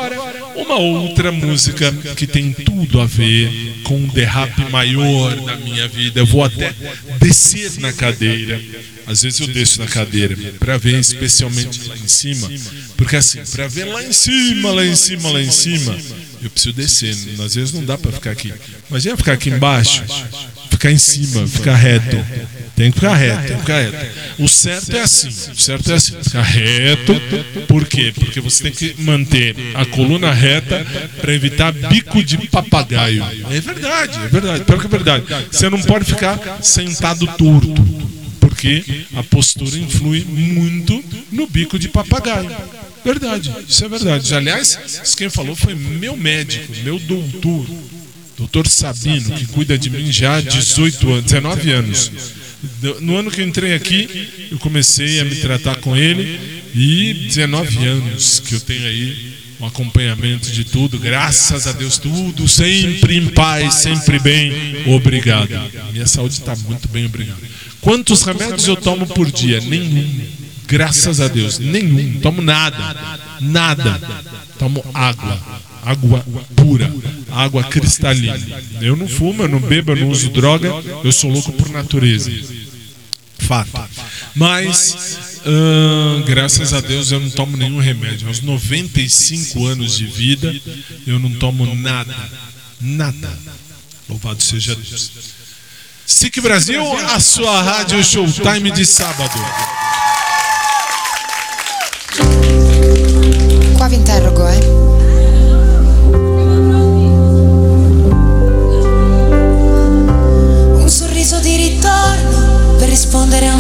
uma 0.57 0.77
outra 0.77 1.33
música 1.33 1.93
que 2.17 2.27
tem 2.27 2.53
tudo 2.53 3.01
a 3.01 3.07
ver 3.07 3.81
com 3.83 3.97
um 3.97 4.09
derrape 4.09 4.71
maior 4.71 5.35
da 5.37 5.57
minha 5.57 5.87
vida. 5.89 6.21
Eu 6.21 6.27
vou 6.27 6.45
até 6.45 6.75
descer 7.21 7.73
na 7.79 7.93
cadeira. 7.93 8.61
Às 9.07 9.23
vezes 9.23 9.41
eu 9.41 9.47
desço 9.47 9.81
na 9.81 9.87
cadeira 9.87 10.35
para 10.59 10.79
ver 10.79 10.99
especialmente 10.99 11.89
lá 11.89 11.97
em 11.97 12.09
cima, 12.09 12.51
porque 12.97 13.17
assim, 13.17 13.39
para 13.53 13.69
ver 13.69 13.85
lá 13.85 14.03
em 14.03 14.13
cima, 14.13 14.71
lá 14.71 14.85
em 14.85 14.97
cima, 14.97 15.31
lá 15.31 15.43
em 15.43 15.51
cima, 15.51 15.95
eu 16.43 16.49
preciso 16.49 16.75
descer. 16.75 17.15
Às 17.45 17.55
vezes 17.55 17.73
não 17.73 17.85
dá 17.85 17.99
para 17.99 18.13
ficar 18.13 18.31
aqui. 18.31 18.53
Imagina 18.89 19.17
ficar 19.17 19.33
aqui 19.33 19.51
embaixo, 19.51 20.03
ficar 20.71 20.91
em 20.91 20.99
cima, 20.99 21.47
ficar 21.47 21.75
reto. 21.75 22.17
Tem 22.77 22.91
que 22.91 22.99
ficar 22.99 23.15
reto, 23.15 23.47
tem 23.47 23.57
que 23.57 23.61
ficar 23.61 23.81
reto. 23.81 23.97
O 24.39 24.49
certo 24.49 24.97
é 24.97 25.01
assim, 25.01 25.29
o 25.29 25.57
certo 25.57 25.93
é 25.93 25.95
assim, 25.95 26.15
ficar 26.23 26.43
reto. 26.43 27.15
Por 27.69 27.87
quê? 27.87 28.13
Porque 28.13 28.41
você 28.41 28.65
tem 28.65 28.73
que 28.73 29.03
manter 29.03 29.55
a 29.75 29.85
coluna 29.85 30.33
reta 30.33 30.85
para 31.21 31.33
evitar 31.33 31.73
bico 31.73 32.23
de 32.23 32.37
papagaio. 32.49 33.25
É 33.51 33.61
verdade, 33.61 34.19
é 34.19 34.29
verdade, 34.29 34.65
pior 34.65 34.81
que 34.81 34.87
é 34.87 34.89
verdade. 34.89 35.25
Você 35.51 35.71
não 35.71 35.81
pode 35.83 36.05
ficar 36.05 36.59
sentado 36.63 37.27
torto, 37.39 37.75
porque 38.41 39.05
a 39.15 39.23
postura 39.23 39.79
influi 39.79 40.25
muito 40.25 41.03
no 41.31 41.47
bico 41.47 41.79
de 41.79 41.89
papagaio. 41.89 42.51
Verdade, 43.05 43.55
isso 43.69 43.85
é 43.85 43.89
verdade. 43.89 44.35
Aliás, 44.35 44.79
isso 45.05 45.17
quem 45.17 45.29
falou 45.29 45.55
foi 45.55 45.75
meu 45.75 46.17
médico, 46.17 46.73
meu 46.83 46.99
doutor, 46.99 47.67
doutor 48.37 48.67
Sabino, 48.67 49.31
que 49.37 49.47
cuida 49.47 49.79
de 49.79 49.91
mim 49.91 50.11
já 50.11 50.37
há 50.37 50.41
18 50.41 51.13
anos, 51.13 51.25
19 51.25 51.71
anos. 51.71 52.11
No 53.01 53.17
ano 53.17 53.31
que 53.31 53.41
eu 53.41 53.47
entrei 53.47 53.75
aqui, 53.75 54.49
eu 54.51 54.59
comecei 54.59 55.21
a 55.21 55.25
me 55.25 55.35
tratar 55.37 55.77
com 55.77 55.97
ele 55.97 56.39
e 56.75 57.15
19 57.29 57.87
anos 57.87 58.41
que 58.41 58.55
eu 58.55 58.61
tenho 58.61 58.87
aí 58.87 59.35
um 59.61 59.67
acompanhamento 59.67 60.51
de 60.51 60.65
tudo, 60.65 60.99
graças 60.99 61.67
a 61.67 61.73
Deus, 61.73 61.99
tudo 61.99 62.47
sempre 62.49 63.17
em 63.17 63.29
paz, 63.29 63.75
sempre 63.75 64.19
bem. 64.19 64.53
Obrigado. 64.87 65.49
Minha 65.93 66.07
saúde 66.07 66.35
está 66.35 66.55
muito 66.57 66.89
bem, 66.89 67.07
obrigado. 67.07 67.41
Quantos 67.81 68.23
remédios 68.23 68.67
eu 68.67 68.77
tomo 68.77 69.07
por 69.07 69.31
dia? 69.31 69.61
Nenhum. 69.61 70.27
Graças 70.67 71.21
a 71.21 71.29
Deus, 71.29 71.59
nenhum. 71.59 72.21
Tomo 72.21 72.43
nada. 72.43 73.21
Nada. 73.41 74.01
Tomo 74.59 74.85
água. 74.93 75.41
Água 75.85 76.25
pura. 76.57 76.93
Água 77.31 77.65
cristalina. 77.65 78.41
Eu 78.81 78.97
não 78.97 79.07
fumo, 79.07 79.43
eu 79.43 79.49
não 79.49 79.61
bebo, 79.61 79.93
eu 79.93 79.97
não 79.97 80.09
uso 80.09 80.31
droga. 80.31 80.69
Eu 81.03 81.13
sou 81.13 81.31
louco 81.31 81.53
por 81.53 81.69
natureza. 81.69 82.31
Fato. 83.39 83.71
Mas, 84.35 85.19
graças 86.27 86.73
a 86.73 86.81
Deus, 86.81 87.13
eu 87.13 87.21
não 87.21 87.31
tomo 87.31 87.57
nenhum 87.57 87.81
remédio. 87.81 88.29
Aos 88.29 88.41
95 88.41 89.67
anos 89.67 89.97
de 89.97 90.07
vida, 90.07 90.55
eu 91.07 91.19
não 91.19 91.31
tomo 91.35 91.73
nada. 91.75 92.15
Nada. 92.81 93.31
Louvado 94.09 94.43
seja 94.43 94.75
Deus. 94.75 95.11
SIC 96.07 96.41
Brasil, 96.41 96.83
a 97.09 97.19
sua 97.19 97.63
rádio 97.63 98.03
Showtime 98.05 98.71
de 98.71 98.85
sábado. 98.85 99.39
Qua 103.77 103.89
vi 103.89 103.97
interrogo, 103.97 104.43
eh. 104.47 104.94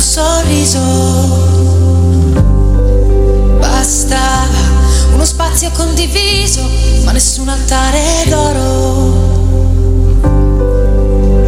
Sorriso. 0.04 0.78
Bastava 3.58 4.62
uno 5.14 5.24
spazio 5.24 5.70
condiviso, 5.70 6.68
ma 7.04 7.12
nessun 7.12 7.48
altare 7.48 8.24
d'oro. 8.28 9.32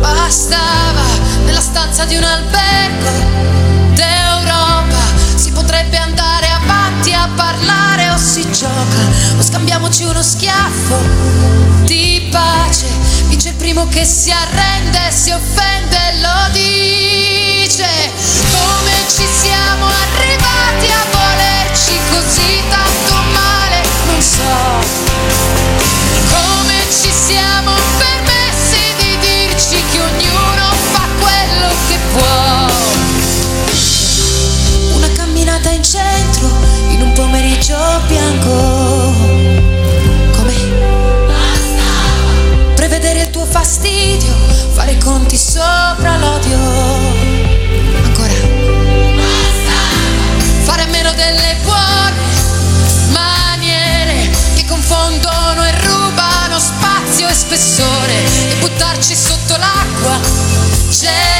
Bastava 0.00 1.02
nella 1.44 1.60
stanza 1.60 2.06
di 2.06 2.16
un 2.16 2.22
albergo 2.24 3.10
d'Europa. 3.92 5.04
Si 5.34 5.52
potrebbe 5.52 5.98
andare 5.98 6.48
avanti 6.48 7.12
a 7.12 7.28
parlare 7.36 8.08
o 8.08 8.16
si 8.16 8.50
gioca 8.50 9.02
o 9.38 9.42
scambiamoci 9.42 10.04
uno 10.04 10.22
schiaffo 10.22 10.96
di 11.84 12.26
pace. 12.30 12.86
Vince 13.28 13.50
il 13.50 13.54
primo 13.56 13.86
che 13.88 14.04
si 14.04 14.30
arrende, 14.30 15.10
si 15.10 15.30
offende 15.30 15.96
e 15.96 16.20
lo 16.20 16.52
dice. 16.52 17.55
Come 17.78 19.04
ci 19.06 19.26
siamo 19.26 19.84
arrivati 19.84 20.90
a 20.90 21.04
volerci 21.12 21.92
così 22.10 22.62
tanto 22.70 23.14
male, 23.34 23.82
non 24.06 24.22
so. 24.22 24.80
Come 26.30 26.86
ci 26.88 27.12
siamo 27.12 27.72
permessi 27.98 28.94
di 28.96 29.18
dirci 29.18 29.84
che 29.90 30.00
ognuno 30.00 30.72
fa 30.90 31.06
quello 31.20 31.68
che 31.86 31.98
può. 32.14 32.66
Una 34.96 35.10
camminata 35.14 35.68
in 35.68 35.84
centro 35.84 36.48
in 36.92 37.02
un 37.02 37.12
pomeriggio 37.12 37.76
bianco. 38.06 39.12
Come? 40.34 40.54
Prevedere 42.74 43.20
il 43.20 43.30
tuo 43.30 43.44
fastidio, 43.44 44.34
fare 44.72 44.96
conti 44.96 45.35
buttarci 58.76 59.14
sotto 59.14 59.56
l'acqua. 59.56 60.20
Gelata 60.90 61.35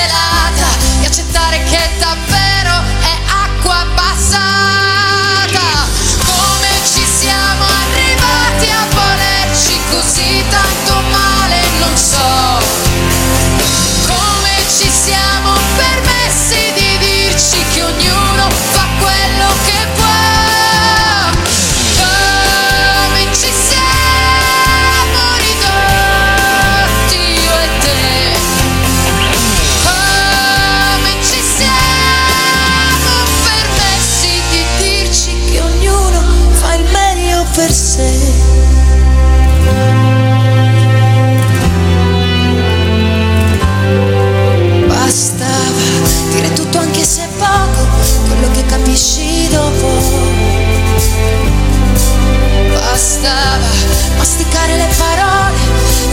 masticare 54.27 54.77
le 54.77 54.89
parole, 54.97 55.57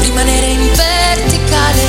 rimanere 0.02 0.46
in 0.46 0.72
verticale. 0.76 1.82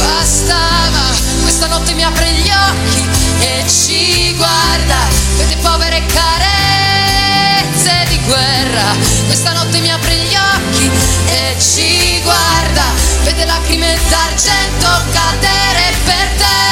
Bastava, 0.00 1.14
questa 1.40 1.66
notte 1.68 1.94
mi 1.94 2.02
apre 2.02 2.30
gli 2.32 2.50
occhi 2.50 3.08
e 3.40 3.64
ci 3.66 4.34
guarda, 4.36 5.08
vede 5.38 5.56
povere 5.62 6.04
carezze 6.04 8.04
di 8.08 8.20
guerra. 8.26 8.96
Questa 9.24 9.52
notte 9.52 9.80
mi 9.80 9.90
apre 9.90 10.14
gli 10.14 10.34
occhi 10.34 10.90
e 11.28 11.56
ci 11.58 12.20
guarda, 12.20 12.84
vede 13.22 13.46
lacrime 13.46 13.98
d'argento 14.10 14.88
cadere 15.10 15.94
per 16.04 16.28
terra. 16.36 16.63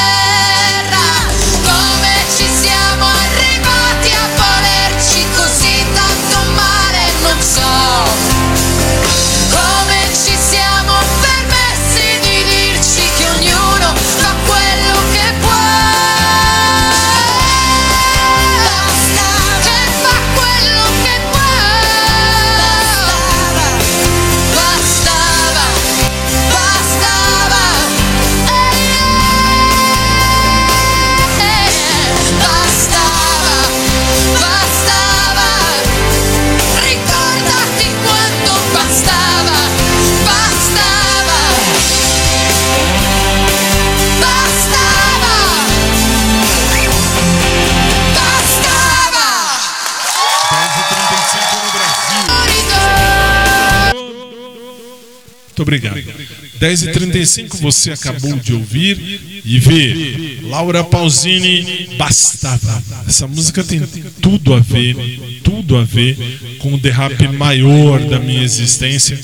Muito 55.53 55.63
obrigado. 55.63 56.03
10h35 56.59 57.61
você 57.61 57.93
acabou 57.93 58.35
de 58.37 58.55
ouvir 58.55 59.43
e 59.45 59.59
ver 59.59 60.41
Laura 60.45 60.83
Pausini 60.83 61.91
Bastava. 61.99 62.83
Essa 63.07 63.27
música 63.27 63.63
tem 63.63 63.83
tudo 64.23 64.55
a 64.55 64.61
ver, 64.61 64.97
tudo 65.45 65.77
a 65.77 65.85
ver 65.85 66.17
com 66.59 66.73
o 66.73 66.79
derrape 66.79 67.29
maior 67.29 68.01
da 68.01 68.19
minha 68.19 68.43
existência 68.43 69.19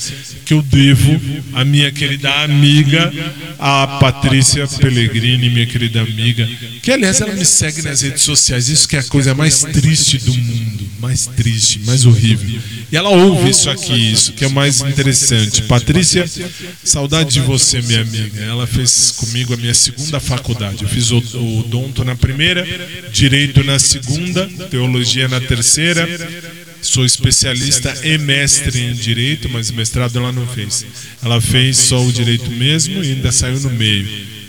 que 0.45 0.53
eu 0.53 0.61
devo 0.61 1.19
à 1.53 1.65
minha 1.65 1.91
querida 1.91 2.29
amiga, 2.43 3.11
a 3.57 3.99
Patrícia 3.99 4.67
Pellegrini, 4.67 5.49
minha 5.49 5.65
querida 5.65 6.01
amiga, 6.01 6.47
que 6.81 6.91
aliás 6.91 7.21
ela 7.21 7.33
me 7.33 7.45
segue 7.45 7.81
nas 7.81 8.01
redes 8.01 8.21
sociais. 8.21 8.67
Isso 8.67 8.87
que 8.87 8.95
é 8.95 8.99
a 8.99 9.03
coisa 9.03 9.33
mais 9.33 9.63
triste 9.63 10.17
do 10.17 10.33
mundo, 10.33 10.68
mais 10.99 11.25
triste, 11.25 11.79
mais 11.85 12.05
horrível. 12.05 12.59
E 12.91 12.95
ela 12.95 13.09
ouve 13.09 13.49
isso 13.49 13.69
aqui, 13.69 14.11
isso 14.11 14.33
que 14.33 14.45
é 14.45 14.49
mais 14.49 14.81
interessante. 14.81 15.63
Patrícia, 15.63 16.29
saudade 16.83 17.33
de 17.33 17.41
você, 17.41 17.81
minha 17.81 18.01
amiga. 18.01 18.41
Ela 18.41 18.67
fez 18.67 19.11
comigo 19.11 19.53
a 19.53 19.57
minha 19.57 19.73
segunda 19.73 20.19
faculdade. 20.19 20.83
Eu 20.83 20.89
fiz 20.89 21.11
o, 21.11 21.17
o 21.17 21.63
Donto 21.63 22.03
na 22.03 22.15
primeira, 22.15 22.65
Direito 23.11 23.63
na 23.63 23.79
segunda, 23.79 24.47
Teologia 24.69 25.27
na 25.27 25.39
terceira. 25.39 26.07
Sou 26.81 27.05
especialista 27.05 27.93
e 28.03 28.17
mestre 28.17 28.79
em 28.79 28.93
Direito, 28.93 29.49
mas 29.49 29.69
mestrado 29.71 30.17
ela 30.17 30.31
não 30.31 30.47
fez. 30.47 30.85
Ela 31.21 31.41
fez 31.41 31.77
só 31.77 32.03
o 32.03 32.11
Direito 32.11 32.49
mesmo 32.51 33.03
e 33.03 33.11
ainda 33.11 33.31
saiu 33.31 33.59
no 33.59 33.69
meio. 33.69 34.07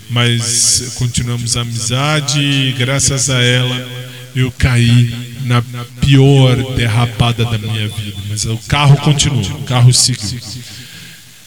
Mas 0.08 0.94
continuamos 0.96 1.56
a 1.56 1.60
amizade 1.60 2.40
e 2.40 2.72
graças 2.72 3.30
a 3.30 3.40
ela 3.40 3.88
eu 4.34 4.50
caí 4.52 5.29
na 5.44 5.62
pior 6.00 6.74
derrapada 6.74 7.44
da 7.44 7.58
minha 7.58 7.88
vida. 7.88 8.16
Mas 8.28 8.44
o 8.44 8.58
carro 8.68 8.96
continua, 8.98 9.42
o 9.56 9.64
carro 9.64 9.92
seguiu. 9.92 10.40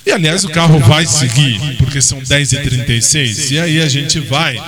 E 0.06 0.12
aliás, 0.12 0.44
o 0.44 0.50
carro 0.50 0.80
vai 0.80 1.06
seguir, 1.06 1.78
porque 1.78 2.02
são 2.02 2.20
10h36, 2.20 3.52
e 3.52 3.60
aí 3.60 3.82
a 3.82 3.88
gente 3.88 4.20
vai 4.20 4.62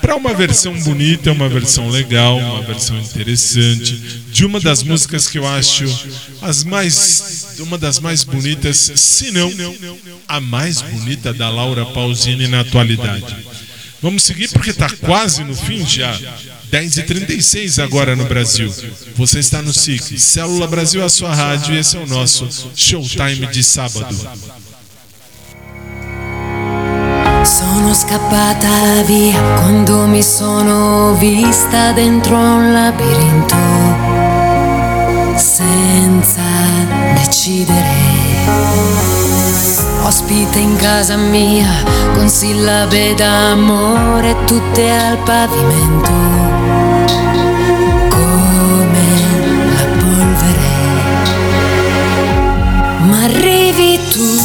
para 0.00 0.16
uma 0.16 0.32
versão 0.32 0.72
bonita, 0.80 1.30
uma 1.30 1.48
versão 1.48 1.90
legal, 1.90 2.38
uma 2.38 2.62
versão 2.62 2.98
interessante, 2.98 3.94
de 4.32 4.46
uma 4.46 4.58
das 4.58 4.82
músicas 4.82 5.28
que 5.28 5.38
eu 5.38 5.46
acho 5.46 5.84
as 6.40 6.64
mais. 6.64 7.56
uma 7.58 7.76
das 7.76 8.00
mais 8.00 8.24
bonitas, 8.24 8.92
se 8.94 9.30
não 9.30 9.52
a 10.26 10.40
mais 10.40 10.80
bonita 10.80 11.34
da 11.34 11.50
Laura 11.50 11.84
Pausini 11.84 12.48
na 12.48 12.60
atualidade. 12.60 13.36
Vamos 14.00 14.22
seguir 14.22 14.48
porque 14.50 14.70
está 14.70 14.88
quase 15.00 15.42
no 15.42 15.54
fim 15.54 15.84
já. 15.84 16.16
10h36 16.70 17.82
agora 17.82 18.14
no 18.14 18.24
Brasil. 18.26 18.72
Você 19.16 19.40
está 19.40 19.60
no 19.62 19.72
SIC, 19.72 20.18
Célula 20.18 20.66
Brasil, 20.66 21.04
a 21.04 21.08
sua 21.08 21.34
rádio, 21.34 21.74
e 21.74 21.78
esse 21.78 21.96
é 21.96 22.00
o 22.00 22.06
nosso 22.06 22.48
Showtime 22.76 23.46
de 23.48 23.62
sábado. 23.64 24.14
Sono 27.44 27.94
scappata 27.94 29.02
via 29.06 29.40
quando 29.58 30.06
mi 30.06 30.22
sono 30.22 31.14
vista 31.14 31.92
dentro 31.92 32.36
un 32.36 32.72
labirinto 32.72 33.56
senza 35.38 36.42
decidere. 37.14 39.07
Ospite 40.02 40.58
in 40.58 40.76
casa 40.76 41.16
mia 41.16 41.68
con 42.14 42.28
sillabe 42.28 43.14
d'amore 43.14 44.34
tutte 44.46 44.90
al 44.90 45.18
pavimento 45.18 46.10
come 48.08 49.06
la 49.74 49.84
polvere. 49.98 50.70
Ma 53.02 53.24
arrivi 53.24 54.00
tu 54.10 54.40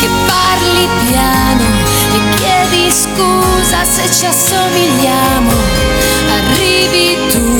che 0.00 0.08
parli 0.26 0.88
piano 1.08 1.64
e 2.12 2.18
chiedi 2.36 2.90
scusa 2.90 3.84
se 3.84 4.08
ci 4.12 4.26
assomigliamo. 4.26 5.52
Arrivi 6.38 7.18
tu 7.30 7.56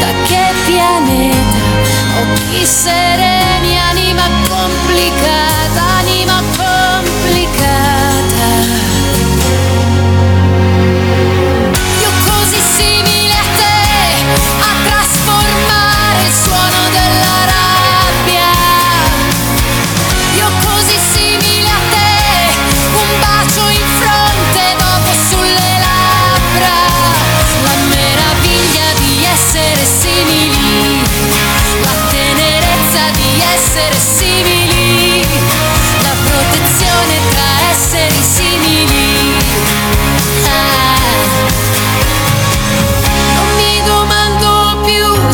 da 0.00 0.10
che 0.26 0.52
pianeta? 0.66 1.56
Occhi 2.20 2.64
sereni, 2.64 3.78
anima 3.90 4.24
complicata, 4.48 5.87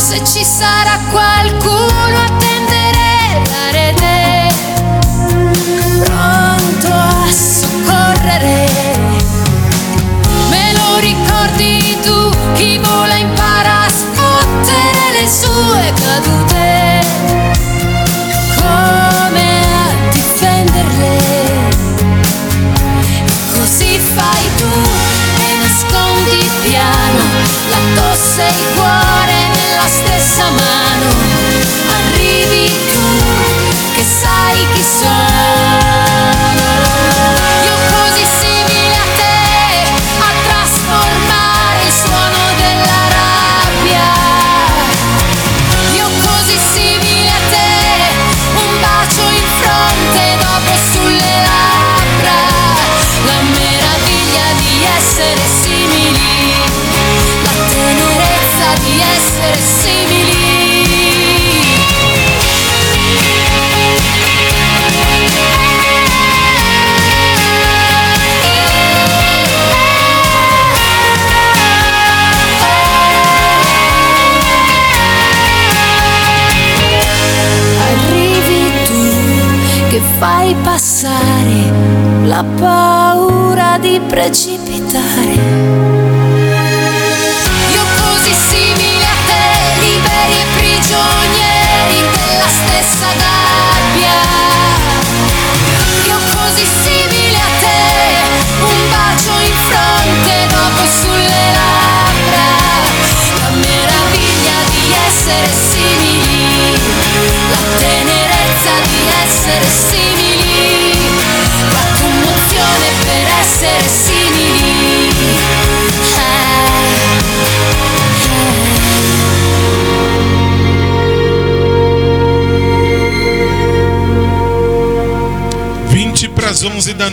se 0.05 0.23
ci 0.23 0.45
sarà 0.45 0.99
qualcuno 1.11 1.24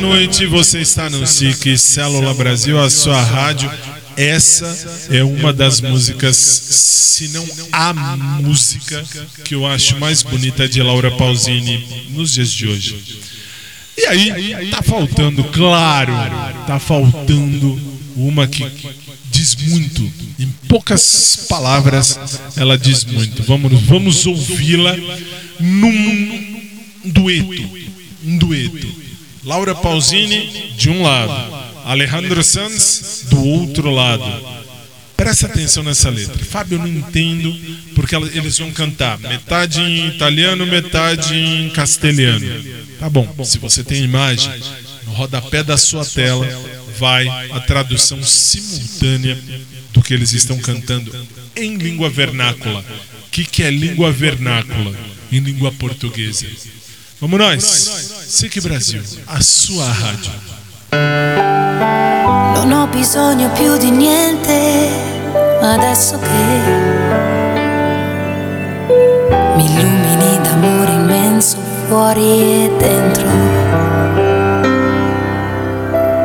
noite, 0.02 0.48
você 0.48 0.80
está 0.80 1.10
no 1.12 1.28
SIC 1.28 1.78
Célula 1.78 2.34
Brasil, 2.34 2.80
a 2.82 2.90
sua 2.90 3.22
rádio. 3.22 3.72
Essa 4.18 5.08
é 5.12 5.24
uma 5.24 5.54
das 5.54 5.80
músicas, 5.80 6.36
se 6.36 7.28
não 7.30 7.48
a 7.72 7.94
música, 8.42 9.06
que 9.46 9.54
eu 9.54 9.66
acho 9.66 10.00
mais 10.00 10.24
bonita 10.24 10.68
de 10.68 10.82
Laura 10.82 11.12
Pausini 11.12 12.08
nos 12.10 12.34
dias 12.34 12.52
de 12.52 12.68
hoje. 12.68 13.20
E 13.96 14.06
aí, 14.08 14.70
tá 14.72 14.82
faltando, 14.82 15.44
claro, 15.46 16.14
tá 16.66 16.80
faltando 16.80 17.80
uma 18.16 18.48
que 18.48 18.66
diz 19.30 19.56
muito. 19.56 20.12
Em 20.40 20.48
poucas 20.68 21.46
palavras, 21.48 22.20
ela 22.58 22.76
diz 22.76 23.06
muito. 23.06 23.44
Vamos, 23.44 23.80
vamos 23.84 24.26
ouvi-la 24.26 24.96
num 25.60 26.62
dueto. 27.06 27.70
Um 28.26 28.38
dueto. 28.38 29.11
Laura 29.44 29.74
Pausini 29.74 30.72
de 30.78 30.90
um 30.90 31.02
lado, 31.02 31.54
Alejandro 31.86 32.44
Sanz 32.44 33.26
do 33.30 33.44
outro 33.44 33.90
lado. 33.90 34.24
Presta 35.18 35.48
atenção 35.48 35.84
nessa 35.84 36.10
letra. 36.10 36.44
Fábio, 36.46 36.76
eu 36.76 36.80
não 36.80 36.88
entendo 36.88 37.56
porque 37.96 38.16
eles 38.16 38.58
vão 38.58 38.72
cantar 38.72 39.20
metade 39.20 39.82
em 39.82 40.08
italiano, 40.08 40.66
metade 40.66 41.36
em 41.36 41.70
castelhano. 41.70 42.48
Tá 43.00 43.10
bom, 43.10 43.28
se 43.44 43.58
você 43.58 43.84
tem 43.84 44.04
imagem, 44.04 44.52
no 45.06 45.14
rodapé 45.14 45.64
da 45.64 45.78
sua 45.78 46.06
tela 46.06 46.48
vai 47.00 47.28
a 47.52 47.60
tradução 47.60 48.22
simultânea 48.24 49.38
do 49.92 50.04
que 50.04 50.14
eles 50.14 50.34
estão 50.34 50.60
cantando 50.60 51.12
em 51.56 51.78
língua 51.78 52.10
vernácula. 52.10 52.86
O 53.28 53.30
que, 53.32 53.44
que 53.44 53.64
é 53.64 53.72
língua 53.72 54.12
vernácula 54.12 54.96
em 55.32 55.40
língua 55.40 55.72
portuguesa? 55.72 56.46
Vamos 57.22 57.38
nós, 57.40 57.64
SIC 58.28 58.60
Brasil, 58.62 59.04
a 59.28 59.40
sua 59.42 59.86
rádio. 59.86 60.32
Non 62.56 62.72
ho 62.72 62.88
bisogno 62.88 63.48
più 63.52 63.78
di 63.78 63.92
niente 63.92 64.90
adesso 65.62 66.18
che 66.18 66.28
mi 69.56 69.66
illumini 69.66 70.42
d'amore 70.42 70.94
immenso 70.94 71.58
fuori 71.88 72.24
e 72.24 72.72
dentro. 72.80 73.30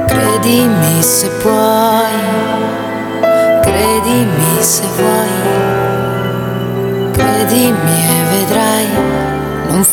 Credimi 0.07 1.03
se 1.03 1.29
puoi, 1.43 2.21
credimi 3.61 4.63
se 4.63 4.87
vuoi, 4.97 5.29
credimi 7.13 8.09
e 8.09 8.16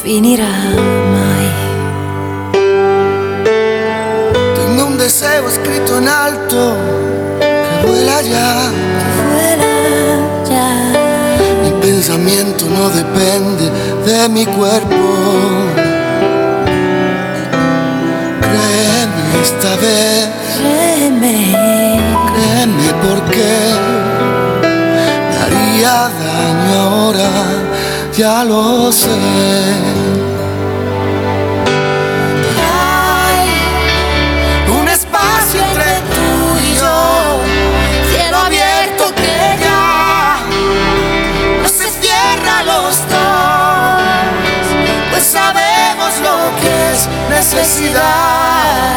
mai. 0.02 1.49
Tengo 4.56 4.86
un 4.88 4.98
deseo 4.98 5.48
escrito 5.48 5.98
en 5.99 6.07
alto 6.07 6.76
que 7.40 7.88
vuela 7.88 8.22
ya. 8.22 8.72
Vuela 9.32 9.74
ya. 10.49 10.70
Mi 11.64 11.72
pensamiento 11.82 12.65
no 12.65 12.90
depende 12.90 13.70
de 14.06 14.30
mi 14.30 14.45
cuerpo. 14.45 15.02
Créeme 18.41 19.41
esta 19.44 19.76
vez, 19.76 20.30
Créeme. 20.60 21.56
créeme 22.36 22.94
porque 23.07 23.49
me 25.30 25.38
haría 25.44 26.10
daño 26.20 26.80
ahora, 26.82 27.30
ya 28.15 28.44
lo 28.44 28.91
sé. 28.91 29.10
Hay 32.61 33.49
Un 34.80 34.88
espacio 34.88 35.61
entre 35.61 36.02
tú 36.14 36.60
y 36.60 36.76
yo, 36.76 37.41
cielo 38.11 38.38
abierto 38.38 39.14
que 39.15 39.57
ya 39.64 40.38
no 41.61 41.69
se 41.69 41.90
cierra 42.02 42.64
los 42.64 42.98
dos, 43.10 44.02
pues 45.11 45.26
sabemos 45.26 46.19
lo 46.22 46.35
que 46.61 46.91
es 46.94 47.07
necesidad. 47.30 48.94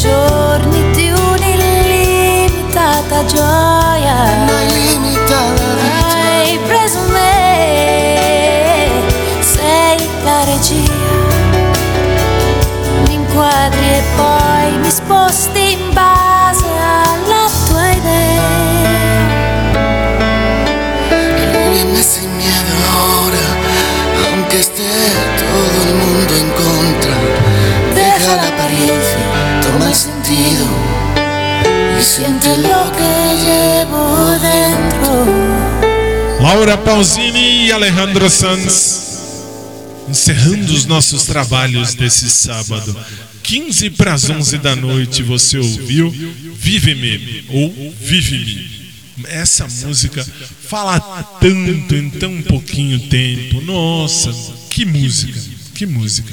Giorni 0.00 0.80
di 0.92 1.10
un'illimitata 1.10 3.24
gioia. 3.26 4.44
No 4.46 4.52
hay 4.56 4.70
límite 4.70 5.34
a 5.34 5.52
la 5.58 5.74
dicha. 5.76 6.16
Hai 6.16 6.58
preso 6.66 7.00
me, 7.12 8.88
sei 9.40 9.98
la 10.24 10.44
regia. 10.44 10.98
Mi 13.04 13.12
inquadri 13.14 13.88
e 14.00 14.02
poi 14.16 14.78
mi 14.78 14.90
sposti 14.90 15.72
in 15.72 15.92
base 15.92 16.64
alla 16.64 17.50
tua 17.66 17.90
idea. 17.90 18.48
Víveme 21.68 22.02
sin 22.02 22.34
miedo 22.36 22.72
ahora, 22.96 23.44
aunque 24.30 24.60
esté 24.60 24.92
todo 25.36 25.82
el 25.88 25.94
mundo 25.94 26.32
en 26.42 26.48
contra. 26.62 27.14
Deja 27.92 28.32
la 28.36 28.46
apariencia, 28.48 29.09
el 29.09 29.09
sentido 30.30 30.66
y 31.98 32.02
siente 32.02 32.56
lo 32.58 32.92
que 32.92 33.12
llevo 33.44 34.30
dentro. 34.38 35.26
Laura 36.40 36.78
Pausini 36.78 37.66
e 37.66 37.72
Alejandro 37.72 38.30
Sanz 38.30 39.00
encerrando 40.08 40.72
os 40.72 40.86
nossos 40.86 41.24
trabalhos 41.24 41.94
desse 41.94 42.30
sábado. 42.30 42.96
15 43.42 43.90
para 43.90 44.14
as 44.14 44.28
11 44.28 44.58
da 44.58 44.76
noite 44.76 45.22
você 45.22 45.58
ouviu 45.58 46.10
Vive-me 46.56 47.44
ou 47.48 47.94
Vive-me. 48.00 48.80
Essa 49.28 49.66
música 49.66 50.26
fala 50.68 50.98
tanto 51.40 51.94
em 51.94 52.08
tão 52.10 52.40
pouquinho 52.42 52.98
tempo. 53.08 53.60
Nossa, 53.60 54.32
que 54.70 54.84
música, 54.84 55.38
que 55.74 55.86
música. 55.86 56.32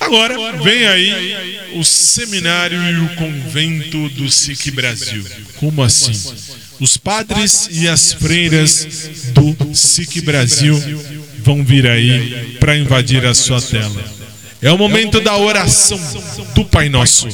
Agora 0.00 0.34
vem 0.62 0.86
aí 0.86 1.60
o 1.74 1.84
seminário 1.84 2.80
e 2.82 3.00
o 3.00 3.16
convento 3.16 4.08
do 4.10 4.30
SIC 4.30 4.70
Brasil. 4.70 5.24
Como 5.56 5.82
assim? 5.82 6.12
Os 6.80 6.96
padres 6.96 7.68
e 7.70 7.88
as 7.88 8.12
freiras 8.12 8.86
do 9.32 9.74
SIC 9.74 10.20
Brasil 10.20 10.76
vão 11.38 11.64
vir 11.64 11.86
aí 11.86 12.56
para 12.60 12.76
invadir 12.76 13.24
a 13.26 13.34
sua 13.34 13.60
tela. 13.60 14.04
É 14.62 14.70
o 14.70 14.78
momento 14.78 15.20
da 15.20 15.36
oração 15.36 16.00
do 16.54 16.64
Pai 16.64 16.88
Nosso. 16.88 17.28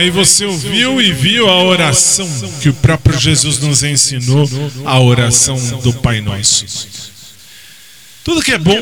Aí 0.00 0.10
você 0.10 0.46
ouviu 0.46 1.00
e 1.00 1.12
viu 1.12 1.48
a 1.48 1.62
oração 1.62 2.28
que 2.60 2.68
o 2.68 2.74
próprio 2.74 3.18
Jesus 3.18 3.58
nos 3.58 3.82
ensinou, 3.82 4.48
a 4.84 4.98
oração 4.98 5.58
do 5.80 5.92
Pai 5.92 6.20
Nosso. 6.20 6.88
Tudo 8.24 8.42
que 8.42 8.52
é 8.52 8.58
bom 8.58 8.76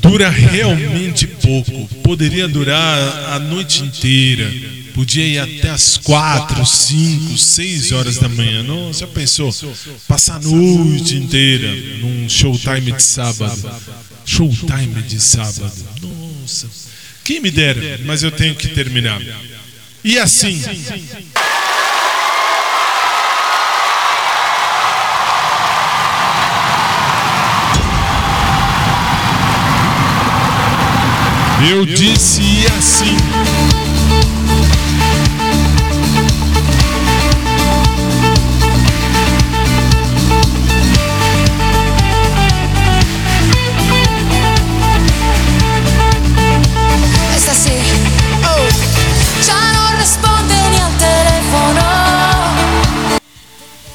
dura 0.00 0.28
realmente 0.28 1.26
pouco. 1.26 1.88
Poderia 2.02 2.48
durar 2.48 3.34
a 3.34 3.38
noite 3.38 3.82
inteira. 3.82 4.52
Podia 4.92 5.26
ir 5.26 5.38
até 5.38 5.70
as 5.70 5.96
quatro, 5.96 6.64
cinco, 6.64 7.36
seis 7.36 7.92
horas 7.92 8.16
da 8.16 8.28
manhã. 8.28 8.62
Não, 8.62 8.92
já 8.92 9.06
pensou? 9.06 9.54
Passar 10.08 10.36
a 10.36 10.40
noite 10.40 11.16
inteira 11.16 11.68
num 12.00 12.28
showtime 12.28 12.92
de 12.92 13.02
sábado. 13.02 13.70
Showtime 14.24 15.02
de 15.02 15.20
sábado. 15.20 15.72
Nossa. 16.02 16.68
Quem 17.22 17.40
me 17.40 17.50
dera, 17.50 18.00
mas 18.04 18.22
eu 18.22 18.30
tenho 18.30 18.54
que 18.54 18.68
terminar. 18.68 19.20
E 20.08 20.20
assim. 20.20 20.62
Eu 31.68 31.84
disse 31.84 32.66
assim. 32.78 33.35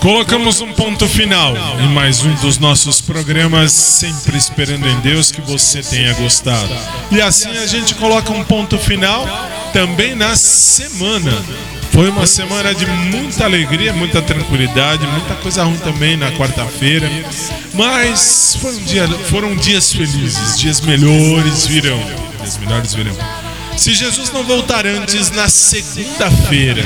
Colocamos 0.02 0.62
um 0.62 0.74
ponto 0.74 1.08
final 1.08 1.54
em 1.80 1.88
mais 1.90 2.24
um 2.24 2.34
dos 2.38 2.58
nossos 2.58 3.00
programas, 3.00 3.72
sempre 3.72 4.36
esperando 4.36 4.90
em 4.90 5.00
Deus 5.02 5.32
que 5.32 5.42
você 5.42 5.84
tenha 5.84 6.12
gostado. 6.16 6.76
E 7.12 7.22
assim 7.22 7.56
a 7.56 7.68
gente 7.68 7.94
coloca 7.94 8.32
um 8.32 8.44
ponto 8.44 8.80
final 8.80 9.28
também 9.72 10.16
na 10.16 10.36
semana. 10.36 11.32
Foi 11.92 12.10
uma 12.10 12.26
semana 12.26 12.74
de 12.74 12.88
muita 12.88 13.44
alegria, 13.44 13.94
muita 13.94 14.24
tranquilidade, 14.24 15.06
muita 15.06 15.36
coisa 15.36 15.64
ruim 15.66 15.78
também 15.78 16.18
na 16.18 16.32
quarta-feira. 16.32 17.08
Mas 17.76 18.58
foi 18.60 18.74
um 18.74 18.84
dia, 18.84 19.08
foram 19.30 19.56
dias 19.56 19.94
felizes, 19.94 20.60
dias 20.60 20.82
melhores 20.82 21.68
virão. 21.68 22.02
Dias 22.40 22.58
melhores 22.58 22.96
virão. 22.96 23.16
Se 23.82 23.96
Jesus 23.96 24.32
não 24.32 24.44
voltar 24.44 24.86
antes, 24.86 25.32
na 25.32 25.50
segunda-feira, 25.50 26.84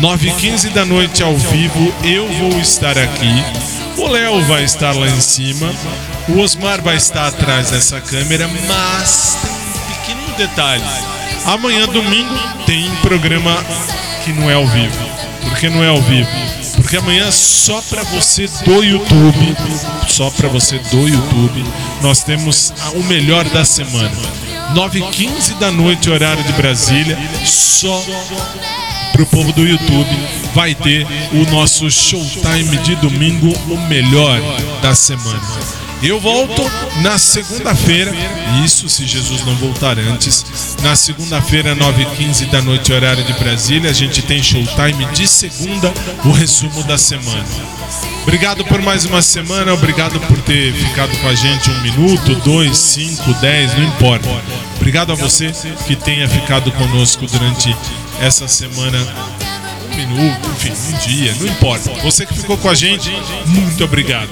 9h15 0.00 0.72
da 0.72 0.86
noite 0.86 1.22
ao 1.22 1.36
vivo, 1.36 1.92
eu 2.02 2.26
vou 2.38 2.58
estar 2.58 2.96
aqui. 2.96 3.44
O 3.98 4.08
Léo 4.08 4.40
vai 4.46 4.64
estar 4.64 4.96
lá 4.96 5.06
em 5.06 5.20
cima. 5.20 5.70
O 6.30 6.38
Osmar 6.38 6.80
vai 6.80 6.96
estar 6.96 7.26
atrás 7.26 7.70
dessa 7.70 8.00
câmera, 8.00 8.48
mas 8.66 9.36
tem 9.42 9.50
um 9.50 10.24
pequeno 10.24 10.36
detalhe. 10.38 10.82
Amanhã, 11.44 11.86
domingo, 11.86 12.34
tem 12.64 12.90
programa 13.02 13.62
que 14.24 14.32
não 14.32 14.48
é 14.48 14.54
ao 14.54 14.66
vivo. 14.66 14.96
Por 15.42 15.58
que 15.58 15.68
não 15.68 15.84
é 15.84 15.88
ao 15.88 16.00
vivo? 16.00 16.30
Porque 16.90 17.04
amanhã 17.04 17.30
só 17.30 17.80
para 17.82 18.02
você 18.02 18.48
do 18.64 18.82
YouTube, 18.82 19.56
só 20.08 20.28
para 20.28 20.48
você 20.48 20.76
do 20.90 21.06
YouTube, 21.06 21.64
nós 22.02 22.24
temos 22.24 22.74
o 22.96 23.02
melhor 23.04 23.48
da 23.50 23.64
semana. 23.64 24.10
9h15 24.74 25.56
da 25.60 25.70
noite, 25.70 26.10
horário 26.10 26.42
de 26.42 26.52
Brasília, 26.54 27.16
só 27.46 28.04
pro 29.12 29.24
povo 29.24 29.52
do 29.52 29.64
YouTube 29.64 30.10
vai 30.52 30.74
ter 30.74 31.06
o 31.32 31.48
nosso 31.52 31.88
showtime 31.88 32.76
de 32.78 32.96
domingo, 32.96 33.56
o 33.72 33.76
melhor 33.86 34.40
da 34.82 34.92
semana. 34.92 35.40
Eu 36.02 36.18
volto 36.18 36.62
na 37.02 37.18
segunda-feira, 37.18 38.10
isso 38.64 38.88
se 38.88 39.06
Jesus 39.06 39.44
não 39.44 39.54
voltar 39.56 39.98
antes. 39.98 40.76
Na 40.82 40.96
segunda-feira, 40.96 41.76
9h15 41.76 42.48
da 42.48 42.62
noite, 42.62 42.90
horário 42.90 43.22
de 43.22 43.34
Brasília, 43.34 43.90
a 43.90 43.92
gente 43.92 44.22
tem 44.22 44.42
showtime 44.42 45.04
de 45.12 45.28
segunda, 45.28 45.92
o 46.24 46.32
resumo 46.32 46.82
da 46.84 46.96
semana. 46.96 47.44
Obrigado 48.22 48.64
por 48.64 48.80
mais 48.80 49.04
uma 49.04 49.20
semana, 49.20 49.74
obrigado 49.74 50.18
por 50.20 50.40
ter 50.42 50.72
ficado 50.72 51.14
com 51.18 51.28
a 51.28 51.34
gente 51.34 51.70
um 51.70 51.80
minuto, 51.82 52.34
dois, 52.36 52.78
cinco, 52.78 53.34
dez, 53.34 53.74
não 53.74 53.84
importa. 53.84 54.28
Obrigado 54.76 55.12
a 55.12 55.14
você 55.14 55.52
que 55.86 55.96
tenha 55.96 56.26
ficado 56.26 56.72
conosco 56.72 57.26
durante 57.26 57.76
essa 58.22 58.48
semana 58.48 58.98
minuto, 60.06 60.50
enfim, 60.50 60.72
um 60.72 60.98
dia, 60.98 61.34
não 61.38 61.46
importa. 61.46 61.90
Você 62.02 62.24
que 62.24 62.34
ficou 62.34 62.56
com 62.56 62.68
a 62.68 62.74
gente, 62.74 63.10
muito 63.46 63.84
obrigado. 63.84 64.30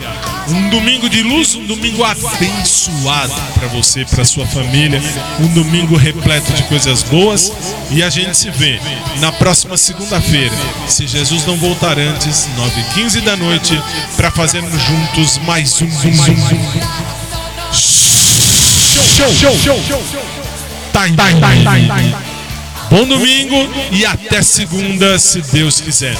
Um 0.48 0.70
domingo 0.70 1.08
de 1.08 1.22
luz, 1.22 1.54
um 1.54 1.66
domingo 1.66 2.02
abençoado 2.04 3.34
para 3.54 3.68
você, 3.68 4.04
para 4.04 4.24
sua 4.24 4.46
família, 4.46 5.00
um 5.40 5.48
domingo 5.48 5.96
repleto 5.96 6.52
de 6.52 6.62
coisas 6.64 7.02
boas 7.02 7.52
e 7.90 8.02
a 8.02 8.08
gente 8.08 8.36
se 8.36 8.50
vê 8.50 8.80
na 9.20 9.30
próxima 9.32 9.76
segunda-feira, 9.76 10.54
se 10.86 11.06
Jesus 11.06 11.44
não 11.46 11.56
voltar 11.56 11.98
antes, 11.98 12.48
9h15 12.56 13.20
da 13.22 13.36
noite, 13.36 13.80
para 14.16 14.30
fazermos 14.30 14.80
juntos 14.82 15.38
mais 15.38 15.80
um, 15.82 15.86
um, 15.86 15.88
um, 15.88 16.32
um. 17.72 17.72
show, 17.72 19.32
show, 19.32 19.56
show, 19.58 20.02
time, 20.92 21.16
time, 21.16 21.40
time, 21.40 21.88
time. 21.88 22.27
Bom 22.90 23.06
domingo 23.06 23.56
e 23.93 24.06
até 24.06 24.40
segunda, 24.40 25.19
se 25.19 25.43
Deus 25.43 25.81
quiser. 25.81 26.16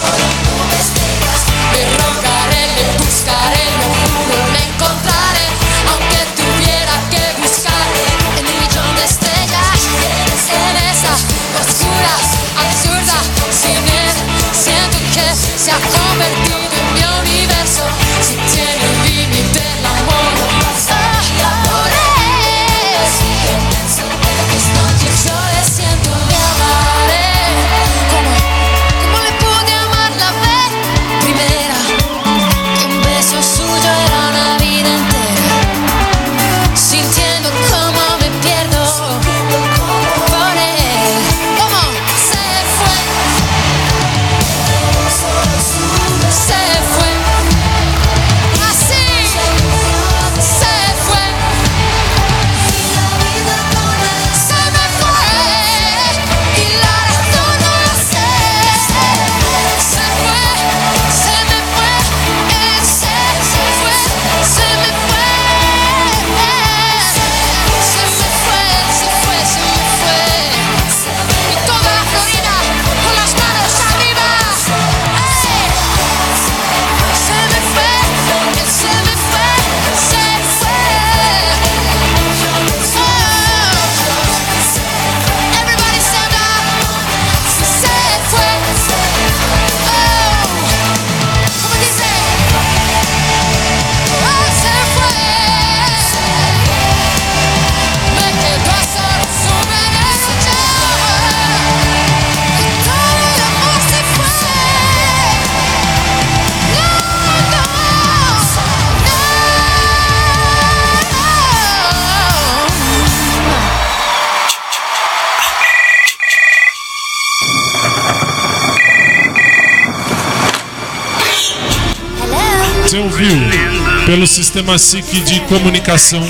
Sistema 124.59 124.76
SIC 124.76 125.20
de 125.20 125.40
comunicação. 125.43 126.20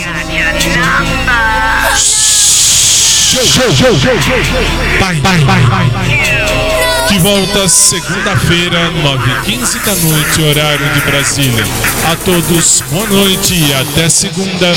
Que 7.08 7.18
volta 7.20 7.68
segunda-feira, 7.68 8.90
9h15 9.02 9.82
da 9.82 9.94
noite, 9.94 10.42
horário 10.42 10.92
de 10.92 11.00
Brasília. 11.00 11.64
A 12.10 12.16
todos, 12.16 12.82
boa 12.90 13.06
noite 13.06 13.54
e 13.54 13.72
até 13.74 14.10
segunda. 14.10 14.74